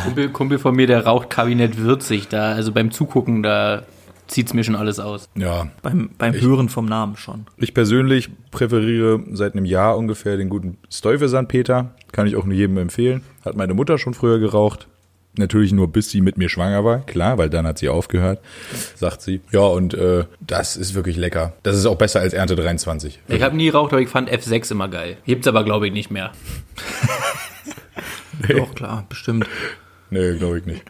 Kumpel, 0.04 0.30
Kumpel 0.30 0.58
von 0.58 0.74
mir, 0.74 0.86
der 0.86 1.04
raucht 1.04 1.28
Kabinett 1.28 1.76
würzig 1.76 2.28
da. 2.28 2.52
Also 2.52 2.72
beim 2.72 2.90
Zugucken, 2.90 3.42
da 3.42 3.82
zieht's 4.26 4.54
mir 4.54 4.64
schon 4.64 4.76
alles 4.76 4.98
aus. 4.98 5.28
Ja, 5.34 5.68
beim 5.82 6.10
beim 6.18 6.34
Hören 6.34 6.68
vom 6.68 6.86
Namen 6.86 7.16
schon. 7.16 7.46
Ich 7.56 7.74
persönlich 7.74 8.30
präferiere 8.50 9.22
seit 9.32 9.54
einem 9.54 9.64
Jahr 9.64 9.96
ungefähr 9.96 10.36
den 10.36 10.48
guten 10.48 10.78
Steufe 10.90 11.28
St. 11.28 11.48
Peter. 11.48 11.94
Kann 12.12 12.26
ich 12.26 12.36
auch 12.36 12.44
nur 12.44 12.54
jedem 12.54 12.78
empfehlen. 12.78 13.22
Hat 13.44 13.56
meine 13.56 13.74
Mutter 13.74 13.98
schon 13.98 14.14
früher 14.14 14.38
geraucht. 14.38 14.88
Natürlich 15.38 15.72
nur 15.72 15.88
bis 15.92 16.10
sie 16.10 16.22
mit 16.22 16.38
mir 16.38 16.48
schwanger 16.48 16.82
war, 16.82 17.00
klar, 17.00 17.36
weil 17.36 17.50
dann 17.50 17.66
hat 17.66 17.76
sie 17.76 17.90
aufgehört, 17.90 18.40
sagt 18.94 19.20
sie. 19.20 19.42
Ja, 19.52 19.60
und 19.60 19.92
äh, 19.92 20.24
das 20.40 20.76
ist 20.76 20.94
wirklich 20.94 21.18
lecker. 21.18 21.52
Das 21.62 21.76
ist 21.76 21.84
auch 21.84 21.96
besser 21.96 22.20
als 22.20 22.32
Ernte 22.32 22.56
23. 22.56 23.20
Ich 23.28 23.42
habe 23.42 23.54
nie 23.54 23.66
geraucht, 23.66 23.92
aber 23.92 24.00
ich 24.00 24.08
fand 24.08 24.30
F6 24.30 24.72
immer 24.72 24.88
geil. 24.88 25.18
Gibt's 25.26 25.46
aber, 25.46 25.62
glaube 25.62 25.88
ich, 25.88 25.92
nicht 25.92 26.10
mehr. 26.10 26.32
Doch, 28.48 28.74
klar, 28.74 29.04
bestimmt. 29.10 29.46
Nee, 30.08 30.38
glaube 30.38 30.58
ich 30.58 30.64
nicht. 30.64 30.82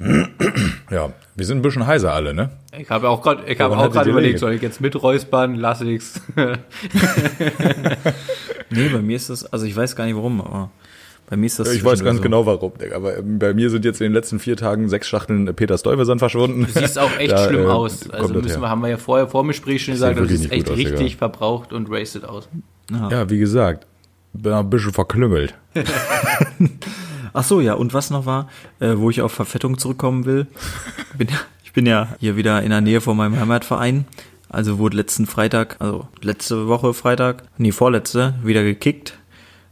ja, 0.90 1.12
wir 1.36 1.46
sind 1.46 1.58
ein 1.58 1.62
bisschen 1.62 1.86
heiser 1.86 2.12
alle, 2.12 2.34
ne? 2.34 2.50
Ich 2.78 2.88
habe 2.90 3.08
auch 3.08 3.22
gerade, 3.22 3.44
ich 3.46 3.60
habe 3.60 3.76
auch 3.76 3.92
gerade 3.92 4.10
überlegt, 4.10 4.38
soll 4.38 4.54
ich 4.54 4.62
jetzt 4.62 4.80
mit 4.80 5.00
räuspern, 5.00 5.54
lass 5.56 5.80
ich's. 5.82 6.20
Nee, 8.70 8.88
bei 8.88 9.02
mir 9.02 9.16
ist 9.16 9.30
das, 9.30 9.44
also 9.52 9.66
ich 9.66 9.74
weiß 9.74 9.96
gar 9.96 10.04
nicht 10.04 10.14
warum, 10.14 10.40
aber 10.40 10.70
bei 11.28 11.36
mir 11.36 11.46
ist 11.46 11.58
das. 11.58 11.72
Ich 11.72 11.84
weiß 11.84 12.04
ganz 12.04 12.20
zwischendurch 12.20 12.22
genau 12.22 12.46
warum. 12.46 12.72
Aber 12.94 13.22
bei 13.22 13.52
mir 13.52 13.68
sind 13.70 13.84
jetzt 13.84 14.00
in 14.00 14.06
den 14.06 14.12
letzten 14.12 14.38
vier 14.38 14.56
Tagen 14.56 14.88
sechs 14.88 15.08
Schachteln 15.08 15.52
Peter 15.54 15.76
Stuyvesant 15.76 16.20
verschwunden. 16.20 16.66
Du 16.72 16.80
siehst 16.80 16.98
auch 16.98 17.10
echt 17.18 17.32
Da, 17.32 17.48
schlimm 17.48 17.64
äh, 17.64 17.70
aus. 17.70 18.08
Also 18.10 18.34
das 18.34 18.42
müssen 18.44 18.60
wir, 18.60 18.68
haben 18.68 18.80
wir 18.80 18.88
ja 18.88 18.96
vorher 18.96 19.28
vor 19.28 19.42
dem 19.42 19.48
Gespräch 19.48 19.84
schon 19.84 19.94
Das 19.94 20.00
sieht 20.00 20.16
gesagt, 20.16 20.30
das 20.30 20.34
ist 20.34 20.42
nicht 20.42 20.52
echt 20.52 20.70
aus, 20.70 20.76
richtig 20.76 20.98
Digga. 20.98 21.18
verbraucht 21.18 21.72
und 21.72 21.90
wasted 21.90 22.24
aus. 22.24 22.48
Ja, 22.90 23.28
wie 23.28 23.38
gesagt, 23.38 23.86
bin 24.32 24.52
ein 24.52 24.70
bisschen 24.70 24.92
verklüngelt. 24.92 25.54
Ach 27.32 27.44
so, 27.44 27.60
ja, 27.60 27.74
und 27.74 27.94
was 27.94 28.10
noch 28.10 28.26
war, 28.26 28.48
äh, 28.80 28.94
wo 28.96 29.10
ich 29.10 29.22
auf 29.22 29.32
Verfettung 29.32 29.78
zurückkommen 29.78 30.24
will. 30.24 30.46
Bin, 31.16 31.28
ja- 31.28 31.40
ich 31.64 31.72
bin 31.72 31.86
ja 31.86 32.08
hier 32.20 32.36
wieder 32.36 32.62
in 32.62 32.70
der 32.70 32.80
Nähe 32.80 33.00
von 33.00 33.16
meinem 33.16 33.38
Heimatverein. 33.38 34.04
Also 34.48 34.78
wurde 34.78 34.96
letzten 34.96 35.26
Freitag, 35.26 35.76
also 35.78 36.08
letzte 36.22 36.66
Woche 36.66 36.92
Freitag, 36.94 37.44
nee, 37.58 37.70
vorletzte, 37.72 38.34
wieder 38.42 38.62
gekickt. 38.64 39.16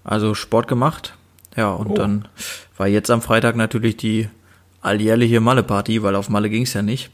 Also 0.04 0.34
Sport 0.34 0.68
gemacht. 0.68 1.14
Ja, 1.56 1.70
und 1.72 1.90
Oh. 1.90 1.94
dann 1.94 2.28
war 2.76 2.86
jetzt 2.86 3.10
am 3.10 3.20
Freitag 3.20 3.56
natürlich 3.56 3.96
die 3.96 4.28
alljährliche 4.80 5.40
Malle-Party, 5.40 6.02
weil 6.04 6.14
auf 6.14 6.28
Malle 6.28 6.48
ging's 6.50 6.74
ja 6.74 6.82
nicht. 6.82 7.10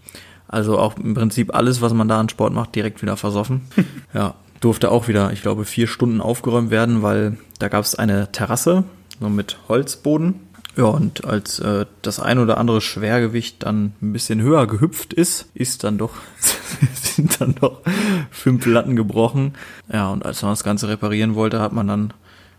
Also 0.48 0.78
auch 0.78 0.96
im 0.98 1.14
Prinzip 1.14 1.54
alles, 1.54 1.80
was 1.80 1.94
man 1.94 2.06
da 2.08 2.20
an 2.20 2.28
Sport 2.28 2.52
macht, 2.52 2.74
direkt 2.74 3.00
wieder 3.00 3.16
versoffen. 3.16 3.62
ja, 4.14 4.34
durfte 4.60 4.90
auch 4.90 5.08
wieder, 5.08 5.32
ich 5.32 5.40
glaube, 5.40 5.64
vier 5.64 5.86
Stunden 5.88 6.20
aufgeräumt 6.20 6.70
werden, 6.70 7.02
weil 7.02 7.38
da 7.58 7.68
gab's 7.68 7.94
eine 7.94 8.30
Terrasse, 8.30 8.84
so 9.20 9.28
mit 9.28 9.56
Holzboden. 9.68 10.40
Ja, 10.76 10.84
und 10.86 11.24
als 11.24 11.60
äh, 11.60 11.86
das 12.02 12.18
ein 12.18 12.40
oder 12.40 12.58
andere 12.58 12.80
Schwergewicht 12.80 13.62
dann 13.62 13.92
ein 14.02 14.12
bisschen 14.12 14.40
höher 14.42 14.66
gehüpft 14.66 15.12
ist, 15.12 15.46
ist 15.54 15.84
dann 15.84 15.98
doch, 15.98 16.10
sind 16.94 17.40
dann 17.40 17.54
doch 17.54 17.80
fünf 18.32 18.66
Latten 18.66 18.96
gebrochen. 18.96 19.54
Ja, 19.92 20.08
und 20.10 20.26
als 20.26 20.42
man 20.42 20.50
das 20.50 20.64
Ganze 20.64 20.88
reparieren 20.88 21.36
wollte, 21.36 21.60
hat 21.60 21.72
man 21.72 21.86
dann 21.86 22.12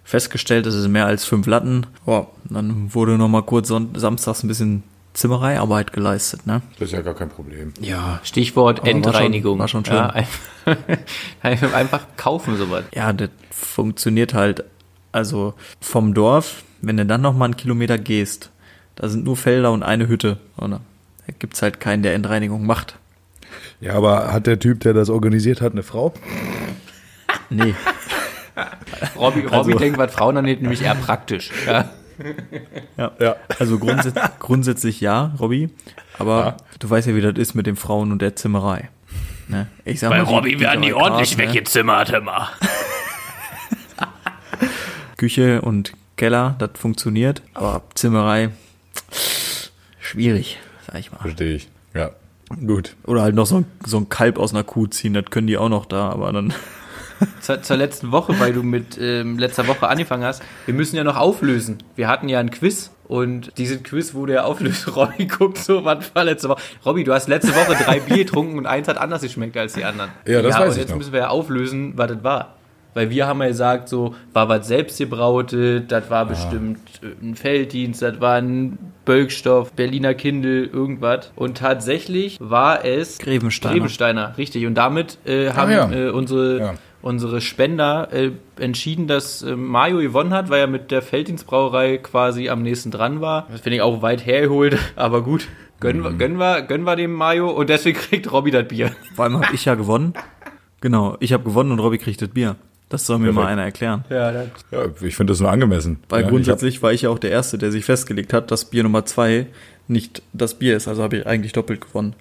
festgestellt, 0.05 0.65
es 0.65 0.75
ist 0.75 0.87
mehr 0.87 1.05
als 1.07 1.25
fünf 1.25 1.45
Latten. 1.45 1.87
Ja, 2.07 2.27
dann 2.45 2.93
wurde 2.93 3.17
noch 3.17 3.27
mal 3.27 3.43
kurz 3.43 3.67
son 3.67 3.89
samstags 3.95 4.43
ein 4.43 4.47
bisschen 4.47 4.83
Zimmereiarbeit 5.13 5.91
geleistet, 5.91 6.45
ne? 6.47 6.61
Das 6.79 6.89
ist 6.89 6.93
ja 6.93 7.01
gar 7.01 7.15
kein 7.15 7.29
Problem. 7.29 7.73
Ja. 7.81 8.19
Stichwort 8.23 8.79
Aber 8.79 8.87
war 8.87 8.91
schon- 8.93 9.03
Endreinigung. 9.03 9.59
war 9.59 9.67
schon 9.67 9.83
schön. 9.83 9.95
Ja, 9.95 10.13
einfach, 11.41 11.73
einfach 11.73 12.05
kaufen 12.15 12.55
sowas. 12.57 12.83
Ja, 12.93 13.11
das 13.13 13.29
funktioniert 13.51 14.33
halt, 14.33 14.63
also 15.15 15.54
vom 15.82 16.13
Dorf, 16.13 16.63
wenn 16.82 16.97
du 16.97 17.06
dann 17.06 17.21
noch 17.21 17.34
mal 17.34 17.45
einen 17.45 17.58
Kilometer 17.58 17.97
gehst, 17.97 18.51
da 18.95 19.08
sind 19.08 19.23
nur 19.23 19.38
Felder 19.38 19.71
und 19.71 19.82
eine 19.84 20.08
Hütte. 20.08 20.38
Und 20.58 20.71
da 20.71 20.80
gibt's 21.39 21.62
halt 21.62 21.80
keinen, 21.80 22.04
der 22.04 22.13
Endreinigung 22.13 22.65
macht. 22.65 22.97
Ja, 23.80 23.93
aber 23.93 24.32
hat 24.32 24.45
der 24.47 24.60
Typ, 24.60 24.82
der 24.82 24.93
das 24.93 25.10
organisiert 25.10 25.62
hat, 25.62 25.71
eine 25.71 25.84
Frau? 25.84 26.13
Nee. 27.49 27.73
Robby, 29.17 29.42
Robby 29.42 29.56
Also- 29.56 29.77
denkt, 29.79 29.98
was 29.98 30.13
Frauen 30.13 30.37
angeht, 30.37 30.62
nämlich 30.62 30.81
eher 30.81 30.96
praktisch. 30.96 31.52
Ja. 31.65 31.89
Ja. 32.98 33.12
Ja. 33.19 33.35
Also 33.60 33.77
grundsätzlich, 33.77 34.23
grundsätzlich 34.39 35.02
ja, 35.02 35.33
Robby. 35.39 35.69
Aber 36.17 36.58
du 36.79 36.89
weißt 36.89 37.08
ja, 37.08 37.15
wie 37.15 37.21
das 37.21 37.35
ist 37.35 37.56
mit 37.56 37.67
den 37.67 37.75
Frauen 37.75 38.12
und 38.12 38.21
der 38.21 38.35
Zimmerei. 38.35 38.89
Ne? 39.48 39.67
Ich 39.83 40.00
sag 40.00 40.10
Bei 40.10 40.23
mal, 40.23 40.29
Robby 40.29 40.60
werden 40.60 40.81
die 40.81 40.94
ordentlich 40.94 41.37
ne? 41.37 41.44
weggezimmert 41.44 42.12
immer. 42.12 42.50
Küche 45.17 45.61
und 45.61 45.93
Keller, 46.17 46.55
das 46.59 46.71
funktioniert, 46.75 47.41
aber 47.53 47.83
Zimmerei, 47.93 48.49
schwierig, 49.99 50.59
sag 50.87 50.99
ich 50.99 51.11
mal. 51.11 51.19
Verstehe 51.19 51.55
ich. 51.55 51.69
Ja. 51.93 52.11
Gut. 52.65 52.95
Oder 53.05 53.21
halt 53.23 53.35
noch 53.35 53.45
so 53.45 53.57
ein, 53.57 53.65
so 53.85 53.97
ein 53.97 54.09
Kalb 54.09 54.37
aus 54.37 54.53
einer 54.53 54.63
Kuh 54.63 54.87
ziehen, 54.87 55.13
das 55.13 55.25
können 55.25 55.47
die 55.47 55.57
auch 55.57 55.69
noch 55.69 55.85
da, 55.85 56.09
aber 56.09 56.31
dann. 56.31 56.53
zur, 57.41 57.61
zur 57.61 57.77
letzten 57.77 58.11
Woche, 58.11 58.39
weil 58.39 58.53
du 58.53 58.63
mit 58.63 58.97
ähm, 58.99 59.37
letzter 59.39 59.67
Woche 59.67 59.87
angefangen 59.87 60.23
hast. 60.23 60.43
Wir 60.65 60.73
müssen 60.73 60.95
ja 60.95 61.03
noch 61.03 61.17
auflösen. 61.17 61.79
Wir 61.95 62.07
hatten 62.07 62.29
ja 62.29 62.39
ein 62.39 62.51
Quiz 62.51 62.91
und 63.07 63.57
diesen 63.57 63.83
Quiz 63.83 64.13
wurde 64.13 64.33
ja 64.33 64.43
auflöst. 64.43 64.87
Robby 64.95 65.25
guckt 65.25 65.57
so, 65.57 65.85
was 65.85 66.13
war 66.13 66.23
letzte 66.23 66.49
Woche? 66.49 66.61
Robby, 66.85 67.03
du 67.03 67.13
hast 67.13 67.27
letzte 67.27 67.55
Woche 67.55 67.75
drei 67.83 67.99
Bier 67.99 68.17
getrunken 68.17 68.57
und 68.57 68.65
eins 68.65 68.87
hat 68.87 68.97
anders 68.97 69.21
geschmeckt 69.21 69.57
als 69.57 69.73
die 69.73 69.85
anderen. 69.85 70.11
Ja, 70.25 70.41
das 70.41 70.55
weiß 70.55 70.65
und 70.65 70.71
ich 70.71 70.77
jetzt 70.77 70.89
noch. 70.89 70.97
müssen 70.97 71.13
wir 71.13 71.21
ja 71.21 71.27
auflösen, 71.29 71.93
was 71.95 72.07
das 72.09 72.23
war. 72.23 72.55
Weil 72.96 73.10
wir 73.12 73.27
haben 73.27 73.41
ja 73.41 73.48
gesagt, 73.50 73.89
so, 73.89 74.15
war 74.33 74.50
was 74.50 74.67
selbstgebrautes, 74.67 75.83
das 75.87 76.06
Ah. 76.08 76.10
war 76.10 76.25
bestimmt 76.25 76.79
äh, 77.04 77.23
ein 77.23 77.35
Felddienst, 77.35 78.02
das 78.02 78.19
war 78.21 78.35
ein 78.35 78.77
Bölkstoff, 79.06 79.73
Berliner 79.73 80.13
Kindel, 80.15 80.65
irgendwas. 80.65 81.31
Und 81.35 81.58
tatsächlich 81.58 82.37
war 82.41 82.83
es 82.83 83.19
Grevensteiner. 83.19 83.73
Grevensteiner, 83.75 84.37
richtig. 84.37 84.65
Und 84.65 84.75
damit 84.75 85.19
äh, 85.25 85.52
haben 85.52 85.71
ja. 85.71 85.91
äh, 85.91 86.10
unsere, 86.10 86.75
unsere 87.02 87.41
Spender 87.41 88.08
äh, 88.12 88.31
entschieden, 88.60 89.08
dass 89.08 89.43
äh, 89.43 89.56
Mario 89.56 90.00
gewonnen 90.00 90.33
hat, 90.33 90.50
weil 90.50 90.62
er 90.62 90.67
mit 90.67 90.89
der 90.89 91.02
Felddienstbrauerei 91.02 91.98
quasi 91.98 92.50
am 92.50 92.63
nächsten 92.63 92.89
dran 92.91 93.21
war. 93.21 93.46
Das 93.52 93.62
finde 93.62 93.75
ich 93.77 93.81
auch 93.81 94.02
weit 94.02 94.25
hergeholt, 94.25 94.77
aber 94.96 95.21
gut. 95.21 95.48
Gönnen, 95.81 96.00
Mhm. 96.02 96.04
wir, 96.06 96.12
gönnen, 96.13 96.37
wir, 96.39 96.62
gönnen 96.62 96.85
wir 96.87 96.96
dem 96.96 97.12
Mario 97.13 97.50
und 97.52 97.69
deswegen 97.69 98.00
kriegt 98.10 98.31
Robby 98.31 98.50
das 98.52 98.67
Bier. 98.67 98.91
Vor 99.15 99.25
allem 99.25 99.35
habe 99.46 99.54
ich 99.54 99.65
ja 99.65 99.75
gewonnen. 99.75 100.13
Genau, 100.81 101.17
ich 101.19 101.33
habe 101.33 101.43
gewonnen 101.43 101.71
und 101.71 101.79
Robby 101.79 101.98
kriegt 101.98 102.21
das 102.21 102.29
Bier. 102.29 102.56
Das 102.90 103.06
soll 103.06 103.17
mir 103.17 103.25
Perfekt. 103.25 103.44
mal 103.44 103.52
einer 103.52 103.63
erklären. 103.63 104.06
Ja, 104.10 104.31
Ja, 104.31 104.44
ich 105.02 105.15
finde 105.15 105.31
das 105.31 105.40
nur 105.40 105.50
angemessen. 105.52 106.00
Weil 106.10 106.23
ja, 106.23 106.29
grundsätzlich 106.29 106.81
war 106.83 106.94
ich 106.94 107.02
ja 107.04 107.10
auch 107.10 107.19
der 107.19 107.31
Erste, 107.31 107.58
der 107.58 107.71
sich 107.71 107.83
festgelegt 107.83 108.31
hat, 108.31 108.52
dass 108.52 108.65
Bier 108.65 108.83
Nummer 108.83 109.06
zwei 109.06 109.48
nicht 109.88 110.21
das 110.33 110.54
Bier 110.56 110.77
ist. 110.77 110.88
Also 110.88 111.02
habe 111.04 111.17
ich 111.17 111.27
eigentlich 111.27 111.52
doppelt 111.54 111.81
gewonnen. 111.81 112.15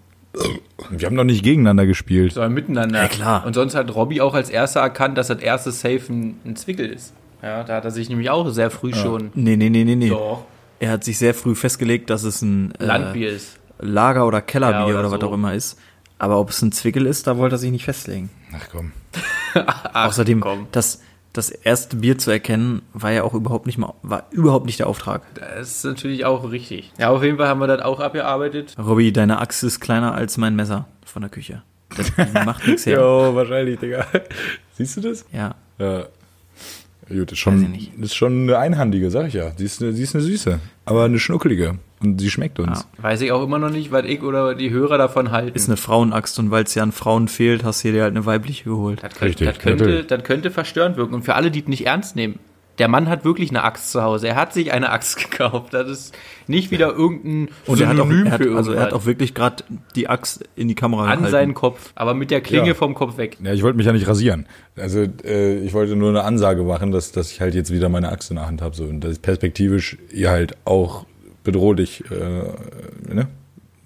Wir 0.90 1.06
haben 1.06 1.14
noch 1.14 1.24
nicht 1.24 1.44
gegeneinander 1.44 1.86
gespielt. 1.86 2.32
sondern 2.32 2.54
miteinander. 2.54 3.02
Ja, 3.02 3.08
klar. 3.08 3.46
Und 3.46 3.54
sonst 3.54 3.74
hat 3.74 3.94
Robby 3.94 4.20
auch 4.20 4.34
als 4.34 4.50
erster 4.50 4.80
erkannt, 4.80 5.16
dass 5.18 5.28
das 5.28 5.38
erste 5.40 5.70
Safe 5.70 6.00
ein, 6.08 6.40
ein 6.44 6.56
Zwickel 6.56 6.86
ist. 6.90 7.12
Ja, 7.42 7.62
da 7.62 7.76
hat 7.76 7.84
er 7.84 7.90
sich 7.90 8.08
nämlich 8.08 8.30
auch 8.30 8.48
sehr 8.50 8.70
früh 8.70 8.92
schon 8.94 9.30
Nee, 9.34 9.56
nee, 9.56 9.68
nee, 9.70 9.84
nee, 9.84 9.94
nee. 9.96 10.08
Doch. 10.08 10.44
Er 10.80 10.90
hat 10.92 11.04
sich 11.04 11.18
sehr 11.18 11.34
früh 11.34 11.54
festgelegt, 11.54 12.10
dass 12.10 12.24
es 12.24 12.42
ein 12.42 12.72
äh, 12.80 12.84
Landbier 12.84 13.28
ist. 13.30 13.58
Lager- 13.78 14.26
oder 14.26 14.40
Kellerbier 14.40 14.78
Ja, 14.80 14.84
oder, 14.86 14.98
oder 15.00 15.10
was 15.12 15.20
so. 15.20 15.28
auch 15.28 15.34
immer 15.34 15.54
ist. 15.54 15.78
Aber 16.18 16.40
ob 16.40 16.50
es 16.50 16.62
ein 16.62 16.72
Zwickel 16.72 17.06
ist, 17.06 17.26
da 17.26 17.36
wollte 17.36 17.56
er 17.56 17.58
sich 17.58 17.70
nicht 17.70 17.84
festlegen. 17.84 18.30
Ach 18.56 18.66
komm. 18.72 18.92
Außerdem, 19.92 20.40
komm. 20.40 20.66
das, 20.72 21.00
das 21.32 21.50
erste 21.50 21.96
Bier 21.96 22.18
zu 22.18 22.30
erkennen, 22.30 22.82
war 22.92 23.12
ja 23.12 23.22
auch 23.22 23.34
überhaupt 23.34 23.66
nicht 23.66 23.78
mal, 23.78 23.94
war 24.02 24.24
überhaupt 24.30 24.66
nicht 24.66 24.78
der 24.78 24.86
Auftrag. 24.86 25.22
Das 25.34 25.70
ist 25.70 25.84
natürlich 25.84 26.24
auch 26.24 26.50
richtig. 26.50 26.92
Ja, 26.98 27.10
auf 27.10 27.22
jeden 27.22 27.38
Fall 27.38 27.48
haben 27.48 27.60
wir 27.60 27.66
das 27.66 27.82
auch 27.82 28.00
abgearbeitet. 28.00 28.74
Robby, 28.78 29.12
deine 29.12 29.38
Axt 29.40 29.62
ist 29.64 29.80
kleiner 29.80 30.14
als 30.14 30.36
mein 30.36 30.56
Messer 30.56 30.86
von 31.04 31.22
der 31.22 31.30
Küche. 31.30 31.62
Das 31.96 32.12
macht 32.46 32.66
nichts 32.66 32.86
her. 32.86 32.98
Jo, 32.98 33.34
wahrscheinlich, 33.34 33.78
Digga. 33.78 34.06
Siehst 34.74 34.96
du 34.96 35.00
das? 35.00 35.24
Ja. 35.32 35.54
Ja. 35.78 36.04
Gut, 37.08 37.32
ist 37.32 37.38
schon, 37.38 37.78
ist 38.00 38.14
schon 38.14 38.44
eine 38.44 38.58
einhandige, 38.58 39.10
sag 39.10 39.26
ich 39.28 39.34
ja. 39.34 39.52
Sie 39.56 39.64
ist 39.66 39.82
eine, 39.82 39.92
sie 39.92 40.02
ist 40.04 40.14
eine 40.14 40.24
süße, 40.24 40.58
aber 40.86 41.04
eine 41.04 41.18
schnuckelige. 41.18 41.78
Und 42.04 42.18
sie 42.20 42.30
schmeckt 42.30 42.58
uns. 42.60 42.86
Ja. 42.98 43.02
Weiß 43.04 43.20
ich 43.22 43.32
auch 43.32 43.42
immer 43.42 43.58
noch 43.58 43.70
nicht, 43.70 43.90
was 43.92 44.04
ich 44.04 44.22
oder 44.22 44.54
die 44.54 44.70
Hörer 44.70 44.98
davon 44.98 45.30
halten. 45.30 45.54
Ist 45.56 45.68
eine 45.68 45.76
Frauenaxt 45.76 46.38
und 46.38 46.50
weil 46.50 46.64
es 46.64 46.74
ja 46.74 46.82
an 46.82 46.92
Frauen 46.92 47.28
fehlt, 47.28 47.64
hast 47.64 47.82
du 47.84 47.92
dir 47.92 48.02
halt 48.02 48.12
eine 48.14 48.26
weibliche 48.26 48.64
geholt. 48.64 49.02
das, 49.02 49.10
könnte, 49.14 49.24
Richtig, 49.26 49.46
das, 49.48 49.58
könnte, 49.58 50.04
das 50.04 50.22
könnte 50.24 50.50
verstörend 50.50 50.96
wirken. 50.96 51.14
Und 51.14 51.24
für 51.24 51.34
alle, 51.34 51.50
die 51.50 51.60
es 51.60 51.66
nicht 51.68 51.86
ernst 51.86 52.16
nehmen, 52.16 52.38
der 52.78 52.88
Mann 52.88 53.08
hat 53.08 53.24
wirklich 53.24 53.50
eine 53.50 53.62
Axt 53.62 53.92
zu 53.92 54.02
Hause. 54.02 54.26
Er 54.26 54.34
hat 54.34 54.52
sich 54.52 54.72
eine 54.72 54.90
Axt 54.90 55.16
gekauft. 55.30 55.72
Das 55.72 55.88
ist 55.88 56.12
nicht 56.48 56.72
wieder 56.72 56.88
irgendein 56.92 57.48
Und 57.66 57.80
er 57.80 57.86
hat 57.86 58.00
auch, 58.00 58.04
Synonym 58.06 58.26
er 58.26 58.32
hat, 58.32 58.42
für 58.42 58.56
also 58.56 58.72
er 58.72 58.82
hat 58.82 58.92
auch 58.92 59.06
wirklich 59.06 59.32
gerade 59.32 59.62
die 59.94 60.08
Axt 60.08 60.44
in 60.56 60.66
die 60.66 60.74
Kamera 60.74 61.02
an 61.02 61.06
gehalten. 61.18 61.30
seinen 61.30 61.54
Kopf, 61.54 61.92
aber 61.94 62.14
mit 62.14 62.32
der 62.32 62.40
Klinge 62.40 62.66
Ja. 62.66 62.74
vom 62.74 62.94
Kopf 62.94 63.16
weg. 63.16 63.36
Ja, 63.44 63.52
ich 63.52 63.62
wollte 63.62 63.76
mich 63.76 63.86
ja 63.86 63.92
nicht 63.92 64.08
rasieren. 64.08 64.46
Also 64.76 65.06
äh, 65.24 65.58
ich 65.58 65.72
wollte 65.72 65.94
nur 65.94 66.08
eine 66.08 66.24
Ansage 66.24 66.64
machen, 66.64 66.90
dass, 66.90 67.12
dass 67.12 67.30
ich 67.30 67.40
halt 67.40 67.54
jetzt 67.54 67.72
wieder 67.72 67.88
meine 67.88 68.08
Axt 68.10 68.30
in 68.30 68.38
der 68.38 68.46
Hand 68.48 68.60
habe. 68.60 68.74
So, 68.74 68.82
und 68.86 69.02
dass 69.02 69.12
ich 69.12 69.22
perspektivisch 69.22 69.96
ihr 70.12 70.30
halt 70.30 70.56
auch 70.64 71.06
bedrohlich, 71.44 72.02
äh, 72.10 73.14
ne? 73.14 73.28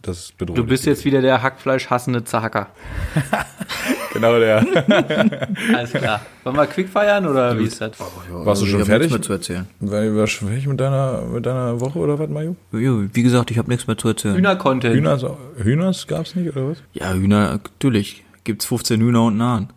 Das 0.03 0.21
ist 0.21 0.39
bedrohlich. 0.39 0.63
Du 0.65 0.69
bist 0.69 0.87
jetzt 0.87 1.05
wieder 1.05 1.21
der 1.21 1.43
Hackfleisch 1.43 1.91
hassende 1.91 2.25
Zahacker. 2.25 2.69
genau 4.13 4.39
der. 4.39 4.59
Alles 5.77 5.93
klar. 5.93 6.21
Wollen 6.45 6.57
wir 6.57 6.67
quick 6.67 6.89
feiern 6.89 7.27
oder 7.27 7.59
wie 7.59 7.65
ist 7.65 7.81
das? 7.81 7.93
Warst 8.31 8.63
du 8.63 8.67
schon 8.67 8.77
ich 8.77 8.81
hab 8.83 8.89
fertig? 8.89 9.11
nichts 9.13 9.13
mehr 9.13 9.23
zu 9.23 9.33
erzählen. 9.33 9.67
War- 9.81 10.17
Warst 10.17 10.41
du 10.41 10.47
fertig 10.47 10.67
mit 10.67 10.81
deiner, 10.81 11.23
mit 11.23 11.45
deiner 11.45 11.81
Woche 11.81 11.99
oder 11.99 12.19
was, 12.19 12.29
Mario? 12.31 12.57
Wie 12.71 13.23
gesagt, 13.23 13.51
ich 13.51 13.59
habe 13.59 13.69
nichts 13.69 13.87
mehr 13.87 13.99
zu 13.99 14.09
erzählen. 14.09 14.37
Hühner-Content. 14.37 14.95
Hühners, 14.95 15.25
Hühners 15.63 16.07
gab's 16.07 16.35
nicht 16.37 16.57
oder 16.57 16.71
was? 16.71 16.79
Ja, 16.93 17.13
Hühner, 17.13 17.53
natürlich. 17.53 18.25
Gibt's 18.45 18.65
15 18.67 19.01
Hühner 19.01 19.25
und 19.25 19.37
Nahen. 19.37 19.69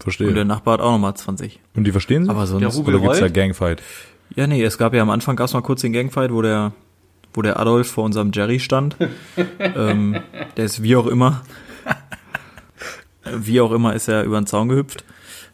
Verstehe. 0.00 0.28
Und 0.28 0.34
der 0.34 0.44
Nachbar 0.44 0.74
hat 0.74 0.80
auch 0.80 0.92
nochmal 0.92 1.14
20. 1.14 1.60
Und 1.74 1.84
die 1.84 1.92
verstehen 1.92 2.24
sich? 2.24 2.30
Aber 2.30 2.46
sonst. 2.46 2.60
Der 2.62 2.70
Rubel 2.70 2.94
oder 2.94 3.02
gibt's 3.04 3.18
da 3.18 3.24
rollt? 3.26 3.34
Gangfight? 3.34 3.82
Ja, 4.34 4.46
nee, 4.46 4.62
es 4.62 4.78
gab 4.78 4.94
ja 4.94 5.02
am 5.02 5.10
Anfang 5.10 5.36
gab's 5.36 5.52
mal 5.52 5.62
kurz 5.62 5.82
den 5.82 5.92
Gangfight, 5.92 6.32
wo 6.32 6.42
der, 6.42 6.72
wo 7.36 7.42
der 7.42 7.60
Adolf 7.60 7.88
vor 7.92 8.02
unserem 8.04 8.32
Jerry 8.34 8.58
stand. 8.58 8.96
ähm, 9.60 10.18
der 10.56 10.64
ist 10.64 10.82
wie 10.82 10.96
auch 10.96 11.06
immer. 11.06 11.42
wie 13.32 13.60
auch 13.60 13.70
immer 13.72 13.94
ist 13.94 14.08
er 14.08 14.24
über 14.24 14.40
den 14.40 14.46
Zaun 14.46 14.68
gehüpft. 14.68 15.04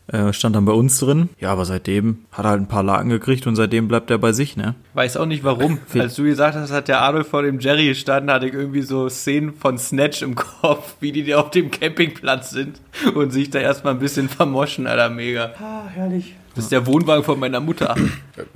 Äh, 0.09 0.33
stand 0.33 0.57
dann 0.57 0.65
bei 0.65 0.73
uns 0.73 0.99
drin. 0.99 1.29
Ja, 1.39 1.53
aber 1.53 1.65
seitdem 1.65 2.19
hat 2.33 2.45
er 2.45 2.51
halt 2.51 2.61
ein 2.61 2.67
paar 2.67 2.83
Laken 2.83 3.09
gekriegt 3.09 3.47
und 3.47 3.55
seitdem 3.55 3.87
bleibt 3.87 4.11
er 4.11 4.19
bei 4.19 4.33
sich, 4.33 4.57
ne? 4.57 4.75
Weiß 4.95 5.17
auch 5.17 5.27
nicht 5.27 5.45
warum. 5.45 5.79
Als 5.95 6.17
du 6.17 6.25
gesagt 6.25 6.57
hast, 6.57 6.73
hat 6.73 6.89
der 6.89 7.03
Adolf 7.03 7.29
vor 7.29 7.43
dem 7.43 7.61
Jerry 7.61 7.87
gestanden, 7.87 8.31
hatte 8.31 8.47
ich 8.49 8.53
irgendwie 8.53 8.83
so 8.83 9.09
Szenen 9.09 9.55
von 9.55 9.79
Snatch 9.79 10.23
im 10.23 10.35
Kopf, 10.35 10.97
wie 11.01 11.13
die 11.13 11.25
da 11.25 11.39
auf 11.39 11.51
dem 11.51 11.71
Campingplatz 11.71 12.51
sind 12.51 12.81
und 13.15 13.31
sich 13.31 13.51
da 13.51 13.61
erstmal 13.61 13.95
ein 13.95 14.01
bisschen 14.01 14.29
vermoschen, 14.29 14.87
Alter, 14.89 15.09
mega. 15.09 15.53
Ah, 15.61 15.85
herrlich. 15.89 16.35
Das 16.57 16.65
ist 16.65 16.73
der 16.73 16.85
Wohnwagen 16.87 17.25
von 17.25 17.39
meiner 17.41 17.61
Mutter. 17.61 17.95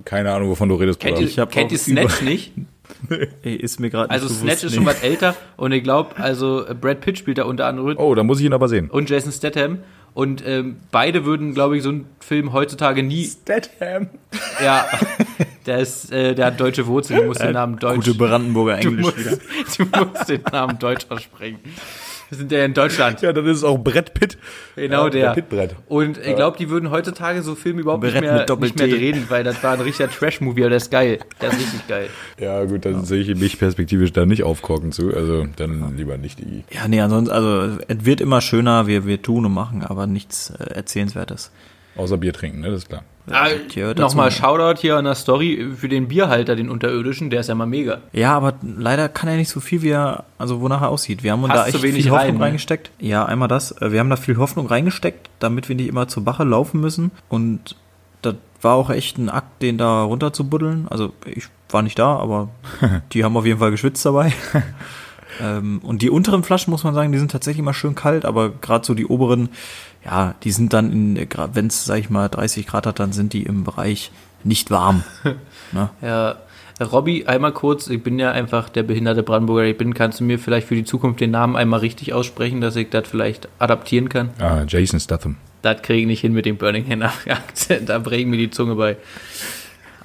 Keine 0.04 0.32
Ahnung, 0.32 0.50
wovon 0.50 0.68
du 0.68 0.74
redest, 0.74 1.00
Kennt 1.00 1.14
Bruder. 1.14 1.26
ihr, 1.26 1.30
Ich 1.30 1.38
hab 1.38 1.50
kennt 1.50 1.72
ihr 1.72 1.78
Snatch 1.78 2.20
nicht? 2.22 2.52
Ey, 3.43 3.55
ist 3.57 3.80
mir 3.80 3.91
gerade 3.91 4.11
Also 4.11 4.28
Snatch 4.28 4.64
ist 4.64 4.74
schon 4.74 4.87
was 4.87 5.03
älter 5.03 5.34
und 5.57 5.72
ich 5.72 5.82
glaube, 5.82 6.16
also 6.16 6.66
äh, 6.66 6.74
Brad 6.74 7.01
Pitt 7.01 7.18
spielt 7.18 7.39
da 7.39 7.45
unter 7.45 7.66
anderem 7.66 7.97
Oh, 7.99 8.14
da 8.14 8.22
muss 8.22 8.41
ich 8.41 8.47
ihn 8.47 8.53
aber 8.53 8.68
sehen. 8.68 8.91
und 8.91 9.09
Jason 9.11 9.32
Statham 9.32 9.78
und 10.14 10.43
ähm, 10.47 10.76
beide 10.93 11.24
würden, 11.26 11.53
glaube 11.53 11.76
ich, 11.76 11.82
so 11.82 11.91
einen 11.91 12.07
Film 12.20 12.53
heutzutage 12.55 13.03
nie. 13.03 13.24
Statham. 13.24 14.09
Ja, 14.64 14.87
der 15.66 15.78
ist, 15.80 16.11
äh, 16.12 16.34
der 16.34 16.47
hat 16.47 16.61
deutsche 16.61 16.87
Wurzeln, 16.87 17.20
du 17.20 17.26
musst 17.26 17.43
den 17.43 17.53
Namen 17.53 17.78
deutsch. 17.78 17.97
Gute 18.07 18.14
Brandenburger 18.14 18.76
Du 18.80 18.89
Englisch 18.89 19.05
musst, 19.05 19.18
wieder. 19.18 19.37
du 20.01 20.05
musst 20.07 20.28
den 20.30 20.41
Namen 20.51 20.78
deutsch 20.78 21.05
aussprechen. 21.11 21.59
Wir 22.30 22.38
sind 22.38 22.50
ja 22.50 22.64
in 22.64 22.74
Deutschland. 22.74 23.22
Ja, 23.22 23.32
dann 23.32 23.46
ist 23.46 23.58
es 23.58 23.64
auch 23.64 23.78
Brett 23.78 24.14
Pitt. 24.14 24.36
Genau 24.74 25.04
ja, 25.04 25.10
der. 25.10 25.30
Pittbrett. 25.32 25.76
Und 25.86 26.18
ich 26.18 26.34
glaube, 26.34 26.58
die 26.58 26.70
würden 26.70 26.90
heutzutage 26.90 27.42
so 27.42 27.54
Filme 27.54 27.82
überhaupt 27.82 28.02
nicht 28.02 28.12
Brett 28.12 28.22
mehr, 28.22 28.32
mit 28.32 28.40
nicht 28.40 28.50
Doppel-T. 28.50 28.86
mehr 28.86 28.96
drehen, 28.96 29.24
weil 29.28 29.44
das 29.44 29.62
war 29.62 29.74
ein 29.74 29.80
richtiger 29.80 30.10
Trash-Movie, 30.10 30.62
aber 30.62 30.70
der 30.70 30.76
ist 30.78 30.90
geil. 30.90 31.18
Der 31.40 31.50
ist 31.50 31.58
richtig 31.58 31.86
geil. 31.86 32.08
Ja, 32.38 32.64
gut, 32.64 32.84
dann 32.84 33.04
sehe 33.04 33.20
ich 33.20 33.34
mich 33.36 33.58
perspektivisch 33.58 34.12
da 34.12 34.26
nicht 34.26 34.42
aufkorken 34.42 34.92
zu. 34.92 35.14
Also 35.14 35.46
dann 35.56 35.96
lieber 35.96 36.16
nicht 36.16 36.40
die. 36.40 36.64
Ja, 36.70 36.88
nee, 36.88 37.00
ansonsten, 37.00 37.32
also 37.32 37.78
es 37.86 38.04
wird 38.04 38.20
immer 38.20 38.40
schöner, 38.40 38.86
wir, 38.86 39.06
wir 39.06 39.22
tun 39.22 39.46
und 39.46 39.54
machen, 39.54 39.82
aber 39.82 40.06
nichts 40.06 40.50
äh, 40.50 40.74
Erzählenswertes. 40.74 41.52
Außer 41.96 42.18
Bier 42.18 42.32
trinken, 42.32 42.60
ne? 42.60 42.70
Das 42.70 42.80
ist 42.80 42.88
klar. 42.88 43.04
Ah, 43.30 43.48
dazu- 43.74 44.00
Nochmal 44.00 44.30
Shoutout 44.30 44.80
hier 44.80 44.96
an 44.96 45.04
der 45.04 45.14
Story 45.16 45.68
für 45.76 45.88
den 45.88 46.06
Bierhalter, 46.08 46.54
den 46.54 46.70
Unterirdischen, 46.70 47.28
der 47.30 47.40
ist 47.40 47.48
ja 47.48 47.54
mal 47.56 47.66
mega. 47.66 47.98
Ja, 48.12 48.36
aber 48.36 48.54
leider 48.62 49.08
kann 49.08 49.28
er 49.28 49.36
nicht 49.36 49.48
so 49.48 49.58
viel, 49.60 49.82
wie 49.82 49.90
er, 49.90 50.24
also 50.38 50.60
wonach 50.60 50.82
er 50.82 50.90
aussieht. 50.90 51.22
Wir 51.24 51.32
haben 51.32 51.42
uns 51.42 51.52
Passt 51.52 51.74
da 51.74 51.78
echt 51.78 51.80
viel 51.80 52.04
Hoffnung 52.04 52.16
rein, 52.16 52.34
ne? 52.34 52.40
reingesteckt. 52.40 52.90
Ja, 53.00 53.24
einmal 53.24 53.48
das. 53.48 53.72
Äh, 53.82 53.90
Wir 53.90 53.98
haben 54.00 54.10
da 54.10 54.16
viel 54.16 54.36
Hoffnung 54.36 54.66
reingesteckt, 54.66 55.28
damit 55.40 55.68
wir 55.68 55.74
nicht 55.76 55.88
immer 55.88 56.06
zur 56.08 56.24
Bache 56.24 56.44
laufen 56.44 56.80
müssen. 56.80 57.10
Und 57.28 57.74
das 58.22 58.36
war 58.62 58.74
auch 58.74 58.90
echt 58.90 59.18
ein 59.18 59.28
Akt, 59.28 59.60
den 59.60 59.76
da 59.76 60.02
runter 60.04 60.32
zu 60.32 60.48
buddeln. 60.48 60.86
Also 60.88 61.12
ich 61.24 61.46
war 61.70 61.82
nicht 61.82 61.98
da, 61.98 62.16
aber 62.16 62.48
die 63.12 63.24
haben 63.24 63.36
auf 63.36 63.44
jeden 63.44 63.58
Fall 63.58 63.72
geschwitzt 63.72 64.06
dabei. 64.06 64.32
ähm, 65.42 65.80
und 65.82 66.02
die 66.02 66.10
unteren 66.10 66.42
Flaschen, 66.44 66.70
muss 66.70 66.84
man 66.84 66.94
sagen, 66.94 67.12
die 67.12 67.18
sind 67.18 67.30
tatsächlich 67.32 67.64
mal 67.64 67.72
schön 67.74 67.94
kalt, 67.94 68.24
aber 68.24 68.50
gerade 68.50 68.86
so 68.86 68.94
die 68.94 69.06
oberen, 69.06 69.48
ja, 70.07 70.34
die 70.44 70.52
sind 70.52 70.72
dann, 70.72 70.92
in, 70.92 71.28
wenn 71.52 71.66
es, 71.66 71.84
sag 71.84 71.98
ich 71.98 72.11
mal, 72.11 72.28
30 72.28 72.66
Grad 72.66 72.86
hat, 72.86 73.00
dann 73.00 73.12
sind 73.12 73.32
die 73.32 73.42
im 73.42 73.64
Bereich 73.64 74.12
nicht 74.44 74.70
warm. 74.70 75.02
ne? 75.72 75.90
Ja, 76.00 76.36
Robby, 76.80 77.24
einmal 77.26 77.52
kurz, 77.52 77.88
ich 77.88 78.02
bin 78.02 78.18
ja 78.18 78.30
einfach 78.30 78.68
der 78.68 78.84
behinderte 78.84 79.22
Brandenburger, 79.22 79.64
ich 79.64 79.76
bin, 79.76 79.94
kannst 79.94 80.20
du 80.20 80.24
mir 80.24 80.38
vielleicht 80.38 80.68
für 80.68 80.76
die 80.76 80.84
Zukunft 80.84 81.20
den 81.20 81.32
Namen 81.32 81.57
einmal 81.57 81.80
richtig 81.80 82.12
aussprechen, 82.12 82.61
dass 82.61 82.76
ich 82.76 82.90
das 82.90 83.09
vielleicht 83.09 83.48
adaptieren 83.59 84.09
kann? 84.09 84.30
Ah, 84.38 84.64
Jason 84.68 85.00
Statham. 85.00 85.36
Das 85.62 85.82
kriege 85.82 86.02
ich 86.02 86.07
nicht 86.07 86.20
hin 86.20 86.32
mit 86.32 86.46
dem 86.46 86.57
Birmingham 86.57 87.02
Akzent, 87.28 87.88
da 87.88 87.98
bringen 87.98 88.30
mir 88.30 88.36
die 88.36 88.50
Zunge 88.50 88.76
bei. 88.76 88.96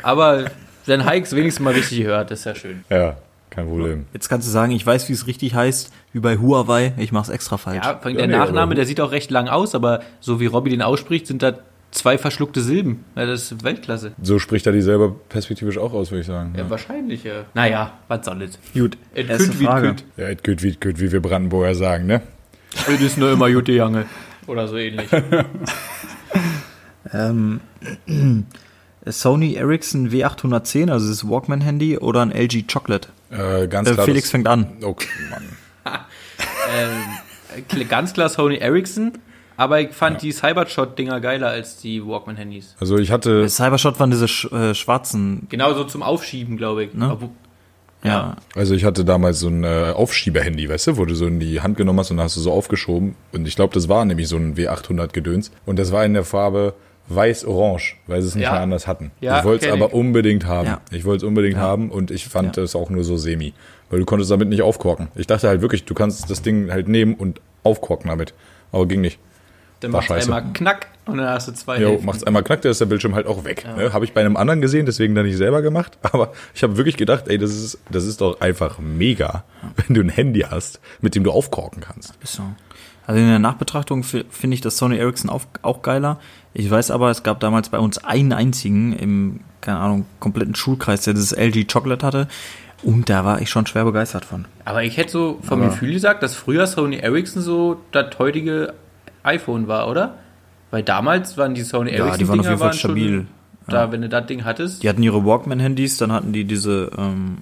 Aber 0.02 0.46
wenn 0.88 1.08
Hikes 1.08 1.36
wenigstens 1.36 1.64
mal 1.64 1.74
richtig 1.74 2.04
hört, 2.06 2.32
ist 2.32 2.46
ja 2.46 2.56
schön. 2.56 2.84
Ja, 2.90 3.18
kein 3.52 3.68
Problem. 3.68 4.06
Jetzt 4.14 4.30
kannst 4.30 4.48
du 4.48 4.52
sagen, 4.52 4.72
ich 4.72 4.84
weiß, 4.86 5.08
wie 5.10 5.14
es 5.14 5.28
richtig 5.28 5.54
heißt, 5.54 5.94
wie 6.14 6.20
bei 6.20 6.38
Huawei, 6.38 6.94
ich 6.98 7.12
mach's 7.12 7.30
extra 7.30 7.58
falsch. 7.58 7.84
Ja, 7.86 7.98
vor 7.98 8.06
allem 8.08 8.16
Ja, 8.16 8.26
der 8.26 8.28
nee, 8.28 8.38
Nachname, 8.38 8.74
der 8.74 8.86
sieht 8.88 9.00
auch 9.00 9.12
recht 9.12 9.30
lang 9.30 9.48
aus, 9.48 9.76
aber 9.76 10.02
so 10.20 10.40
wie 10.40 10.48
Robby 10.48 10.70
den 10.72 10.82
ausspricht, 10.82 11.28
sind 11.28 11.44
das 11.44 11.56
zwei 11.92 12.18
verschluckte 12.18 12.62
Silben. 12.62 13.04
Ja, 13.16 13.26
das 13.26 13.52
ist 13.52 13.64
Weltklasse. 13.64 14.14
So 14.22 14.40
spricht 14.40 14.66
er 14.66 14.72
die 14.72 14.82
selber 14.82 15.14
perspektivisch 15.30 15.78
auch 15.78 15.94
aus, 15.94 16.10
würde 16.12 16.22
ich 16.22 16.28
sagen. 16.28 16.54
Ja, 16.58 16.70
wahrscheinlich, 16.70 17.24
ja. 17.26 17.44
Naja, 17.54 17.92
was 18.08 18.26
soll 18.26 18.42
es? 18.42 18.58
Gut, 18.74 18.98
Et 19.14 19.30
erste 19.30 19.50
kütt 19.50 19.60
wie 19.60 19.66
kütt. 19.66 20.04
Ja, 20.18 20.30
et 20.30 20.44
gut, 20.44 20.64
wie, 20.64 20.72
gut, 20.74 21.00
wie 21.00 21.12
wir 21.12 21.22
Brandenburger 21.22 21.76
sagen, 21.76 22.08
ne? 22.08 22.22
Das 22.88 23.02
ist 23.02 23.18
nur 23.18 23.32
immer 23.34 23.48
Jute 23.50 23.74
Jange. 23.74 24.06
Oder 24.48 24.68
so 24.68 24.78
ähnlich. 24.78 25.10
Ähm, 27.14 27.60
Sony 29.06 29.56
Ericsson 29.56 30.12
W810, 30.12 30.92
also 30.92 31.10
das 31.10 31.28
Walkman-Handy, 31.28 31.98
oder 31.98 32.22
ein 32.22 32.32
LG 32.32 32.66
Chocolate? 32.72 33.10
Äh, 33.32 33.68
ganz 33.68 33.90
Äh, 33.90 33.94
klar. 33.94 34.06
Felix 34.06 34.30
fängt 34.30 34.48
an. 34.48 34.78
Oh, 34.84 34.96
Mann. 35.30 35.44
ähm, 36.76 37.88
ganz 37.88 38.14
klar 38.14 38.30
Sony 38.30 38.58
Ericsson, 38.58 39.14
aber 39.58 39.82
ich 39.82 39.92
fand 39.92 40.22
die 40.22 40.32
Cybershot-Dinger 40.32 41.20
geiler 41.22 41.48
als 41.50 41.78
die 41.78 42.06
Walkman-Handys. 42.06 42.76
Also 42.80 42.98
ich 42.98 43.12
hatte, 43.12 43.48
Cybershot 43.50 44.00
waren 44.00 44.12
diese 44.12 44.28
sch 44.28 44.46
äh, 44.52 44.74
schwarzen, 44.74 45.48
Genau 45.50 45.74
so 45.74 45.84
zum 45.84 46.04
Aufschieben, 46.04 46.58
glaube 46.58 46.86
ich. 46.86 46.94
Ne? 46.94 47.12
Obwohl- 47.12 47.30
ja. 48.04 48.36
also 48.56 48.74
ich 48.74 48.84
hatte 48.84 49.06
damals 49.06 49.40
so 49.42 49.48
ein 49.48 49.64
äh, 49.64 49.92
Aufschieberhandy, 49.96 50.68
weißt 50.68 50.88
du, 50.88 50.98
wo 50.98 51.06
du 51.06 51.14
so 51.14 51.28
in 51.28 51.40
die 51.40 51.62
Hand 51.62 51.78
genommen 51.78 52.00
hast 52.00 52.10
und 52.10 52.18
dann 52.18 52.24
hast 52.24 52.36
du 52.36 52.42
so 52.42 52.52
aufgeschoben. 52.52 53.16
Und 53.32 53.48
ich 53.48 53.56
glaube, 53.56 53.76
das 53.76 53.90
war 53.90 54.04
nämlich 54.06 54.28
so 54.28 54.38
ein 54.38 54.56
W800-Gedöns. 54.56 55.52
Und 55.68 55.78
das 55.78 55.92
war 55.92 56.04
in 56.04 56.16
der 56.16 56.24
Farbe 56.26 56.74
weiß-orange, 57.16 57.96
weil 58.08 58.22
sie 58.22 58.28
es 58.30 58.36
nicht 58.36 58.44
Ja. 58.46 58.52
mehr 58.54 58.62
anders 58.62 58.88
hatten. 58.88 59.12
Ja, 59.22 59.40
ich 59.40 59.46
wollte 59.46 59.68
es 59.68 59.72
aber 59.72 59.94
unbedingt 59.94 60.46
haben. 60.46 60.68
Ja. 60.68 60.82
Ich 60.92 61.06
wollte 61.06 61.26
es 61.26 61.28
unbedingt 61.28 61.58
haben 61.58 61.90
und 61.92 62.12
ich 62.12 62.28
fand 62.28 62.58
es 62.58 62.76
auch 62.76 62.90
nur 62.90 63.04
so 63.04 63.18
semi. 63.18 63.54
Weil 63.90 64.00
du 64.00 64.06
konntest 64.06 64.32
damit 64.32 64.48
nicht 64.50 64.62
aufkorken. 64.62 65.10
Ich 65.16 65.28
dachte 65.28 65.48
halt 65.48 65.62
wirklich, 65.62 65.86
du 65.86 65.94
kannst 65.94 66.30
das 66.30 66.42
Ding 66.42 66.72
halt 66.72 66.88
nehmen 66.88 67.14
und 67.16 67.42
aufkorken 67.64 68.10
damit. 68.10 68.34
Aber 68.72 68.86
ging 68.88 69.02
nicht. 69.02 69.20
Dann 69.82 69.92
macht 69.92 70.06
scheiße. 70.08 70.34
einmal 70.34 70.54
knack 70.54 70.88
und 71.08 71.18
dann 71.18 71.28
hast 71.28 71.48
du 71.48 71.54
zwei 71.54 71.80
Jo, 71.82 72.00
macht's 72.04 72.24
einmal 72.24 72.44
knack, 72.44 72.62
da 72.62 72.70
ist 72.70 72.80
der 72.80 72.86
Bildschirm 72.86 73.16
halt 73.16 73.26
auch 73.26 73.44
weg. 73.46 73.66
Ne? 73.76 73.92
Habe 73.92 74.06
ich 74.06 74.14
bei 74.14 74.22
einem 74.22 74.38
anderen 74.38 74.62
gesehen, 74.62 74.86
deswegen 74.86 75.16
dann 75.16 75.26
nicht 75.26 75.38
selber 75.38 75.64
gemacht. 75.64 75.98
Aber 76.04 76.32
ich 76.54 76.62
habe 76.62 76.78
wirklich 76.78 76.98
gedacht, 76.98 77.28
ey, 77.28 77.40
das 77.40 77.50
ist, 77.52 77.80
das 77.90 78.06
ist 78.06 78.22
doch 78.22 78.40
einfach 78.42 78.78
mega, 78.78 79.44
wenn 79.88 79.96
du 79.96 80.02
ein 80.02 80.10
Handy 80.10 80.42
hast, 80.42 80.80
mit 81.02 81.16
dem 81.16 81.24
du 81.24 81.32
aufkorken 81.32 81.82
kannst. 81.82 82.14
Also 83.08 83.20
in 83.20 83.28
der 83.28 83.40
Nachbetrachtung 83.40 84.04
fi- 84.04 84.24
finde 84.30 84.54
ich 84.54 84.62
das 84.62 84.78
Sony 84.78 84.98
Ericsson 84.98 85.32
auch, 85.32 85.42
auch 85.64 85.82
geiler. 85.82 86.20
Ich 86.54 86.70
weiß 86.70 86.92
aber, 86.92 87.10
es 87.10 87.24
gab 87.24 87.40
damals 87.40 87.70
bei 87.70 87.80
uns 87.80 88.04
einen 88.04 88.34
einzigen 88.34 88.94
im, 88.94 89.40
keine 89.62 89.80
Ahnung, 89.80 90.06
kompletten 90.20 90.56
Schulkreis, 90.56 91.04
der 91.04 91.14
das 91.14 91.32
LG 91.32 91.66
Chocolate 91.72 92.06
hatte. 92.06 92.28
Und 92.84 93.10
da 93.10 93.24
war 93.24 93.42
ich 93.42 93.50
schon 93.50 93.66
schwer 93.68 93.86
begeistert 93.86 94.26
von. 94.26 94.46
Aber 94.66 94.84
ich 94.84 94.98
hätte 94.98 95.12
so 95.12 95.40
vom 95.44 95.62
Gefühl 95.62 95.94
gesagt, 95.94 96.24
dass 96.24 96.36
früher 96.36 96.66
Sony 96.66 96.98
Ericsson 96.98 97.42
so 97.42 97.80
das 97.92 98.18
heutige 98.18 98.74
iPhone 99.24 99.68
war, 99.68 99.88
oder? 99.88 100.16
Weil 100.72 100.84
damals 100.84 101.38
waren 101.38 101.54
die 101.54 101.62
Sony 101.62 101.92
Ja, 101.92 102.06
Ericsson 102.06 102.20
die 102.20 102.28
waren 102.28 102.40
auf 102.40 102.46
jeden 102.48 102.58
Fall 102.58 102.74
schon 102.74 102.92
stabil. 102.92 103.28
Da, 103.68 103.92
wenn 103.92 104.02
du 104.02 104.10
das 104.10 104.26
Ding 104.26 104.44
hattest, 104.44 104.84
Die 104.84 104.90
hatten 104.90 105.04
ihre 105.04 105.24
Walkman-Handys, 105.24 105.98
dann 105.98 106.12
hatten 106.12 106.34
die 106.34 106.44
diese, 106.44 106.92
ähm, 106.98 107.38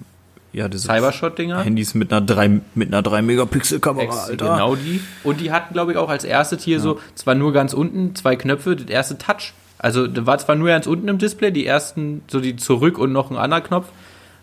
ja, 0.52 0.68
diese 0.68 0.88
Cybershot-Dinger. 0.88 1.62
Handys 1.62 1.94
mit 1.94 2.12
einer 2.12 2.20
3, 2.24 2.60
mit 2.74 2.88
einer 2.88 3.02
3 3.02 3.22
Megapixel-Kamera, 3.22 4.24
Alter. 4.24 4.52
Genau 4.52 4.76
die. 4.76 5.00
Und 5.22 5.40
die 5.40 5.52
hatten, 5.52 5.72
glaube 5.72 5.92
ich, 5.92 5.98
auch 5.98 6.08
als 6.08 6.24
erstes 6.24 6.64
hier 6.64 6.80
so, 6.80 6.98
zwar 7.14 7.34
nur 7.34 7.52
ganz 7.52 7.72
unten, 7.72 8.14
zwei 8.14 8.36
Knöpfe, 8.36 8.76
das 8.76 8.88
erste 8.88 9.18
Touch. 9.18 9.52
Also 9.78 10.06
da 10.06 10.26
war 10.26 10.38
zwar 10.38 10.56
nur 10.56 10.68
ganz 10.68 10.86
unten 10.86 11.08
im 11.08 11.18
Display, 11.18 11.50
die 11.50 11.64
ersten, 11.64 12.22
so 12.28 12.40
die 12.40 12.56
zurück 12.56 12.98
und 12.98 13.12
noch 13.12 13.30
ein 13.30 13.38
anderer 13.38 13.62
Knopf, 13.62 13.86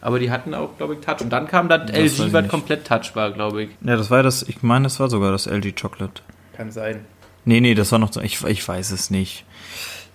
aber 0.02 0.20
die 0.20 0.32
hatten 0.32 0.54
auch, 0.54 0.78
glaube 0.78 0.96
ich, 0.96 1.02
Touch. 1.02 1.22
Und 1.22 1.30
dann 1.30 1.48
kam 1.48 1.70
das, 1.70 1.92
weiß 1.92 2.20
LG, 2.20 2.34
was 2.34 2.48
komplett 2.48 2.88
Touch 2.88 3.16
war, 3.16 3.32
glaube 3.32 3.64
ich. 3.64 3.70
Ja, 3.82 3.98
das 3.98 4.10
war 4.10 4.18
ja 4.18 4.24
das, 4.24 4.44
ich 4.44 4.64
meine, 4.64 4.84
das 4.84 5.00
war 5.00 5.10
sogar 5.10 5.32
das 5.32 5.46
LG 5.46 5.76
Chocolate. 5.80 6.22
Kann 6.56 6.72
sein. 6.72 7.06
Nee, 7.46 7.62
nee, 7.62 7.76
das 7.76 7.92
war 7.92 8.00
noch 8.00 8.12
so, 8.12 8.22
ich, 8.22 8.44
ich 8.44 8.68
weiß 8.68 8.92
es 8.92 9.10
nicht. 9.10 9.46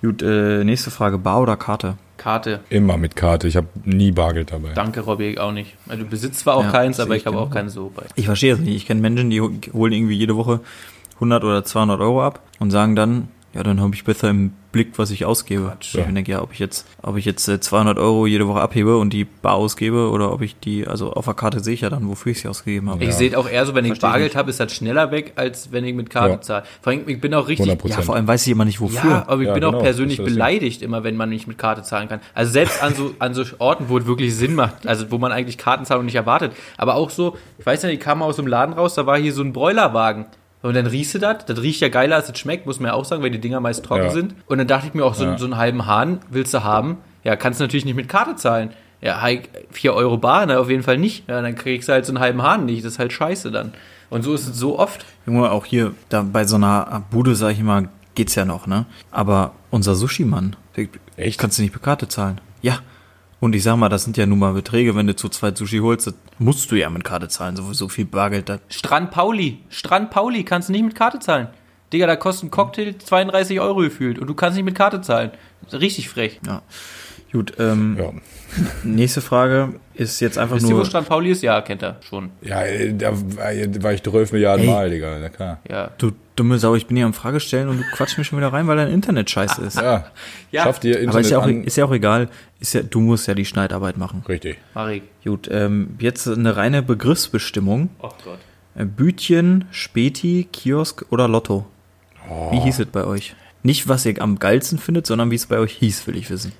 Gut, 0.02 0.20
äh, 0.22 0.64
nächste 0.64 0.90
Frage, 0.90 1.16
Bar 1.18 1.40
oder 1.42 1.56
Karte? 1.56 1.96
Karte. 2.16 2.60
Immer 2.70 2.96
mit 2.98 3.16
Karte. 3.16 3.48
Ich 3.48 3.56
habe 3.56 3.68
nie 3.84 4.12
Bargeld 4.12 4.52
dabei. 4.52 4.72
Danke, 4.74 5.00
Robby, 5.00 5.30
ich 5.30 5.40
auch 5.40 5.52
nicht. 5.52 5.76
Also, 5.88 6.04
du 6.04 6.08
besitzt 6.10 6.40
zwar 6.40 6.56
auch 6.56 6.64
Ja, 6.64 6.70
keins, 6.70 7.00
aber 7.00 7.14
ich 7.16 7.22
ich 7.22 7.26
habe 7.26 7.36
auch 7.38 7.44
genau. 7.50 7.54
keins 7.54 7.72
so 7.74 7.90
bei. 7.94 8.04
Ich 8.16 8.26
verstehe 8.26 8.54
es 8.54 8.60
nicht. 8.60 8.76
Ich 8.76 8.86
kenne 8.86 9.00
Menschen, 9.00 9.30
die 9.30 9.40
ho- 9.40 9.50
holen 9.72 9.92
irgendwie 9.92 10.14
jede 10.16 10.36
Woche 10.36 10.60
100 11.14 11.42
oder 11.44 11.64
200 11.64 12.00
Euro 12.00 12.22
ab 12.24 12.40
und 12.60 12.70
sagen 12.70 12.94
dann, 12.96 13.28
ja, 13.54 13.62
dann 13.62 13.80
habe 13.80 13.94
ich 13.94 14.04
besser 14.04 14.30
im 14.30 14.52
Blick, 14.72 14.92
was 14.98 15.10
ich 15.10 15.26
ausgebe. 15.26 15.64
Quatsch. 15.64 15.94
Ich 15.96 16.04
denke, 16.06 16.32
ja, 16.32 16.40
ob 16.40 16.52
ich 16.54 16.58
jetzt, 16.58 16.86
ob 17.02 17.18
ich 17.18 17.26
jetzt 17.26 17.46
äh, 17.46 17.60
200 17.60 17.98
Euro 17.98 18.26
jede 18.26 18.48
Woche 18.48 18.62
abhebe 18.62 18.96
und 18.96 19.12
die 19.12 19.24
bar 19.26 19.52
ausgebe 19.54 20.08
oder 20.08 20.32
ob 20.32 20.40
ich 20.40 20.58
die, 20.58 20.86
also 20.86 21.12
auf 21.12 21.26
der 21.26 21.34
Karte 21.34 21.60
sehe 21.60 21.74
ich 21.74 21.82
ja 21.82 21.90
dann, 21.90 22.08
wofür 22.08 22.32
ich 22.32 22.40
sie 22.40 22.48
ausgegeben 22.48 22.88
habe. 22.88 23.04
Ich 23.04 23.12
sehe 23.14 23.28
es 23.28 23.34
auch 23.36 23.46
eher 23.46 23.66
so, 23.66 23.74
wenn 23.74 23.84
ich 23.84 23.90
Versteh 23.90 24.06
ich 24.06 24.10
Bargeld 24.10 24.30
nicht. 24.30 24.36
habe, 24.36 24.48
ist 24.48 24.60
das 24.60 24.72
schneller 24.72 25.10
weg, 25.10 25.32
als 25.36 25.70
wenn 25.72 25.84
ich 25.84 25.94
mit 25.94 26.08
Karte 26.08 26.34
Ja. 26.36 26.40
zahle. 26.40 26.62
Vor 26.80 26.92
allem, 26.92 27.02
ich 27.06 27.20
bin 27.20 27.34
auch 27.34 27.48
richtig. 27.48 27.66
100%. 27.70 27.88
Ja, 27.90 28.00
vor 28.00 28.14
allem 28.14 28.26
weiß 28.26 28.46
ich 28.46 28.52
immer 28.52 28.64
nicht, 28.64 28.80
wofür. 28.80 29.10
Ja, 29.10 29.24
aber 29.26 29.42
ich 29.42 29.48
Ja, 29.48 29.52
bin 29.54 29.62
genau, 29.62 29.76
auch 29.78 29.82
persönlich 29.82 30.16
beleidigt 30.16 30.80
immer, 30.80 31.04
wenn 31.04 31.16
man 31.18 31.28
nicht 31.28 31.46
mit 31.46 31.58
Karte 31.58 31.82
zahlen 31.82 32.08
kann. 32.08 32.20
Also 32.32 32.52
selbst 32.52 32.82
an 32.82 32.94
so, 32.94 33.14
an 33.18 33.34
so 33.34 33.42
Orten, 33.58 33.90
wo 33.90 33.98
es 33.98 34.06
wirklich 34.06 34.34
Sinn 34.34 34.54
macht, 34.54 34.86
also 34.86 35.10
wo 35.10 35.18
man 35.18 35.32
eigentlich 35.32 35.58
Kartenzahlung 35.58 36.06
nicht 36.06 36.14
erwartet. 36.14 36.52
Aber 36.78 36.94
auch 36.94 37.10
so, 37.10 37.36
ich 37.58 37.66
weiß 37.66 37.82
nicht, 37.82 37.92
ich 37.92 38.00
kam 38.00 38.20
mal 38.20 38.24
aus 38.24 38.36
dem 38.36 38.46
Laden 38.46 38.72
raus, 38.72 38.94
da 38.94 39.04
war 39.04 39.18
hier 39.18 39.34
so 39.34 39.42
ein 39.42 39.52
Broilerwagen. 39.52 40.24
Und 40.62 40.74
dann 40.74 40.86
riechst 40.86 41.14
du 41.14 41.18
das, 41.18 41.44
das 41.44 41.60
riecht 41.60 41.80
ja 41.80 41.88
geiler, 41.88 42.16
als 42.16 42.28
es 42.28 42.38
schmeckt, 42.38 42.66
muss 42.66 42.78
man 42.80 42.88
ja 42.90 42.94
auch 42.94 43.04
sagen, 43.04 43.22
weil 43.22 43.30
die 43.30 43.40
Dinger 43.40 43.60
meist 43.60 43.84
trocken 43.84 44.04
Ja. 44.04 44.10
sind. 44.10 44.34
Und 44.46 44.58
dann 44.58 44.66
dachte 44.68 44.86
ich 44.86 44.94
mir 44.94 45.04
auch, 45.04 45.14
so, 45.14 45.24
Ja. 45.24 45.36
so 45.38 45.44
einen 45.44 45.56
halben 45.56 45.86
Hahn 45.86 46.20
willst 46.30 46.54
du 46.54 46.62
haben? 46.62 46.98
Ja, 47.24 47.34
kannst 47.36 47.60
du 47.60 47.64
natürlich 47.64 47.84
nicht 47.84 47.96
mit 47.96 48.08
Karte 48.08 48.36
zahlen. 48.36 48.70
Ja, 49.00 49.20
halt 49.20 49.48
4 49.72 49.94
Euro 49.94 50.16
bar, 50.18 50.46
na, 50.46 50.58
auf 50.58 50.70
jeden 50.70 50.84
Fall 50.84 50.98
nicht. 50.98 51.28
Ja, 51.28 51.42
dann 51.42 51.56
kriegst 51.56 51.88
du 51.88 51.92
halt 51.92 52.06
so 52.06 52.12
einen 52.12 52.20
halben 52.20 52.42
Hahn 52.42 52.66
nicht. 52.66 52.84
Das 52.84 52.92
ist 52.92 52.98
halt 53.00 53.12
scheiße 53.12 53.50
dann. 53.50 53.72
Und 54.10 54.22
so 54.22 54.32
ist 54.34 54.46
es 54.46 54.56
so 54.56 54.78
oft. 54.78 55.04
Junge, 55.26 55.50
auch 55.50 55.64
hier, 55.64 55.94
da 56.08 56.22
bei 56.22 56.44
so 56.44 56.54
einer 56.56 57.02
Bude, 57.10 57.34
sag 57.34 57.50
ich 57.52 57.62
mal, 57.62 57.88
geht's 58.14 58.34
ja 58.36 58.44
noch, 58.44 58.66
ne? 58.68 58.86
Aber 59.10 59.52
unser 59.70 59.94
Sushi-Mann, 59.96 60.54
Echt? 61.16 61.38
kannst 61.40 61.58
du 61.58 61.62
nicht 61.62 61.74
mit 61.74 61.82
Karte 61.82 62.06
zahlen. 62.08 62.40
Ja. 62.60 62.78
Und 63.42 63.56
ich 63.56 63.64
sag 63.64 63.74
mal, 63.74 63.88
das 63.88 64.04
sind 64.04 64.16
ja 64.16 64.24
nun 64.24 64.38
mal 64.38 64.52
Beträge, 64.52 64.94
wenn 64.94 65.08
du 65.08 65.16
zu 65.16 65.28
zweit 65.28 65.58
Sushi 65.58 65.78
holst, 65.78 66.14
musst 66.38 66.70
du 66.70 66.76
ja 66.76 66.88
mit 66.90 67.02
Karte 67.02 67.26
zahlen, 67.26 67.56
so, 67.56 67.72
so 67.72 67.88
viel 67.88 68.04
Bargeld 68.04 68.48
da. 68.48 68.60
Strand 68.68 69.10
Pauli. 69.10 69.58
Strand 69.68 70.10
Pauli 70.10 70.44
kannst 70.44 70.68
du 70.68 70.72
nicht 70.72 70.84
mit 70.84 70.94
Karte 70.94 71.18
zahlen. 71.18 71.48
Digga, 71.92 72.06
da 72.06 72.14
kostet 72.14 72.44
ein 72.44 72.50
Cocktail 72.52 72.94
32 72.96 73.58
Euro 73.58 73.80
gefühlt 73.80 74.20
und 74.20 74.28
du 74.28 74.34
kannst 74.34 74.54
nicht 74.54 74.64
mit 74.64 74.76
Karte 74.76 75.00
zahlen. 75.00 75.32
Richtig 75.72 76.08
frech. 76.08 76.38
Ja. 76.46 76.62
Gut, 77.32 77.54
ähm, 77.58 77.96
Ja. 77.98 78.12
nächste 78.84 79.22
Frage 79.22 79.74
ist 79.94 80.20
jetzt 80.20 80.36
einfach 80.36 80.56
Wisst 80.56 80.66
ihr, 80.66 80.72
wo 80.72 80.76
nur. 80.78 80.84
Strand 80.86 81.08
Pauli 81.08 81.30
ist? 81.30 81.42
Ja, 81.42 81.60
kennt 81.62 81.82
er 81.82 81.96
schon. 82.06 82.30
Ja, 82.42 82.62
äh, 82.62 82.92
da 82.92 83.12
war 83.14 83.92
ich 83.94 84.02
12 84.02 84.32
Milliarden 84.32 84.66
Ey. 84.66 84.70
Mal, 84.70 84.90
Digga. 84.90 85.18
Na 85.18 85.28
klar. 85.30 85.58
Ja. 85.68 85.90
Du 85.96 86.12
dumme 86.36 86.58
Sau, 86.58 86.74
ich 86.74 86.86
bin 86.86 86.96
hier 86.98 87.06
am 87.06 87.14
Frage 87.14 87.40
stellen 87.40 87.68
und 87.68 87.78
du 87.78 87.84
quatschst 87.94 88.18
mich 88.18 88.26
schon 88.26 88.38
wieder 88.38 88.52
rein, 88.52 88.66
weil 88.66 88.76
dein 88.76 88.90
Internet 88.90 89.30
scheiße 89.30 89.62
ist. 89.62 89.76
Ja. 89.76 90.06
Ja. 90.50 90.64
Schafft 90.64 90.84
ihr 90.84 90.94
Internet 91.00 91.10
Aber 91.10 91.20
ist 91.20 91.30
ja, 91.30 91.38
auch, 91.38 91.44
an. 91.44 91.64
ist 91.64 91.76
ja 91.76 91.84
auch 91.86 91.92
egal. 91.92 92.28
Ist 92.60 92.74
ja, 92.74 92.82
du 92.82 93.00
musst 93.00 93.26
ja 93.28 93.34
die 93.34 93.44
Schneidarbeit 93.46 93.96
machen. 93.96 94.22
Richtig. 94.28 94.58
Marik. 94.74 95.04
Gut, 95.24 95.48
ähm, 95.50 95.96
jetzt 95.98 96.28
eine 96.28 96.56
reine 96.56 96.82
Begriffsbestimmung. 96.82 97.88
Oh 98.00 98.10
Gott. 98.24 98.38
Äh, 98.74 98.84
Bütchen, 98.84 99.64
Späti, 99.70 100.48
Kiosk 100.52 101.04
oder 101.10 101.28
Lotto? 101.28 101.66
Wie 102.50 102.60
hieß 102.60 102.78
es 102.78 102.86
bei 102.86 103.04
euch? 103.04 103.34
Nicht, 103.62 103.88
was 103.88 104.04
ihr 104.06 104.20
am 104.22 104.38
geilsten 104.38 104.78
findet, 104.78 105.06
sondern 105.06 105.30
wie 105.30 105.34
es 105.34 105.46
bei 105.46 105.58
euch 105.58 105.72
hieß, 105.72 106.06
will 106.06 106.16
ich 106.16 106.30
wissen. 106.30 106.52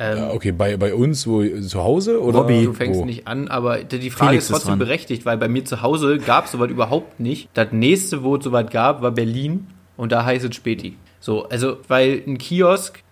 Ähm, 0.00 0.18
Ja, 0.18 0.30
okay, 0.30 0.50
bei, 0.50 0.76
bei 0.76 0.94
uns 0.94 1.26
wo, 1.26 1.44
zu 1.44 1.84
Hause 1.84 2.20
oder? 2.20 2.40
Robby. 2.40 2.64
Du 2.64 2.72
fängst 2.72 3.00
wo? 3.00 3.04
nicht 3.04 3.28
an, 3.28 3.48
aber 3.48 3.84
die 3.84 4.10
Frage 4.10 4.30
Felix 4.30 4.44
ist 4.44 4.50
ist 4.50 4.56
trotzdem 4.56 4.70
dran. 4.70 4.78
berechtigt, 4.80 5.26
weil 5.26 5.36
bei 5.36 5.46
mir 5.46 5.64
zu 5.64 5.82
Hause 5.82 6.18
gab 6.18 6.46
es 6.46 6.52
sowas 6.52 6.70
überhaupt 6.70 7.20
nicht. 7.20 7.48
Das 7.54 7.68
nächste, 7.70 8.24
wo 8.24 8.36
es 8.36 8.44
sowas 8.44 8.66
gab, 8.70 9.02
war 9.02 9.10
Berlin 9.12 9.66
und 9.96 10.10
da 10.10 10.24
heißt 10.24 10.44
es 10.44 10.56
Späti. 10.56 10.96
So, 11.22 11.46
also, 11.50 11.76
weil 11.86 12.22
ein 12.26 12.38
Kiosk 12.38 13.02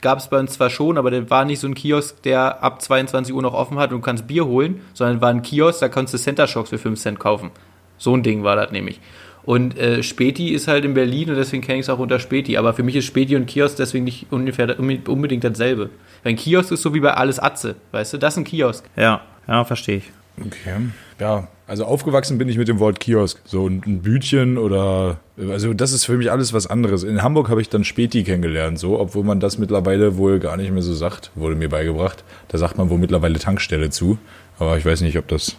gab 0.00 0.18
es 0.18 0.28
bei 0.28 0.38
uns 0.38 0.52
zwar 0.52 0.70
schon, 0.70 0.98
aber 0.98 1.10
der 1.10 1.28
war 1.30 1.44
nicht 1.44 1.58
so 1.58 1.66
ein 1.66 1.74
Kiosk, 1.74 2.22
der 2.22 2.62
ab 2.62 2.80
22 2.80 3.34
Uhr 3.34 3.42
noch 3.42 3.54
offen 3.54 3.76
hat 3.80 3.90
und 3.90 3.98
du 3.98 4.04
kannst 4.04 4.28
Bier 4.28 4.46
holen, 4.46 4.82
sondern 4.94 5.20
war 5.20 5.30
ein 5.30 5.42
Kiosk, 5.42 5.80
da 5.80 5.88
kannst 5.88 6.14
du 6.14 6.18
Center 6.18 6.46
Shocks 6.46 6.70
für 6.70 6.78
5 6.78 7.00
Cent 7.00 7.18
kaufen. 7.18 7.50
So 7.98 8.14
ein 8.14 8.22
Ding 8.22 8.44
war 8.44 8.54
das 8.54 8.70
nämlich. 8.70 9.00
Und 9.46 9.78
äh, 9.78 10.02
Späti 10.02 10.48
ist 10.48 10.68
halt 10.68 10.84
in 10.84 10.92
Berlin 10.94 11.30
und 11.30 11.36
deswegen 11.36 11.62
kenne 11.62 11.78
ich 11.78 11.86
es 11.86 11.88
auch 11.88 12.00
unter 12.00 12.18
Späti. 12.18 12.56
Aber 12.56 12.74
für 12.74 12.82
mich 12.82 12.96
ist 12.96 13.04
Späti 13.04 13.36
und 13.36 13.46
Kiosk 13.46 13.76
deswegen 13.76 14.04
nicht 14.04 14.26
ungefähr 14.30 14.78
unbedingt 14.78 15.44
dasselbe. 15.44 15.90
Weil 16.22 16.32
ein 16.32 16.36
Kiosk 16.36 16.72
ist 16.72 16.82
so 16.82 16.92
wie 16.92 17.00
bei 17.00 17.14
alles 17.14 17.38
Atze, 17.38 17.76
weißt 17.92 18.14
du? 18.14 18.18
Das 18.18 18.34
ist 18.34 18.38
ein 18.38 18.44
Kiosk. 18.44 18.84
Ja, 18.96 19.22
ja, 19.46 19.64
verstehe 19.64 19.98
ich. 19.98 20.10
Okay. 20.44 20.88
Ja, 21.18 21.48
also 21.66 21.84
aufgewachsen 21.84 22.38
bin 22.38 22.48
ich 22.48 22.58
mit 22.58 22.68
dem 22.68 22.78
Wort 22.78 23.00
Kiosk. 23.00 23.40
So 23.44 23.68
ein, 23.68 23.82
ein 23.86 24.02
Bütchen 24.02 24.58
oder, 24.58 25.18
also 25.38 25.72
das 25.72 25.92
ist 25.92 26.04
für 26.04 26.16
mich 26.16 26.30
alles 26.30 26.52
was 26.52 26.66
anderes. 26.66 27.04
In 27.04 27.22
Hamburg 27.22 27.48
habe 27.48 27.62
ich 27.62 27.68
dann 27.68 27.84
Späti 27.84 28.24
kennengelernt, 28.24 28.78
so, 28.78 28.98
obwohl 29.00 29.24
man 29.24 29.40
das 29.40 29.58
mittlerweile 29.58 30.16
wohl 30.16 30.38
gar 30.40 30.56
nicht 30.56 30.70
mehr 30.72 30.82
so 30.82 30.92
sagt, 30.92 31.30
wurde 31.34 31.54
mir 31.54 31.68
beigebracht. 31.68 32.24
Da 32.48 32.58
sagt 32.58 32.76
man 32.78 32.90
wohl 32.90 32.98
mittlerweile 32.98 33.38
Tankstelle 33.38 33.90
zu. 33.90 34.18
Aber 34.58 34.76
ich 34.76 34.84
weiß 34.84 35.00
nicht, 35.02 35.16
ob 35.18 35.28
das, 35.28 35.56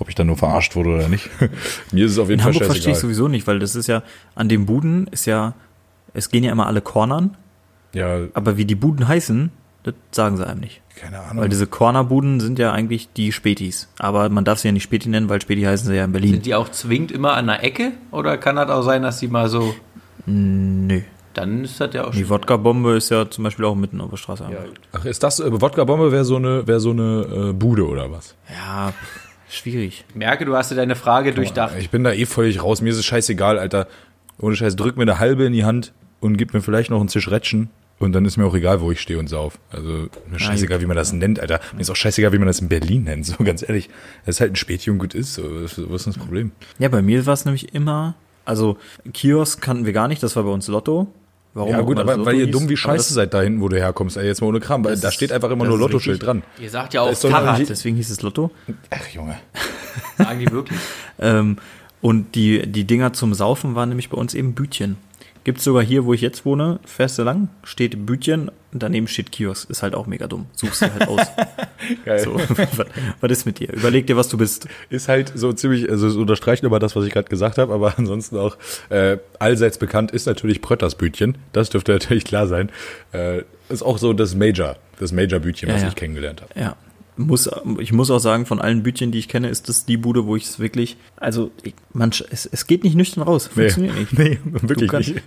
ob 0.00 0.08
ich 0.08 0.14
da 0.16 0.24
nur 0.24 0.36
verarscht 0.36 0.74
wurde 0.74 0.90
oder 0.90 1.08
nicht. 1.08 1.30
mir 1.92 2.06
ist 2.06 2.12
es 2.12 2.18
auf 2.18 2.28
jeden 2.28 2.40
In 2.40 2.44
Fall 2.44 2.52
Hamburg 2.54 2.66
verstehe 2.66 2.92
ich 2.92 2.98
sowieso 2.98 3.28
nicht, 3.28 3.46
weil 3.46 3.58
das 3.60 3.76
ist 3.76 3.86
ja, 3.86 4.02
an 4.34 4.48
den 4.48 4.66
Buden 4.66 5.06
ist 5.12 5.26
ja, 5.26 5.54
es 6.14 6.30
gehen 6.30 6.42
ja 6.42 6.50
immer 6.50 6.66
alle 6.66 6.80
Cornern, 6.80 7.36
Ja, 7.92 8.18
aber 8.34 8.56
wie 8.56 8.64
die 8.64 8.74
Buden 8.74 9.06
heißen, 9.06 9.50
das 9.84 9.94
sagen 10.10 10.36
sie 10.36 10.46
einem 10.46 10.60
nicht. 10.60 10.82
keine 10.96 11.20
Ahnung. 11.20 11.42
Weil 11.42 11.48
diese 11.48 11.66
Cornerbuden 11.66 12.40
sind 12.40 12.58
ja 12.58 12.72
eigentlich 12.72 13.12
die 13.14 13.32
Spätis. 13.32 13.88
Aber 13.98 14.28
man 14.28 14.44
darf 14.44 14.58
sie 14.58 14.68
ja 14.68 14.72
nicht 14.72 14.82
Späti 14.82 15.08
nennen, 15.08 15.28
weil 15.28 15.40
Späti 15.40 15.62
heißen 15.62 15.86
sie 15.86 15.94
ja 15.96 16.04
in 16.04 16.12
Berlin. 16.12 16.32
Sind 16.32 16.46
die 16.46 16.54
auch 16.54 16.68
zwingend 16.68 17.12
immer 17.12 17.34
an 17.34 17.46
der 17.46 17.62
Ecke? 17.64 17.92
Oder 18.10 18.36
kann 18.36 18.56
das 18.56 18.68
auch 18.68 18.82
sein, 18.82 19.02
dass 19.02 19.20
die 19.20 19.28
mal 19.28 19.48
so. 19.48 19.74
Nö. 20.26 21.00
Dann 21.32 21.64
ist 21.64 21.80
das 21.80 21.94
ja 21.94 22.04
auch 22.06 22.10
Die 22.10 22.28
Wodka-Bombe 22.28 22.96
ist 22.96 23.08
ja 23.10 23.30
zum 23.30 23.44
Beispiel 23.44 23.64
auch 23.64 23.76
mitten 23.76 24.00
auf 24.00 24.10
der 24.10 24.16
Straße. 24.16 24.48
Ja, 24.50 24.58
Ach, 24.92 25.04
ist 25.04 25.22
das, 25.22 25.38
äh, 25.40 25.60
Wodka-Bombe 25.60 26.10
wäre 26.12 26.24
so 26.24 26.36
eine, 26.36 26.66
wäre 26.66 26.80
so 26.80 26.90
eine 26.90 27.50
äh, 27.50 27.52
Bude 27.52 27.86
oder 27.86 28.10
was? 28.10 28.34
ja 28.52 28.92
schwierig. 29.56 30.04
Merke, 30.14 30.44
du 30.44 30.56
hast 30.56 30.70
dir 30.70 30.76
deine 30.76 30.96
Frage 30.96 31.32
durchdacht. 31.32 31.74
Ich 31.78 31.90
bin 31.90 32.04
da 32.04 32.12
eh 32.12 32.26
völlig 32.26 32.62
raus. 32.62 32.80
Mir 32.80 32.90
ist 32.90 32.98
es 32.98 33.04
scheißegal, 33.04 33.58
Alter. 33.58 33.86
Ohne 34.38 34.56
Scheiß, 34.56 34.76
drück 34.76 34.96
mir 34.96 35.02
eine 35.02 35.18
halbe 35.18 35.44
in 35.44 35.52
die 35.52 35.64
Hand 35.64 35.92
und 36.20 36.36
gib 36.36 36.54
mir 36.54 36.62
vielleicht 36.62 36.90
noch 36.90 37.00
einen 37.00 37.08
Zischrätschen. 37.08 37.70
Und 37.98 38.12
dann 38.12 38.24
ist 38.24 38.38
mir 38.38 38.46
auch 38.46 38.54
egal, 38.54 38.80
wo 38.80 38.90
ich 38.90 39.00
stehe 39.00 39.18
und 39.18 39.28
sauf. 39.28 39.58
Also, 39.70 40.08
mir 40.30 40.38
scheißegal, 40.38 40.80
wie 40.80 40.86
man 40.86 40.96
das 40.96 41.12
nennt, 41.12 41.38
Alter. 41.38 41.60
Mir 41.74 41.82
ist 41.82 41.90
auch 41.90 41.96
scheißegal, 41.96 42.32
wie 42.32 42.38
man 42.38 42.46
das 42.46 42.60
in 42.60 42.68
Berlin 42.68 43.04
nennt, 43.04 43.26
so 43.26 43.44
ganz 43.44 43.62
ehrlich. 43.62 43.90
Das 44.24 44.36
ist 44.36 44.40
halt 44.40 44.52
ein 44.52 44.56
Spätchen 44.56 44.94
und 44.94 44.98
gut 44.98 45.14
ist, 45.14 45.34
so. 45.34 45.42
Was 45.62 45.76
ist 45.78 46.06
das 46.06 46.18
Problem? 46.18 46.52
Ja, 46.78 46.88
bei 46.88 47.02
mir 47.02 47.26
war 47.26 47.34
es 47.34 47.44
nämlich 47.44 47.74
immer, 47.74 48.14
also 48.46 48.78
Kiosk 49.12 49.60
kannten 49.60 49.84
wir 49.84 49.92
gar 49.92 50.08
nicht, 50.08 50.22
das 50.22 50.34
war 50.34 50.44
bei 50.44 50.50
uns 50.50 50.66
Lotto. 50.68 51.08
Warum 51.52 51.70
Ja 51.72 51.80
gut, 51.80 51.98
aber 51.98 52.12
Lotto 52.16 52.26
weil 52.26 52.36
ihr 52.36 52.44
hieß, 52.46 52.52
dumm 52.52 52.68
wie 52.68 52.76
scheiße 52.76 53.12
seid 53.12 53.34
da 53.34 53.42
hinten, 53.42 53.60
wo 53.60 53.68
du 53.68 53.76
herkommst, 53.76 54.16
ey, 54.16 54.24
jetzt 54.26 54.40
mal 54.40 54.46
ohne 54.46 54.60
Kram. 54.60 54.84
Weil 54.84 54.96
da 54.98 55.10
steht 55.10 55.32
einfach 55.32 55.50
immer 55.50 55.64
nur 55.64 55.78
Lottoschild 55.78 56.22
dran. 56.24 56.42
Ihr 56.60 56.70
sagt 56.70 56.94
ja 56.94 57.00
auch 57.02 57.08
nicht- 57.58 57.70
Deswegen 57.70 57.96
hieß 57.96 58.10
es 58.10 58.22
Lotto. 58.22 58.50
Ach, 58.90 59.06
Junge. 59.08 59.36
sagen 60.18 60.38
die 60.40 60.50
wirklich. 60.50 60.78
Ähm, 61.18 61.56
und 62.00 62.34
die, 62.36 62.66
die 62.66 62.84
Dinger 62.84 63.12
zum 63.12 63.34
Saufen 63.34 63.74
waren 63.74 63.88
nämlich 63.88 64.10
bei 64.10 64.16
uns 64.16 64.34
eben 64.34 64.54
Bütchen. 64.54 64.96
Gibt's 65.44 65.64
sogar 65.64 65.82
hier, 65.82 66.04
wo 66.04 66.12
ich 66.12 66.20
jetzt 66.20 66.44
wohne, 66.44 66.80
fährst 66.84 67.18
du 67.18 67.22
lang, 67.22 67.48
steht 67.64 68.04
Bütchen, 68.04 68.50
daneben 68.72 69.08
steht 69.08 69.32
Kiosk. 69.32 69.70
Ist 69.70 69.82
halt 69.82 69.94
auch 69.94 70.06
mega 70.06 70.26
dumm. 70.26 70.46
Suchst 70.52 70.82
du 70.82 70.92
halt 70.92 71.08
aus. 71.08 71.26
Geil. 72.04 72.18
so, 72.20 72.34
was, 72.48 72.86
was 73.20 73.30
ist 73.32 73.46
mit 73.46 73.58
dir? 73.58 73.72
Überleg 73.72 74.06
dir, 74.06 74.16
was 74.16 74.28
du 74.28 74.36
bist. 74.36 74.68
Ist 74.90 75.08
halt 75.08 75.32
so 75.34 75.52
ziemlich, 75.52 75.88
also 75.90 76.08
es 76.08 76.16
unterstreicht 76.16 76.62
immer 76.62 76.78
das, 76.78 76.94
was 76.94 77.04
ich 77.06 77.12
gerade 77.12 77.28
gesagt 77.28 77.56
habe, 77.58 77.72
aber 77.72 77.94
ansonsten 77.98 78.36
auch 78.36 78.56
äh, 78.90 79.16
allseits 79.38 79.78
bekannt 79.78 80.10
ist 80.10 80.26
natürlich 80.26 80.60
Pröttersbütchen. 80.60 81.38
Das 81.52 81.70
dürfte 81.70 81.92
natürlich 81.92 82.24
klar 82.24 82.46
sein. 82.46 82.70
Äh, 83.12 83.42
ist 83.70 83.82
auch 83.82 83.98
so 83.98 84.12
das 84.12 84.34
Major, 84.34 84.76
das 84.98 85.12
Major-Bütchen, 85.12 85.68
Ja, 85.68 85.74
was 85.74 85.82
ja. 85.82 85.88
ich 85.88 85.94
kennengelernt 85.94 86.42
habe. 86.42 86.58
Ja. 86.58 86.76
Muss, 87.26 87.48
ich 87.78 87.92
muss 87.92 88.10
auch 88.10 88.18
sagen, 88.18 88.46
von 88.46 88.60
allen 88.60 88.82
Bütchen, 88.82 89.12
die 89.12 89.18
ich 89.18 89.28
kenne, 89.28 89.48
ist 89.48 89.68
das 89.68 89.84
die 89.84 89.96
Bude, 89.96 90.26
wo 90.26 90.36
ich 90.36 90.44
es 90.44 90.58
wirklich, 90.58 90.96
also 91.16 91.50
ich, 91.62 91.74
man, 91.92 92.10
es, 92.30 92.46
es 92.46 92.66
geht 92.66 92.84
nicht 92.84 92.96
nüchtern 92.96 93.22
raus. 93.22 93.48
Funktioniert 93.48 93.96
nicht. 93.96 94.12
Nee, 94.18 94.38
wirklich 94.44 94.90
du 94.90 94.96
kannst, 94.96 95.14
nicht. 95.14 95.22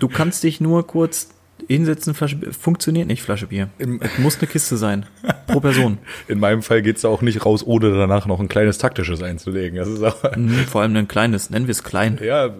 Du 0.00 0.08
kannst 0.08 0.42
dich 0.42 0.60
nur 0.60 0.86
kurz 0.86 1.28
hinsetzen, 1.68 2.14
Flasche 2.14 2.36
Bier. 2.36 2.52
Funktioniert 2.52 3.06
nicht, 3.08 3.22
Flasche 3.22 3.46
Bier. 3.48 3.68
Im- 3.78 4.00
Es 4.02 4.18
muss 4.18 4.38
eine 4.38 4.46
Kiste 4.46 4.76
sein. 4.76 5.06
Pro 5.46 5.60
Person. 5.60 5.98
In 6.28 6.38
meinem 6.38 6.62
Fall 6.62 6.82
geht's 6.82 7.00
da 7.02 7.08
auch 7.08 7.22
nicht 7.22 7.44
raus, 7.44 7.64
ohne 7.66 7.90
danach 7.96 8.26
noch 8.26 8.40
ein 8.40 8.48
kleines 8.48 8.78
taktisches 8.78 9.22
einzulegen. 9.22 9.78
Das 9.78 9.88
ist 9.88 10.02
auch, 10.02 10.16
Mhm, 10.36 10.50
Vor 10.68 10.82
allem 10.82 10.94
ein 10.96 11.08
kleines, 11.08 11.50
nennen 11.50 11.66
wir 11.66 11.72
es 11.72 11.82
klein. 11.82 12.18
ja, 12.22 12.50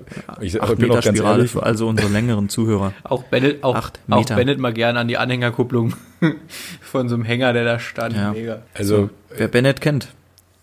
ich 0.41 0.61
Acht 0.63 0.77
bin 0.79 0.91
auch 0.91 0.95
Meter 0.97 1.01
ganz 1.03 1.19
Spirale 1.19 1.37
ehrlich. 1.39 1.51
für 1.53 1.63
also 1.63 1.87
unsere 1.89 2.09
längeren 2.09 2.49
Zuhörer. 2.49 2.93
Auch 3.05 3.23
Bennett, 3.25 3.63
auch, 3.63 3.75
Acht 3.77 4.01
auch 4.09 4.19
Meter. 4.19 4.37
Bennett 4.37 4.59
mal 4.59 4.73
gerne 4.73 4.99
an 5.01 5.09
die 5.09 5.19
Anhängerkupplung 5.19 5.95
von 6.81 7.09
so 7.09 7.15
einem 7.15 7.25
Hänger, 7.25 7.53
der 7.53 7.65
da 7.65 7.79
stand. 7.79 8.17
Ja. 8.17 8.33
Mega. 8.33 8.63
Also, 8.75 9.11
Wer 9.37 9.49
Bennett 9.49 9.81
kennt, 9.81 10.09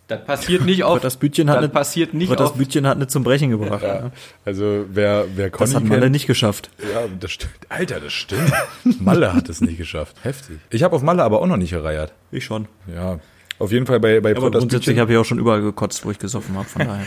Das 0.07 0.25
passiert 0.25 0.65
nicht 0.65 0.83
oft. 0.83 1.03
das 1.03 1.17
Bütchen 1.17 1.49
hat 1.49 1.57
das 1.57 1.63
eine- 1.63 1.73
passiert 1.73 2.13
nicht 2.13 2.37
das. 2.37 2.53
Bütchen 2.53 2.85
hat 2.85 2.97
nicht 2.97 3.09
zum 3.11 3.23
Brechen 3.23 3.49
gebracht. 3.51 3.83
ja, 3.83 3.95
Ja. 3.95 4.11
also 4.45 4.85
wer, 4.89 5.25
wer 5.35 5.49
Conny 5.49 5.65
Das 5.67 5.75
hat 5.75 5.83
kennt, 5.83 5.89
Malle 5.93 6.09
nicht 6.09 6.27
geschafft. 6.27 6.69
Ja, 6.93 7.01
das 7.19 7.31
stimmt. 7.31 7.53
Alter, 7.69 7.99
das 7.99 8.11
stimmt. 8.13 8.51
Malle 8.99 9.33
hat 9.33 9.47
es 9.49 9.61
nicht 9.61 9.77
geschafft. 9.77 10.15
Heftig. 10.23 10.59
Ich 10.69 10.83
habe 10.83 10.95
auf 10.95 11.01
Malle 11.03 11.23
aber 11.23 11.41
auch 11.41 11.47
noch 11.47 11.57
nicht 11.57 11.71
gereiert. 11.71 12.13
Ich 12.31 12.43
schon. 12.45 12.67
Ja. 12.93 13.19
Auf 13.59 13.71
jeden 13.71 13.85
Fall 13.85 13.99
bei, 13.99 14.19
bei 14.19 14.31
Aber 14.31 14.41
Potters 14.41 14.59
grundsätzlich 14.61 14.99
habe 14.99 15.13
ich 15.13 15.17
auch 15.17 15.23
schon 15.25 15.39
überall 15.39 15.61
gekotzt, 15.61 16.05
wo 16.05 16.11
ich 16.11 16.19
gesoffen 16.19 16.55
habe. 16.57 16.67
Von 16.67 16.81
daher. 16.87 17.05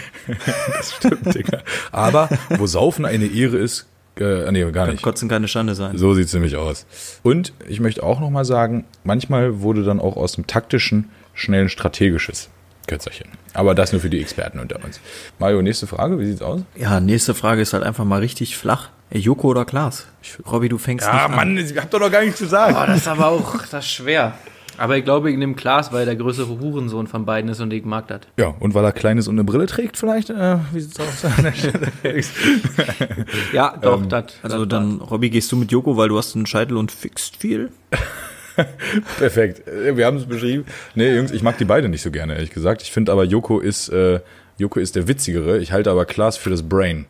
Das 0.77 0.95
stimmt, 0.95 1.35
Digga. 1.35 1.59
Aber 1.93 2.29
wo 2.51 2.67
Saufen 2.67 3.05
eine 3.05 3.27
Ehre 3.27 3.59
ist, 3.59 3.87
äh, 4.19 4.51
nee, 4.53 4.63
gar 4.71 4.87
Kann 4.87 4.91
nicht. 4.93 5.03
Kotzen 5.03 5.29
keine 5.29 5.49
Schande 5.49 5.75
sein. 5.75 5.99
So 5.99 6.15
sieht's 6.15 6.33
nämlich 6.33 6.57
aus. 6.57 6.87
Und 7.23 7.53
ich 7.69 7.81
möchte 7.81 8.03
auch 8.03 8.21
noch 8.21 8.31
mal 8.31 8.47
sagen, 8.47 8.87
manchmal 9.05 9.61
wurde 9.61 9.83
dann 9.85 10.01
auch 10.01 10.17
aus 10.17 10.33
dem 10.33 10.47
taktischen 10.47 11.11
schnell 11.35 11.63
ein 11.65 11.69
strategisches 11.69 12.49
Kötzerchen. 12.87 13.29
Aber 13.55 13.75
das 13.75 13.93
nur 13.93 14.01
für 14.01 14.11
die 14.11 14.21
Experten 14.21 14.59
unter 14.59 14.83
uns. 14.85 15.01
Mario, 15.39 15.63
nächste 15.63 15.87
Frage, 15.87 16.19
wie 16.19 16.27
sieht's 16.27 16.43
aus? 16.43 16.63
Ja, 16.77 17.01
nächste 17.01 17.35
Frage 17.35 17.63
ist 17.63 17.73
halt 17.73 17.83
einfach 17.85 18.05
mal 18.05 18.21
richtig 18.21 18.57
flach. 18.57 18.91
Ey, 19.11 19.21
Joko 19.21 19.49
oder 19.49 19.65
Klaas? 19.65 20.07
Robby, 20.51 20.69
du 20.69 20.79
fängst 20.79 21.07
nicht 21.07 21.15
an. 21.15 21.57
ich 21.57 21.77
hab 21.77 21.91
doch 21.91 22.01
noch 22.01 22.11
gar 22.11 22.23
nichts 22.23 22.39
zu 22.39 22.47
sagen. 22.47 22.77
Oh, 22.81 22.87
das 22.87 22.99
ist 22.99 23.09
aber 23.09 23.29
auch 23.29 23.59
das 23.71 23.85
ist 23.85 23.91
schwer. 23.91 24.35
Aber 24.79 24.97
ich 24.97 25.05
glaube, 25.05 25.31
ich 25.31 25.39
nehme 25.39 25.55
Klaas, 25.55 25.93
weil 25.93 26.01
er 26.01 26.07
der 26.07 26.17
größere 26.17 26.61
Hurensohn 26.61 27.07
von 27.07 27.25
beiden 27.25 27.51
ist 27.51 27.61
und 27.61 27.73
ich 27.73 27.85
mag 27.85 28.09
das. 28.09 28.21
Ja, 28.37 28.49
und 28.61 28.75
weil 28.75 28.85
er 28.85 28.93
klein 28.93 29.17
ist 29.17 29.27
und 29.27 29.37
eine 29.37 29.45
Brille 29.45 29.67
trägt 29.67 29.97
vielleicht? 29.97 30.29
Äh, 30.31 30.59
wie 30.73 30.81
sieht's 30.81 31.01
aus? 31.01 31.25
Ja, 33.53 33.77
doch, 33.81 34.05
das. 34.07 34.25
Also 34.43 34.67
dann, 34.67 35.01
Robby, 35.01 35.31
gehst 35.31 35.51
du 35.53 35.57
mit 35.57 35.73
Joko, 35.73 35.97
weil 35.97 36.09
du 36.09 36.19
hast 36.19 36.37
einen 36.37 36.47
Scheitel 36.47 36.77
und 36.77 36.93
fixt 36.93 37.37
viel? 37.37 37.71
Perfekt. 39.19 39.63
Wir 39.67 40.07
haben 40.07 40.17
es 40.17 40.27
beschrieben. 40.27 40.65
Nee, 40.95 41.15
Jungs, 41.15 41.31
ich 41.31 41.43
mag 41.43 41.59
die 41.59 41.65
beide 41.65 41.89
nicht 41.89 42.03
so 42.03 42.11
gerne, 42.11 42.35
ehrlich 42.35 42.51
gesagt. 42.51 42.83
Ich 42.83 42.93
finde 42.93 43.13
aber, 43.13 43.25
Joko 43.25 43.61
ist, 43.61 43.89
äh, 43.89 44.21
Joko 44.59 44.81
ist 44.81 44.97
der 44.97 45.09
witzigere. 45.09 45.59
Ich 45.59 45.73
halte 45.73 45.91
aber 45.91 46.05
Klaas 46.05 46.37
für 46.37 46.51
das 46.51 46.63
Brain 46.63 47.07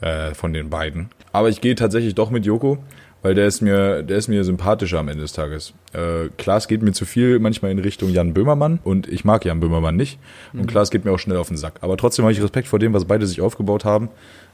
äh, 0.00 0.34
von 0.34 0.52
den 0.52 0.70
beiden. 0.70 1.10
Aber 1.32 1.48
ich 1.48 1.60
gehe 1.60 1.74
tatsächlich 1.74 2.14
doch 2.14 2.30
mit 2.30 2.44
Joko, 2.46 2.78
weil 3.22 3.34
der 3.34 3.46
ist 3.46 3.60
mir, 3.60 4.02
der 4.02 4.16
ist 4.16 4.28
mir 4.28 4.44
sympathischer 4.44 4.98
am 4.98 5.08
Ende 5.08 5.22
des 5.22 5.32
Tages. 5.32 5.72
Äh, 5.92 6.28
Klaas 6.36 6.68
geht 6.68 6.82
mir 6.82 6.92
zu 6.92 7.04
viel 7.04 7.38
manchmal 7.38 7.70
in 7.70 7.78
Richtung 7.78 8.10
Jan 8.10 8.34
Böhmermann 8.34 8.80
und 8.82 9.08
ich 9.08 9.24
mag 9.24 9.44
Jan 9.44 9.60
Böhmermann 9.60 9.96
nicht. 9.96 10.18
Und 10.52 10.66
Klaas 10.66 10.90
geht 10.90 11.04
mir 11.04 11.12
auch 11.12 11.18
schnell 11.18 11.36
auf 11.36 11.48
den 11.48 11.56
Sack. 11.56 11.74
Aber 11.80 11.96
trotzdem 11.96 12.24
habe 12.24 12.32
ich 12.32 12.42
Respekt 12.42 12.68
vor 12.68 12.78
dem, 12.78 12.92
was 12.94 13.04
beide 13.04 13.26
sich 13.26 13.40
aufgebaut 13.40 13.84
haben. 13.84 14.08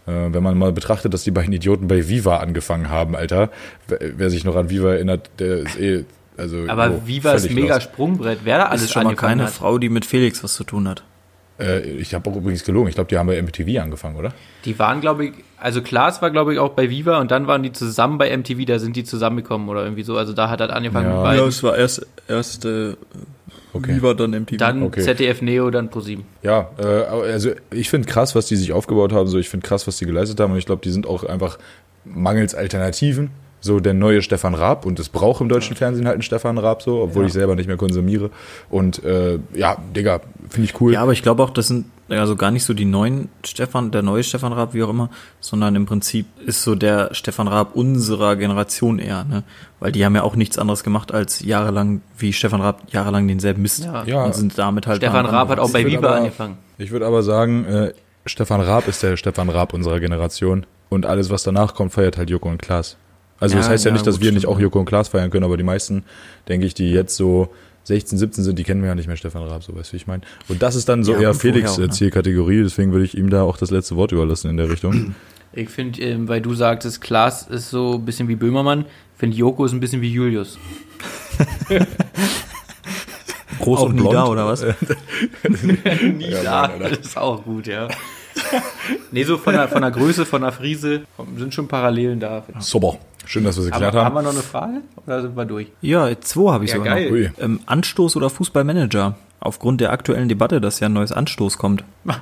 Äh, 0.06 0.32
wenn 0.32 0.42
man 0.42 0.58
mal 0.58 0.72
betrachtet, 0.72 1.14
dass 1.14 1.24
die 1.24 1.30
beiden 1.30 1.52
Idioten 1.52 1.88
bei 1.88 2.08
Viva 2.08 2.38
angefangen 2.38 2.90
haben, 2.90 3.16
Alter. 3.16 3.50
Wer, 3.88 3.98
wer 4.16 4.30
sich 4.30 4.44
noch 4.44 4.56
an 4.56 4.70
Viva 4.70 4.92
erinnert, 4.92 5.30
der 5.38 5.58
ist 5.58 5.78
eh, 5.78 6.04
also. 6.36 6.64
Aber 6.68 6.90
oh, 6.90 7.02
Viva 7.06 7.32
ist 7.32 7.42
völlig 7.42 7.56
mega 7.56 7.74
lost. 7.74 7.84
Sprungbrett. 7.84 8.40
Wer 8.44 8.58
da 8.58 8.64
Das 8.64 8.70
alles 8.72 8.82
ist 8.84 8.92
schon 8.92 9.04
mal 9.04 9.16
keine 9.16 9.44
hat. 9.44 9.50
Frau, 9.50 9.78
die 9.78 9.88
mit 9.88 10.04
Felix 10.04 10.42
was 10.44 10.54
zu 10.54 10.64
tun 10.64 10.88
hat. 10.88 11.02
Äh, 11.58 11.80
ich 11.82 12.14
habe 12.14 12.28
auch 12.30 12.36
übrigens 12.36 12.64
gelogen. 12.64 12.88
Ich 12.88 12.94
glaube, 12.96 13.08
die 13.08 13.16
haben 13.18 13.26
bei 13.28 13.40
MTV 13.40 13.80
angefangen, 13.80 14.16
oder? 14.16 14.32
Die 14.64 14.76
waren, 14.78 15.00
glaube 15.00 15.26
ich, 15.26 15.32
also 15.58 15.82
Klaas 15.82 16.20
war, 16.20 16.30
glaube 16.30 16.52
ich, 16.52 16.58
auch 16.58 16.70
bei 16.70 16.90
Viva 16.90 17.20
und 17.20 17.30
dann 17.30 17.46
waren 17.46 17.62
die 17.62 17.72
zusammen 17.72 18.18
bei 18.18 18.36
MTV, 18.36 18.64
da 18.66 18.78
sind 18.78 18.96
die 18.96 19.04
zusammengekommen 19.04 19.68
oder 19.68 19.84
irgendwie 19.84 20.02
so. 20.02 20.16
Also 20.16 20.32
da 20.32 20.50
hat 20.50 20.60
das 20.60 20.70
angefangen 20.70 21.08
Ja. 21.10 21.14
mit 21.14 21.22
beiden. 21.22 21.48
es 21.48 21.62
war 21.62 21.76
erst, 21.76 22.06
erst 22.28 22.64
äh, 22.64 22.94
Okay. 23.72 23.96
Viva, 23.96 24.14
dann 24.14 24.30
MTV. 24.30 24.56
Dann 24.56 24.82
Okay. 24.84 25.02
ZDF 25.02 25.42
Neo, 25.42 25.68
dann 25.70 25.90
ProSieben. 25.90 26.24
Ja, 26.42 26.70
äh, 26.78 26.84
also 26.84 27.50
ich 27.72 27.90
finde 27.90 28.08
krass, 28.08 28.34
was 28.36 28.46
die 28.46 28.54
sich 28.56 28.72
aufgebaut 28.72 29.12
haben. 29.12 29.26
So, 29.28 29.38
ich 29.38 29.48
finde 29.48 29.66
krass, 29.66 29.86
was 29.88 29.96
die 29.96 30.06
geleistet 30.06 30.38
haben. 30.38 30.52
Und 30.52 30.58
ich 30.58 30.66
glaube, 30.66 30.82
die 30.84 30.90
sind 30.92 31.06
auch 31.08 31.24
einfach 31.24 31.58
mangels 32.04 32.54
Alternativen. 32.54 33.30
So 33.64 33.80
der 33.80 33.94
neue 33.94 34.20
Stefan 34.20 34.54
Raab 34.54 34.84
und 34.84 35.00
es 35.00 35.08
braucht 35.08 35.40
im 35.40 35.48
deutschen 35.48 35.74
Fernsehen 35.74 36.04
halt 36.06 36.16
einen 36.16 36.22
Stefan 36.22 36.58
Raab 36.58 36.82
so, 36.82 37.00
obwohl 37.00 37.24
ich 37.24 37.32
selber 37.32 37.56
nicht 37.56 37.66
mehr 37.66 37.78
konsumiere. 37.78 38.28
Und 38.68 39.02
äh, 39.04 39.38
ja, 39.54 39.78
Digga, 39.96 40.20
finde 40.50 40.68
ich 40.68 40.78
cool. 40.82 40.92
Ja, 40.92 41.00
aber 41.02 41.12
ich 41.12 41.22
glaube 41.22 41.42
auch, 41.42 41.48
das 41.48 41.68
sind 41.68 41.86
also 42.10 42.36
gar 42.36 42.50
nicht 42.50 42.64
so 42.64 42.74
die 42.74 42.84
neuen 42.84 43.30
Stefan, 43.42 43.90
der 43.90 44.02
neue 44.02 44.22
Stefan 44.22 44.52
Raab, 44.52 44.74
wie 44.74 44.82
auch 44.82 44.90
immer, 44.90 45.08
sondern 45.40 45.74
im 45.76 45.86
Prinzip 45.86 46.26
ist 46.44 46.62
so 46.62 46.74
der 46.74 47.14
Stefan 47.14 47.48
Raab 47.48 47.74
unserer 47.74 48.36
Generation 48.36 48.98
eher, 48.98 49.24
ne? 49.24 49.44
Weil 49.80 49.92
die 49.92 50.04
haben 50.04 50.14
ja 50.14 50.22
auch 50.24 50.36
nichts 50.36 50.58
anderes 50.58 50.84
gemacht 50.84 51.12
als 51.14 51.40
jahrelang, 51.40 52.02
wie 52.18 52.34
Stefan 52.34 52.60
Raab 52.60 52.82
jahrelang 52.92 53.26
denselben 53.26 53.62
Mist 53.62 53.82
Ja. 53.86 54.04
Ja. 54.04 54.24
und 54.24 54.34
sind 54.34 54.58
damit 54.58 54.86
halt 54.86 54.98
Stefan 54.98 55.24
Raab 55.24 55.48
hat 55.48 55.58
auch 55.58 55.72
bei 55.72 55.86
aber- 55.96 56.16
angefangen. 56.16 56.58
Ich 56.76 56.90
würde 56.90 57.06
aber 57.06 57.22
sagen, 57.22 57.64
äh, 57.64 57.92
Stefan 58.26 58.60
Raab 58.60 58.86
ist 58.88 59.02
der 59.02 59.16
Stefan 59.16 59.48
Raab 59.48 59.72
unserer 59.72 60.00
Generation. 60.00 60.66
Und 60.90 61.06
alles, 61.06 61.30
was 61.30 61.42
danach 61.42 61.74
kommt, 61.74 61.92
feiert 61.94 62.18
halt 62.18 62.28
Joko 62.30 62.50
und 62.50 62.60
Klaas. 62.60 62.96
Also 63.40 63.56
das 63.56 63.66
Ja, 63.66 63.72
heißt 63.72 63.84
ja, 63.84 63.90
ja, 63.90 63.92
nicht, 63.94 64.06
dass 64.06 64.16
gut, 64.16 64.24
wir 64.24 64.32
nicht 64.32 64.46
auch. 64.46 64.58
Joko 64.58 64.78
und 64.78 64.84
Klaas 64.86 65.08
feiern 65.08 65.30
können, 65.30 65.44
aber 65.44 65.56
die 65.56 65.64
meisten, 65.64 66.04
denke 66.48 66.66
ich, 66.66 66.74
die 66.74 66.90
jetzt 66.90 67.16
so 67.16 67.48
16, 67.84 68.16
17 68.18 68.44
sind, 68.44 68.58
die 68.58 68.64
kennen 68.64 68.80
wir 68.80 68.88
ja 68.88 68.94
nicht 68.94 69.08
mehr 69.08 69.16
Stefan 69.16 69.42
Raab, 69.42 69.62
so 69.62 69.74
weißt 69.76 69.90
du, 69.90 69.92
wie 69.92 69.96
ich 69.96 70.06
meine. 70.06 70.22
Und 70.48 70.62
das 70.62 70.74
ist 70.74 70.88
dann 70.88 71.04
so 71.04 71.12
Ja, 71.12 71.20
eher 71.20 71.34
Felix 71.34 71.72
auch, 71.72 71.78
ne? 71.78 71.90
Zielkategorie, 71.90 72.62
deswegen 72.62 72.92
würde 72.92 73.04
ich 73.04 73.16
ihm 73.16 73.28
da 73.30 73.42
auch 73.42 73.56
das 73.58 73.70
letzte 73.70 73.96
Wort 73.96 74.12
überlassen 74.12 74.48
in 74.50 74.56
der 74.56 74.70
Richtung. 74.70 75.14
Ich 75.52 75.68
finde, 75.68 76.00
ähm, 76.00 76.26
weil 76.28 76.40
du 76.40 76.54
sagtest, 76.54 77.00
Klaas 77.00 77.46
ist 77.46 77.70
so 77.70 77.94
ein 77.94 78.04
bisschen 78.04 78.26
wie 78.28 78.36
Böhmermann, 78.36 78.86
finde 79.16 79.36
Joko 79.36 79.64
ist 79.66 79.72
ein 79.72 79.80
bisschen 79.80 80.00
wie 80.00 80.10
Julius. 80.12 80.58
Groß 83.60 83.80
Auch 83.80 83.92
nie 83.92 84.02
da, 84.10 84.26
oder 84.26 84.46
was? 84.46 84.62
Nie 86.18 86.30
Ja, 86.30 86.42
da, 86.42 86.68
Mann, 86.68 86.80
das 86.80 86.98
ist 86.98 87.16
auch 87.16 87.42
gut, 87.44 87.66
ja. 87.66 87.88
nee, 89.10 89.24
so 89.24 89.38
von 89.38 89.54
der, 89.54 89.68
von 89.68 89.80
der 89.82 89.90
Größe, 89.90 90.26
von 90.26 90.42
der 90.42 90.52
Friese 90.52 91.02
sind 91.36 91.54
schon 91.54 91.68
Parallelen 91.68 92.20
da. 92.20 92.44
Super. 92.58 92.98
Schön, 93.26 93.44
dass 93.44 93.56
wir 93.56 93.64
es 93.64 93.72
Aber 93.72 93.86
geklärt 93.86 94.04
haben 94.04 94.14
wir 94.14 94.18
haben. 94.18 94.24
noch 94.24 94.32
eine 94.32 94.42
Frage? 94.42 94.80
Oder 95.06 95.22
sind 95.22 95.36
wir 95.36 95.44
durch? 95.44 95.68
Ja, 95.80 96.08
zwei 96.20 96.52
habe 96.52 96.64
ich 96.64 96.70
Ja, 96.70 96.76
sogar 96.76 96.94
geil. 96.96 97.32
noch. 97.36 97.44
Ähm, 97.44 97.60
Anstoß 97.66 98.16
oder 98.16 98.30
Fußballmanager? 98.30 99.16
Aufgrund 99.40 99.80
der 99.80 99.92
aktuellen 99.92 100.28
Debatte, 100.28 100.60
dass 100.60 100.80
ja 100.80 100.86
ein 100.88 100.92
neues 100.92 101.12
Anstoß 101.12 101.58
kommt. 101.58 101.84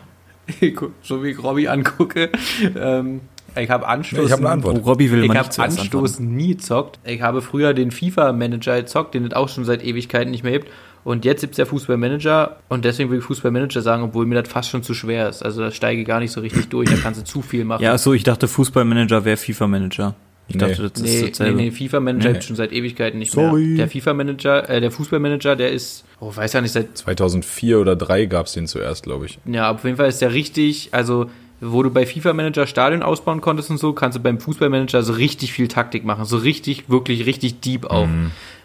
so 1.02 1.22
wie 1.22 1.28
ich 1.30 1.42
Robby 1.42 1.68
angucke. 1.68 2.30
Ähm, 2.76 3.20
ich 3.54 3.70
habe 3.70 3.86
Anstoß. 3.86 4.18
Nee, 4.18 4.24
ich 4.26 4.32
hab 4.32 4.40
eine 4.40 4.48
Antwort. 4.50 4.78
Oh, 4.82 4.88
Robby 4.88 5.10
will 5.10 5.24
Ich 5.24 5.30
habe 5.30 5.48
Anstoß 5.62 6.20
nie 6.20 6.56
gezockt. 6.56 6.98
Ich 7.04 7.20
habe 7.22 7.42
früher 7.42 7.74
den 7.74 7.90
FIFA-Manager 7.90 8.80
gezockt, 8.80 9.14
den 9.14 9.26
es 9.26 9.32
auch 9.34 9.48
schon 9.48 9.64
seit 9.64 9.84
Ewigkeiten 9.84 10.30
nicht 10.30 10.42
mehr 10.42 10.52
gibt. 10.52 10.68
Und 11.04 11.24
jetzt 11.24 11.40
gibt 11.40 11.52
es 11.54 11.58
ja 11.58 11.64
Fußballmanager 11.64 12.58
und 12.68 12.84
deswegen 12.84 13.10
will 13.10 13.18
ich 13.18 13.24
Fußballmanager 13.24 13.82
sagen, 13.82 14.04
obwohl 14.04 14.24
mir 14.24 14.40
das 14.40 14.50
fast 14.52 14.70
schon 14.70 14.84
zu 14.84 14.94
schwer 14.94 15.28
ist. 15.28 15.42
Also 15.44 15.60
da 15.60 15.72
steige 15.72 16.00
ich 16.02 16.06
gar 16.06 16.20
nicht 16.20 16.30
so 16.30 16.40
richtig 16.40 16.68
durch, 16.68 16.88
da 16.88 16.94
kannst 16.96 17.20
du 17.20 17.24
zu 17.24 17.42
viel 17.42 17.64
machen. 17.64 17.82
Ja, 17.82 17.98
so 17.98 18.12
ich 18.12 18.22
dachte 18.22 18.46
Fußballmanager 18.46 19.24
wäre 19.24 19.36
FIFA-Manager. 19.36 20.14
Ich 20.52 20.58
dachte, 20.58 20.90
das 20.90 20.92
ist 20.92 21.02
Nee, 21.02 21.20
nee, 21.22 21.28
dasselbe. 21.28 21.56
nee, 21.56 21.70
FIFA-Manager 21.70 22.26
Nee. 22.28 22.32
gibt's 22.34 22.46
schon 22.46 22.56
seit 22.56 22.72
Ewigkeiten 22.72 23.18
nicht 23.18 23.32
Sorry. 23.32 23.62
mehr. 23.62 23.76
Der 23.78 23.88
FIFA-Manager, 23.88 24.68
äh, 24.70 24.80
der 24.80 24.90
Fußballmanager, 24.90 25.56
der 25.56 25.72
ist, 25.72 26.04
oh, 26.20 26.30
weiß 26.34 26.52
ja 26.52 26.60
nicht, 26.60 26.72
seit 26.72 26.96
2004 26.96 27.80
oder 27.80 27.96
3 27.96 28.26
gab's 28.26 28.52
den 28.52 28.66
zuerst, 28.66 29.02
glaube 29.02 29.26
ich. 29.26 29.38
Ja, 29.46 29.70
auf 29.72 29.84
jeden 29.84 29.96
Fall 29.96 30.08
ist 30.08 30.20
der 30.22 30.32
richtig, 30.32 30.88
also 30.92 31.26
wo 31.64 31.82
du 31.84 31.90
bei 31.90 32.04
FIFA 32.06 32.32
Manager 32.32 32.66
Stadion 32.66 33.02
ausbauen 33.04 33.40
konntest 33.40 33.70
und 33.70 33.78
so, 33.78 33.92
kannst 33.92 34.18
du 34.18 34.22
beim 34.22 34.40
Fußballmanager 34.40 35.02
so 35.04 35.12
richtig 35.12 35.52
viel 35.52 35.68
Taktik 35.68 36.04
machen, 36.04 36.24
so 36.24 36.36
richtig, 36.36 36.88
wirklich 36.88 37.24
richtig 37.26 37.60
deep 37.60 37.84
auch. 37.86 38.08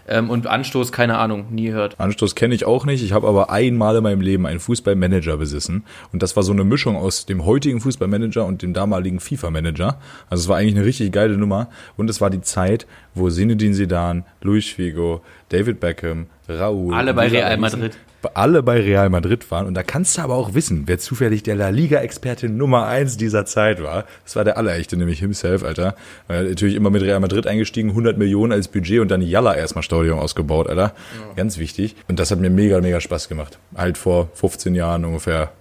Ähm, 0.07 0.29
und 0.29 0.47
Anstoß, 0.47 0.91
keine 0.91 1.17
Ahnung, 1.17 1.47
nie 1.51 1.65
gehört. 1.65 1.99
Anstoß 1.99 2.35
kenne 2.35 2.55
ich 2.55 2.65
auch 2.65 2.85
nicht. 2.85 3.03
Ich 3.03 3.11
habe 3.11 3.27
aber 3.27 3.49
einmal 3.49 3.97
in 3.97 4.03
meinem 4.03 4.21
Leben 4.21 4.45
einen 4.45 4.59
Fußballmanager 4.59 5.37
besessen. 5.37 5.83
Und 6.13 6.23
das 6.23 6.35
war 6.35 6.43
so 6.43 6.53
eine 6.53 6.63
Mischung 6.63 6.95
aus 6.95 7.25
dem 7.25 7.45
heutigen 7.45 7.81
Fußballmanager 7.81 8.45
und 8.45 8.61
dem 8.61 8.73
damaligen 8.73 9.19
FIFA-Manager. 9.19 9.99
Also 10.29 10.43
es 10.43 10.47
war 10.47 10.57
eigentlich 10.57 10.75
eine 10.75 10.85
richtig 10.85 11.11
geile 11.11 11.37
Nummer. 11.37 11.69
Und 11.97 12.09
es 12.09 12.21
war 12.21 12.29
die 12.29 12.41
Zeit, 12.41 12.87
wo 13.13 13.29
Zinedine 13.29 13.75
Zidane, 13.75 14.23
Luis 14.41 14.67
Figo, 14.67 15.21
David 15.49 15.79
Beckham, 15.79 16.27
Raúl. 16.47 16.93
Alle 16.93 17.13
bei 17.13 17.27
Real 17.27 17.57
Madrid. 17.57 17.97
Alle 18.33 18.63
bei 18.63 18.79
Real 18.79 19.09
Madrid 19.09 19.49
waren. 19.51 19.67
Und 19.67 19.73
da 19.73 19.83
kannst 19.83 20.17
du 20.17 20.21
aber 20.21 20.35
auch 20.35 20.53
wissen, 20.53 20.83
wer 20.85 20.99
zufällig 20.99 21.43
der 21.43 21.55
La 21.55 21.69
Liga-Experte 21.69 22.49
Nummer 22.49 22.87
eins 22.87 23.17
dieser 23.17 23.45
Zeit 23.45 23.81
war. 23.81 24.05
Das 24.23 24.35
war 24.35 24.43
der 24.43 24.57
Allerechte, 24.57 24.97
nämlich 24.97 25.19
himself, 25.19 25.63
Alter. 25.63 25.95
Natürlich 26.27 26.75
immer 26.75 26.89
mit 26.89 27.01
Real 27.03 27.19
Madrid 27.19 27.47
eingestiegen, 27.47 27.89
100 27.89 28.17
Millionen 28.17 28.51
als 28.51 28.67
Budget 28.67 28.99
und 28.99 29.09
dann 29.09 29.21
Jalla 29.21 29.55
erstmal 29.55 29.83
Stadion 29.83 30.19
ausgebaut, 30.19 30.67
Alter. 30.67 30.93
Ganz 31.35 31.57
wichtig. 31.57 31.95
Und 32.07 32.19
das 32.19 32.31
hat 32.31 32.39
mir 32.39 32.49
mega, 32.49 32.81
mega 32.81 32.99
Spaß 32.99 33.29
gemacht. 33.29 33.59
Halt 33.75 33.97
vor 33.97 34.29
15 34.33 34.75
Jahren 34.75 35.05
ungefähr. 35.05 35.51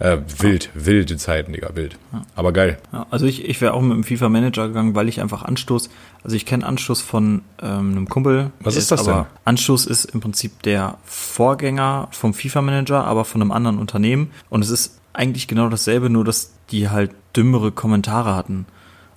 Äh, 0.00 0.18
wild, 0.38 0.70
wilde 0.74 1.16
Zeiten, 1.16 1.52
Digga, 1.52 1.70
wild. 1.74 1.98
Aber 2.36 2.52
geil. 2.52 2.78
Ja, 2.92 3.06
also 3.10 3.26
ich, 3.26 3.44
ich 3.44 3.60
wäre 3.60 3.74
auch 3.74 3.82
mit 3.82 3.96
dem 3.96 4.04
FIFA-Manager 4.04 4.68
gegangen, 4.68 4.94
weil 4.94 5.08
ich 5.08 5.20
einfach 5.20 5.42
Anstoß, 5.42 5.90
also 6.22 6.36
ich 6.36 6.46
kenne 6.46 6.64
Anstoß 6.64 7.00
von 7.00 7.42
ähm, 7.60 7.90
einem 7.90 8.08
Kumpel. 8.08 8.52
Was 8.60 8.76
ist 8.76 8.92
das 8.92 9.04
denn? 9.04 9.24
Anstoß 9.44 9.86
ist 9.86 10.04
im 10.04 10.20
Prinzip 10.20 10.62
der 10.62 10.98
Vorgänger 11.04 12.08
vom 12.12 12.32
FIFA-Manager, 12.32 13.04
aber 13.04 13.24
von 13.24 13.42
einem 13.42 13.50
anderen 13.50 13.78
Unternehmen. 13.78 14.30
Und 14.50 14.62
es 14.62 14.70
ist 14.70 15.00
eigentlich 15.12 15.48
genau 15.48 15.68
dasselbe, 15.68 16.10
nur 16.10 16.24
dass 16.24 16.52
die 16.70 16.88
halt 16.90 17.10
dümmere 17.34 17.72
Kommentare 17.72 18.36
hatten. 18.36 18.66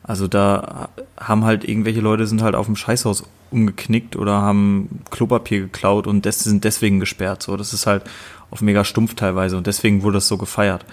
Also 0.04 0.28
da 0.28 0.90
haben 1.20 1.46
halt 1.46 1.64
irgendwelche 1.64 2.02
Leute 2.02 2.26
sind 2.26 2.42
halt 2.42 2.56
auf 2.56 2.66
dem 2.66 2.76
Scheißhaus 2.76 3.24
umgeknickt 3.52 4.16
oder 4.16 4.42
haben 4.42 5.02
Klopapier 5.12 5.60
geklaut 5.60 6.08
und 6.08 6.26
des, 6.26 6.40
sind 6.40 6.64
deswegen 6.64 7.00
gesperrt. 7.00 7.44
So, 7.44 7.56
das 7.56 7.74
ist 7.74 7.86
halt 7.86 8.04
auf 8.52 8.62
mega 8.62 8.84
stumpf 8.84 9.16
teilweise 9.16 9.58
und 9.58 9.66
deswegen 9.66 10.04
wurde 10.04 10.16
das 10.16 10.28
so 10.28 10.38
gefeiert. 10.38 10.86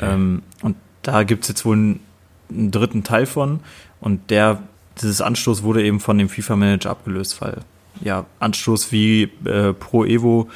Ähm, 0.00 0.42
und 0.62 0.76
da 1.02 1.24
gibt's 1.24 1.48
jetzt 1.48 1.64
wohl 1.64 1.76
einen, 1.76 2.00
einen 2.48 2.70
dritten 2.70 3.02
Teil 3.02 3.26
von 3.26 3.60
und 4.00 4.30
der, 4.30 4.62
dieses 5.00 5.20
Anstoß 5.20 5.62
wurde 5.62 5.82
eben 5.82 5.98
von 5.98 6.18
dem 6.18 6.28
FIFA-Manager 6.28 6.90
abgelöst, 6.90 7.40
weil 7.40 7.62
ja, 8.02 8.26
Anstoß 8.38 8.92
wie 8.92 9.24
äh, 9.44 9.72
Pro 9.72 10.04
Evo 10.04 10.48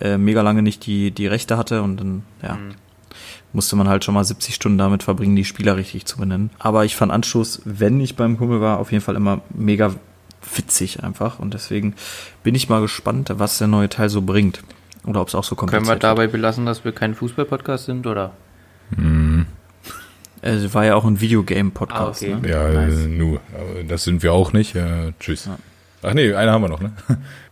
äh, 0.00 0.18
mega 0.18 0.42
lange 0.42 0.62
nicht 0.62 0.84
die, 0.86 1.10
die 1.10 1.26
Rechte 1.26 1.56
hatte 1.56 1.82
und 1.82 1.98
dann, 1.98 2.22
ja, 2.42 2.58
musste 3.52 3.76
man 3.76 3.88
halt 3.88 4.04
schon 4.04 4.14
mal 4.14 4.24
70 4.24 4.54
Stunden 4.54 4.78
damit 4.78 5.02
verbringen, 5.02 5.36
die 5.36 5.44
Spieler 5.44 5.76
richtig 5.76 6.06
zu 6.06 6.16
benennen. 6.16 6.50
Aber 6.58 6.84
ich 6.84 6.96
fand 6.96 7.12
Anstoß, 7.12 7.62
wenn 7.64 8.00
ich 8.00 8.16
beim 8.16 8.38
Kumpel 8.38 8.60
war, 8.60 8.78
auf 8.78 8.92
jeden 8.92 9.04
Fall 9.04 9.16
immer 9.16 9.42
mega 9.50 9.94
witzig 10.56 11.04
einfach 11.04 11.38
und 11.38 11.54
deswegen 11.54 11.94
bin 12.42 12.54
ich 12.54 12.68
mal 12.68 12.80
gespannt, 12.80 13.30
was 13.36 13.58
der 13.58 13.68
neue 13.68 13.88
Teil 13.88 14.08
so 14.08 14.22
bringt. 14.22 14.62
Oder 15.04 15.20
ob 15.20 15.28
es 15.28 15.34
auch 15.34 15.42
so 15.44 15.56
Können 15.56 15.70
kompliziert 15.70 15.88
wir 15.88 15.92
wird. 15.94 16.04
dabei 16.04 16.26
belassen, 16.28 16.64
dass 16.66 16.84
wir 16.84 16.92
kein 16.92 17.14
Fußball-Podcast 17.14 17.86
sind, 17.86 18.06
oder? 18.06 18.32
Es 20.42 20.74
war 20.74 20.84
ja 20.84 20.94
auch 20.94 21.04
ein 21.04 21.20
Videogame-Podcast. 21.20 22.22
Ah, 22.24 22.26
okay. 22.26 22.34
ne? 22.40 22.48
Ja, 22.48 22.68
Nice. 22.68 23.06
nu. 23.08 23.38
Aber 23.54 23.84
das 23.84 24.04
sind 24.04 24.22
wir 24.22 24.32
auch 24.32 24.52
nicht. 24.52 24.74
Äh, 24.74 25.12
tschüss. 25.20 25.48
Ach 26.02 26.14
nee, 26.14 26.34
eine 26.34 26.50
haben 26.52 26.62
wir 26.62 26.68
noch, 26.68 26.80
ne? 26.80 26.92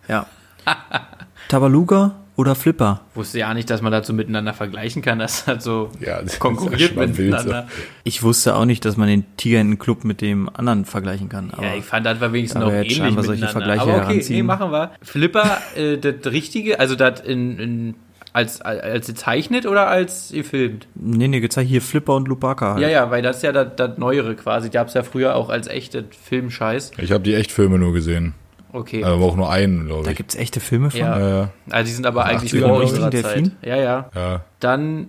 Ja. 0.08 0.26
Tabaluga 1.48 2.16
oder 2.40 2.54
Flipper? 2.54 3.02
Wusste 3.14 3.38
ja 3.38 3.54
nicht, 3.54 3.70
dass 3.70 3.82
man 3.82 3.92
dazu 3.92 4.12
miteinander 4.12 4.52
vergleichen 4.54 5.02
kann, 5.02 5.18
dass 5.18 5.44
das 5.44 5.62
so 5.62 5.90
Ja, 6.00 6.20
das 6.22 6.34
ist 6.34 6.40
konkurriert 6.40 6.96
mal 6.96 7.06
wild, 7.16 7.30
miteinander. 7.30 7.68
Ich 8.04 8.22
wusste 8.22 8.56
auch 8.56 8.64
nicht, 8.64 8.84
dass 8.84 8.96
man 8.96 9.08
den 9.08 9.24
Tigerentenclub 9.36 10.04
mit 10.04 10.20
dem 10.20 10.48
anderen 10.52 10.84
vergleichen 10.84 11.28
kann. 11.28 11.50
Aber 11.52 11.62
Ja, 11.64 11.74
ich 11.76 11.84
fand, 11.84 12.06
das 12.06 12.20
war 12.20 12.32
wenigstens 12.32 12.60
noch 12.60 12.72
ähnlich 12.72 12.96
scheinbar 12.96 13.24
solche 13.24 13.42
miteinander. 13.44 13.52
Vergleiche 13.66 13.82
Aber 13.82 14.02
okay, 14.02 14.12
heranziehen. 14.14 14.36
nee, 14.38 14.42
machen 14.42 14.72
wir. 14.72 14.90
Flipper, 15.02 15.58
äh, 15.76 15.98
das 15.98 16.32
Richtige, 16.32 16.80
also 16.80 16.96
das 16.96 17.20
in, 17.20 17.58
in, 17.58 17.94
als, 18.32 18.60
als 18.62 19.06
gezeichnet 19.08 19.66
oder 19.66 19.88
als 19.88 20.30
gefilmt? 20.32 20.86
nee, 20.94 21.26
nee, 21.28 21.40
gezeigt 21.40 21.68
hier 21.68 21.82
Flipper 21.82 22.14
und 22.14 22.28
Lubaka 22.28 22.74
halt. 22.74 22.82
Ja, 22.82 22.88
ja, 22.88 23.10
weil 23.10 23.22
das 23.22 23.38
ist 23.38 23.42
ja 23.42 23.52
das, 23.52 23.68
das 23.76 23.98
Neuere 23.98 24.34
quasi. 24.36 24.68
Die 24.70 24.74
gab's 24.74 24.94
ja 24.94 25.02
früher 25.02 25.34
auch 25.34 25.48
als 25.50 25.66
echte 25.66 26.04
Filmscheiß. 26.28 26.92
Ich 26.98 27.12
habe 27.12 27.22
die 27.24 27.34
Echtfilme 27.34 27.78
nur 27.78 27.92
gesehen. 27.92 28.34
Okay. 28.72 29.02
Aber 29.04 29.24
auch 29.24 29.36
nur 29.36 29.50
einen, 29.50 29.86
glaube 29.86 30.04
Da 30.04 30.10
ich. 30.10 30.16
gibt's 30.16 30.34
echte 30.36 30.60
Filme 30.60 30.90
von. 30.90 31.00
Ja. 31.00 31.42
Äh, 31.44 31.46
Also 31.70 31.86
die 31.88 31.94
sind 31.94 32.06
aber 32.06 32.24
eigentlich 32.24 32.52
80er 32.52 32.66
vor 32.68 32.80
unserer 32.80 33.12
richtigen 33.12 33.50
Zeit. 33.52 33.52
Ja, 33.62 33.76
ja. 33.76 34.10
ja. 34.14 34.40
Dann 34.60 35.08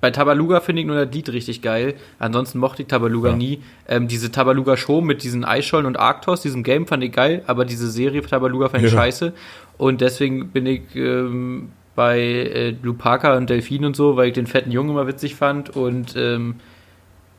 bei 0.00 0.10
Tabaluga 0.12 0.60
finde 0.60 0.82
ich 0.82 0.86
nur 0.86 1.04
das 1.04 1.12
Lied 1.14 1.28
richtig 1.30 1.60
geil. 1.62 1.94
Ansonsten 2.18 2.58
mochte 2.58 2.82
ich 2.82 2.88
Tabaluga 2.88 3.30
Ja. 3.30 3.36
nie. 3.36 3.62
Ähm, 3.88 4.06
diese 4.08 4.30
Tabaluga 4.30 4.76
Show 4.76 5.00
mit 5.00 5.22
diesen 5.24 5.44
Eisschollen 5.44 5.86
und 5.86 5.98
Arktos, 5.98 6.42
diesem 6.42 6.62
Game 6.62 6.86
fand 6.86 7.02
ich 7.02 7.12
geil, 7.12 7.42
aber 7.46 7.64
diese 7.64 7.90
Serie 7.90 8.22
Tabaluga 8.22 8.68
fand 8.68 8.84
ich 8.84 8.92
Ja. 8.92 8.98
scheiße. 8.98 9.32
Und 9.76 10.00
deswegen 10.00 10.48
bin 10.50 10.66
ich 10.66 10.82
ähm, 10.94 11.70
bei 11.96 12.20
äh, 12.20 12.76
Lupaka 12.82 13.36
und 13.36 13.50
Delfin 13.50 13.84
und 13.84 13.96
so, 13.96 14.16
weil 14.16 14.28
ich 14.28 14.34
den 14.34 14.46
fetten 14.46 14.70
Jungen 14.70 14.90
immer 14.90 15.06
witzig 15.08 15.34
fand. 15.34 15.70
Und 15.74 16.14
ähm, 16.16 16.56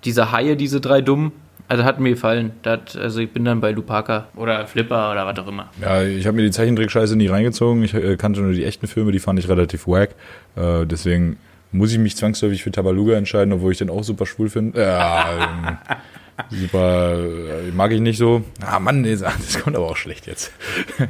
diese 0.03 0.31
Haie, 0.33 0.57
diese 0.57 0.81
drei 0.81 0.99
dummen, 1.01 1.31
also 1.69 1.83
hat 1.83 1.99
mir 1.99 2.09
gefallen. 2.09 2.51
Das, 2.63 2.97
also 2.97 3.19
ich 3.19 3.31
bin 3.31 3.45
dann 3.45 3.61
bei 3.61 3.71
Lupaka 3.71 4.27
oder 4.35 4.65
Flipper 4.65 5.11
oder 5.11 5.25
was 5.25 5.37
auch 5.39 5.47
immer. 5.47 5.69
Ja, 5.79 6.03
ich 6.03 6.25
habe 6.25 6.35
mir 6.35 6.43
die 6.43 6.51
Zeichentrickscheiße 6.51 7.15
nie 7.15 7.27
reingezogen. 7.27 7.83
Ich 7.83 7.93
äh, 7.93 8.17
kannte 8.17 8.41
nur 8.41 8.51
die 8.51 8.65
echten 8.65 8.87
Filme, 8.87 9.11
die 9.11 9.19
fand 9.19 9.39
ich 9.39 9.47
relativ 9.47 9.87
wack. 9.87 10.15
Äh, 10.55 10.85
deswegen 10.85 11.37
muss 11.71 11.91
ich 11.91 11.99
mich 11.99 12.17
zwangsläufig 12.17 12.63
für 12.63 12.71
Tabaluga 12.71 13.13
entscheiden, 13.13 13.53
obwohl 13.53 13.71
ich 13.71 13.77
den 13.77 13.91
auch 13.91 14.03
super 14.03 14.25
schwul 14.25 14.49
finde. 14.49 14.81
Ja, 14.81 15.25
ähm, 15.39 15.77
super, 16.49 17.17
äh, 17.17 17.71
mag 17.73 17.91
ich 17.91 17.99
nicht 18.01 18.17
so. 18.17 18.43
Ah 18.61 18.79
Mann, 18.79 19.01
nee, 19.01 19.15
das 19.15 19.59
kommt 19.61 19.75
aber 19.75 19.87
auch 19.87 19.97
schlecht 19.97 20.27
jetzt. 20.27 20.51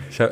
Ich 0.09 0.19
hab, 0.19 0.31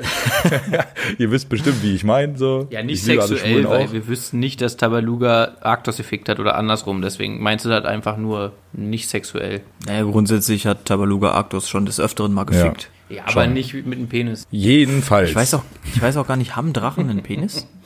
ihr 1.17 1.31
wisst 1.31 1.49
bestimmt, 1.49 1.81
wie 1.83 1.95
ich 1.95 2.03
meine. 2.03 2.37
So. 2.37 2.67
Ja, 2.69 2.83
nicht 2.83 3.03
sexuell, 3.03 3.67
weil 3.67 3.87
auch. 3.87 3.93
wir 3.93 4.07
wüssten 4.07 4.39
nicht, 4.39 4.61
dass 4.61 4.77
Tabaluga 4.77 5.55
Arktos 5.61 5.97
gefickt 5.97 6.29
hat 6.29 6.39
oder 6.39 6.55
andersrum. 6.55 7.01
Deswegen 7.01 7.41
meinst 7.41 7.65
du 7.65 7.69
das 7.69 7.85
einfach 7.85 8.17
nur 8.17 8.53
nicht 8.73 9.09
sexuell. 9.09 9.61
Naja, 9.85 10.03
grundsätzlich 10.03 10.65
hat 10.65 10.85
Tabaluga 10.85 11.31
Arktos 11.31 11.69
schon 11.69 11.85
des 11.85 11.99
Öfteren 11.99 12.33
mal 12.33 12.41
Ja. 12.51 12.63
gefickt. 12.63 12.89
Ja, 13.09 13.23
aber 13.23 13.43
Schon. 13.45 13.53
nicht 13.53 13.73
mit 13.73 13.85
einem 13.97 14.09
Penis. 14.09 14.45
Jedenfalls. 14.51 15.29
Ich 15.29 15.35
weiß 15.35 15.53
auch, 15.53 15.63
ich 15.95 16.01
weiß 16.01 16.17
auch 16.17 16.27
gar 16.27 16.35
nicht, 16.35 16.57
haben 16.57 16.73
Drachen 16.73 17.09
einen 17.09 17.23
Penis? 17.23 17.65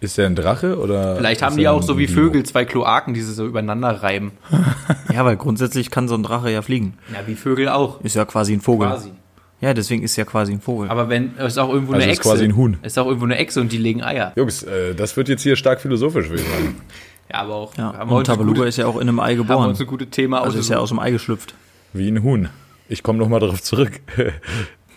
Ist 0.00 0.16
der 0.16 0.26
ein 0.26 0.36
Drache 0.36 0.78
oder? 0.78 1.16
Vielleicht 1.16 1.40
ist 1.40 1.46
haben 1.46 1.56
die 1.56 1.66
auch 1.68 1.82
so 1.82 1.98
wie? 1.98 2.06
Vögel 2.06 2.44
zwei 2.44 2.64
Kloaken, 2.64 3.14
die 3.14 3.20
sie 3.20 3.32
so 3.34 3.44
übereinander 3.46 4.02
reiben. 4.02 4.32
ja, 5.12 5.24
weil 5.24 5.36
grundsätzlich 5.36 5.90
kann 5.90 6.06
so 6.08 6.14
ein 6.14 6.22
Drache 6.22 6.50
ja 6.50 6.62
fliegen. 6.62 6.94
Ja, 7.12 7.26
wie 7.26 7.34
Vögel 7.34 7.68
auch. 7.68 8.00
Ist 8.02 8.14
ja 8.14 8.24
quasi 8.24 8.52
ein 8.52 8.60
Vogel. 8.60 8.88
Quasi. 8.88 9.10
Ja, 9.60 9.74
deswegen 9.74 10.04
ist 10.04 10.14
ja 10.14 10.24
quasi 10.24 10.52
ein 10.52 10.60
Vogel. 10.60 10.88
Aber 10.88 11.08
wenn, 11.08 11.32
es 11.36 11.54
ist 11.54 11.58
auch 11.58 11.68
irgendwo 11.70 11.94
Also 11.94 12.04
eine 12.04 12.12
ist 12.12 12.18
Echse. 12.20 12.30
quasi 12.30 12.44
ein 12.44 12.54
Huhn. 12.54 12.76
Es 12.82 12.92
ist 12.92 12.98
auch 12.98 13.06
irgendwo 13.06 13.24
eine 13.24 13.38
Echse 13.38 13.60
und 13.60 13.72
die 13.72 13.78
legen 13.78 14.02
Eier. 14.04 14.32
Jungs, 14.36 14.62
äh, 14.62 14.94
das 14.94 15.16
wird 15.16 15.28
jetzt 15.28 15.42
hier 15.42 15.56
stark 15.56 15.80
philosophisch, 15.80 16.28
würde 16.28 16.42
ich 16.42 16.48
sagen. 16.48 16.76
Ja, 17.32 17.40
aber 17.40 17.54
auch. 17.56 17.76
ja, 17.76 17.92
haben 17.92 18.08
und 18.10 18.24
Tabaluga 18.24 18.58
gute- 18.58 18.68
ist 18.68 18.76
ja 18.76 18.86
auch 18.86 18.96
in 18.96 19.08
einem 19.08 19.18
Ei 19.18 19.22
haben 19.32 19.38
wir 19.38 19.44
geboren. 19.44 19.68
uns 19.70 19.80
ein 19.80 19.86
gutes 19.88 20.10
Thema 20.10 20.42
Also 20.42 20.58
ist 20.60 20.70
ja 20.70 20.78
aus 20.78 20.90
dem 20.90 21.00
Ei 21.00 21.10
geschlüpft. 21.10 21.54
Wie 21.92 22.08
ein 22.08 22.22
Huhn. 22.22 22.48
Ich 22.88 23.02
komme 23.02 23.18
noch 23.18 23.28
mal 23.28 23.40
darauf 23.40 23.60
zurück. 23.60 24.00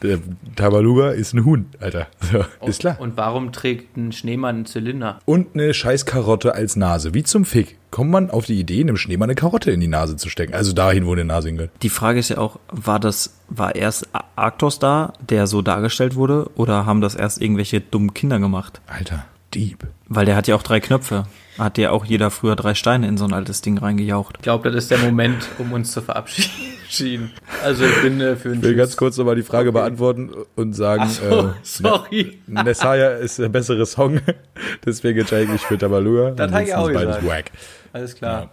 Der 0.02 0.20
Tabaluga 0.56 1.12
ist 1.12 1.34
ein 1.34 1.46
Huhn, 1.46 1.66
Alter. 1.80 2.08
So, 2.32 2.46
ist 2.68 2.80
klar. 2.80 2.98
Und 3.00 3.18
warum 3.18 3.52
trägt 3.52 3.98
ein 3.98 4.12
Schneemann 4.12 4.56
einen 4.56 4.66
Zylinder? 4.66 5.20
Und 5.26 5.50
eine 5.54 5.74
scheiß 5.74 6.06
Karotte 6.06 6.56
als 6.56 6.76
Nase. 6.76 7.14
Wie 7.14 7.24
zum 7.24 7.46
Fick. 7.46 7.78
Kommt 7.92 8.10
man 8.10 8.30
auf 8.30 8.46
die 8.46 8.58
Idee, 8.58 8.80
einem 8.80 8.96
Schneemann 8.96 9.30
eine 9.30 9.36
Karotte 9.36 9.72
in 9.72 9.82
die 9.82 9.88
Nase 9.88 10.16
zu 10.16 10.30
stecken? 10.30 10.54
Also 10.54 10.72
dahin, 10.72 11.06
wo 11.06 11.12
eine 11.12 11.26
Nase 11.26 11.50
hingehört. 11.50 11.72
Die 11.82 11.90
Frage 11.90 12.20
ist 12.20 12.30
ja 12.30 12.38
auch, 12.38 12.58
war 12.72 13.00
das, 13.00 13.38
war 13.50 13.76
erst 13.76 14.08
Arktos 14.36 14.80
da, 14.80 15.14
der 15.30 15.46
so 15.46 15.62
dargestellt 15.62 16.16
wurde, 16.16 16.50
oder 16.56 16.86
haben 16.86 17.02
das 17.02 17.16
erst 17.16 17.42
irgendwelche 17.42 17.82
dummen 17.82 18.14
Kinder 18.14 18.40
gemacht? 18.40 18.80
Alter, 18.88 19.26
Dieb. 19.54 19.88
Weil 20.08 20.26
der 20.26 20.38
hat 20.38 20.48
ja 20.48 20.56
auch 20.56 20.64
drei 20.64 20.80
Knöpfe. 20.80 21.26
Hat 21.58 21.78
ja 21.78 21.92
auch 21.92 22.06
jeder 22.06 22.32
früher 22.32 22.56
drei 22.56 22.74
Steine 22.74 23.08
in 23.08 23.18
so 23.18 23.26
ein 23.26 23.34
altes 23.34 23.62
Ding 23.62 23.78
reingejaucht. 23.78 24.38
Ich 24.38 24.44
glaube, 24.44 24.72
das 24.72 24.84
ist 24.86 24.92
der 24.92 25.00
Moment, 25.00 25.48
um 25.60 25.74
uns 25.74 25.92
zu 25.92 26.02
verabschieden. 26.02 27.32
Also 27.64 27.86
ich 27.86 28.02
bin 28.02 28.20
äh, 28.22 28.36
für 28.36 28.50
einen 28.50 28.60
Ich 28.60 28.64
will 28.64 28.76
ganz 28.76 28.98
kurz 28.98 29.18
nochmal 29.18 29.36
die 29.36 29.44
Frage 29.44 29.72
beantworten 29.72 30.30
und 30.56 30.74
sagen, 30.74 31.10
Oh, 31.30 31.36
äh, 31.36 31.50
sorry. 31.64 32.40
Nessaya 32.48 33.12
ist 33.12 33.40
der 33.40 33.50
bessere 33.50 33.86
Song. 33.86 34.20
Deswegen 34.86 35.20
entscheide 35.20 35.44
ich 35.44 35.50
mich 35.50 35.62
für 35.62 35.78
Tabaluga. 35.78 36.32
Das 36.32 36.52
hab 36.52 36.64
ich 36.64 36.74
auch 36.74 36.88
gesagt. 36.88 37.26
wack. 37.26 37.52
Alles 37.94 38.16
klar. 38.16 38.50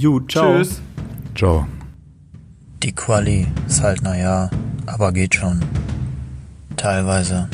Gut, 0.00 0.30
ciao. 0.32 0.56
Tschüss. 0.56 0.80
Ciao. 1.34 1.66
Die 2.82 2.94
Quali 2.94 3.46
ist 3.66 3.82
halt 3.82 4.02
naja, 4.02 4.50
aber 4.86 5.12
geht 5.12 5.34
schon. 5.34 5.60
Teilweise. 6.76 7.48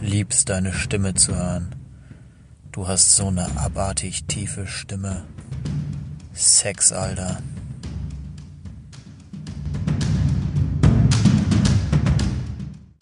Liebst 0.00 0.48
deine 0.48 0.72
Stimme 0.72 1.14
zu 1.14 1.36
hören. 1.36 1.74
Du 2.74 2.88
hast 2.88 3.14
so 3.14 3.28
eine 3.28 3.46
abartig 3.56 4.24
tiefe 4.24 4.66
Stimme. 4.66 5.22
Sex, 6.32 6.90
Alter. 6.90 7.38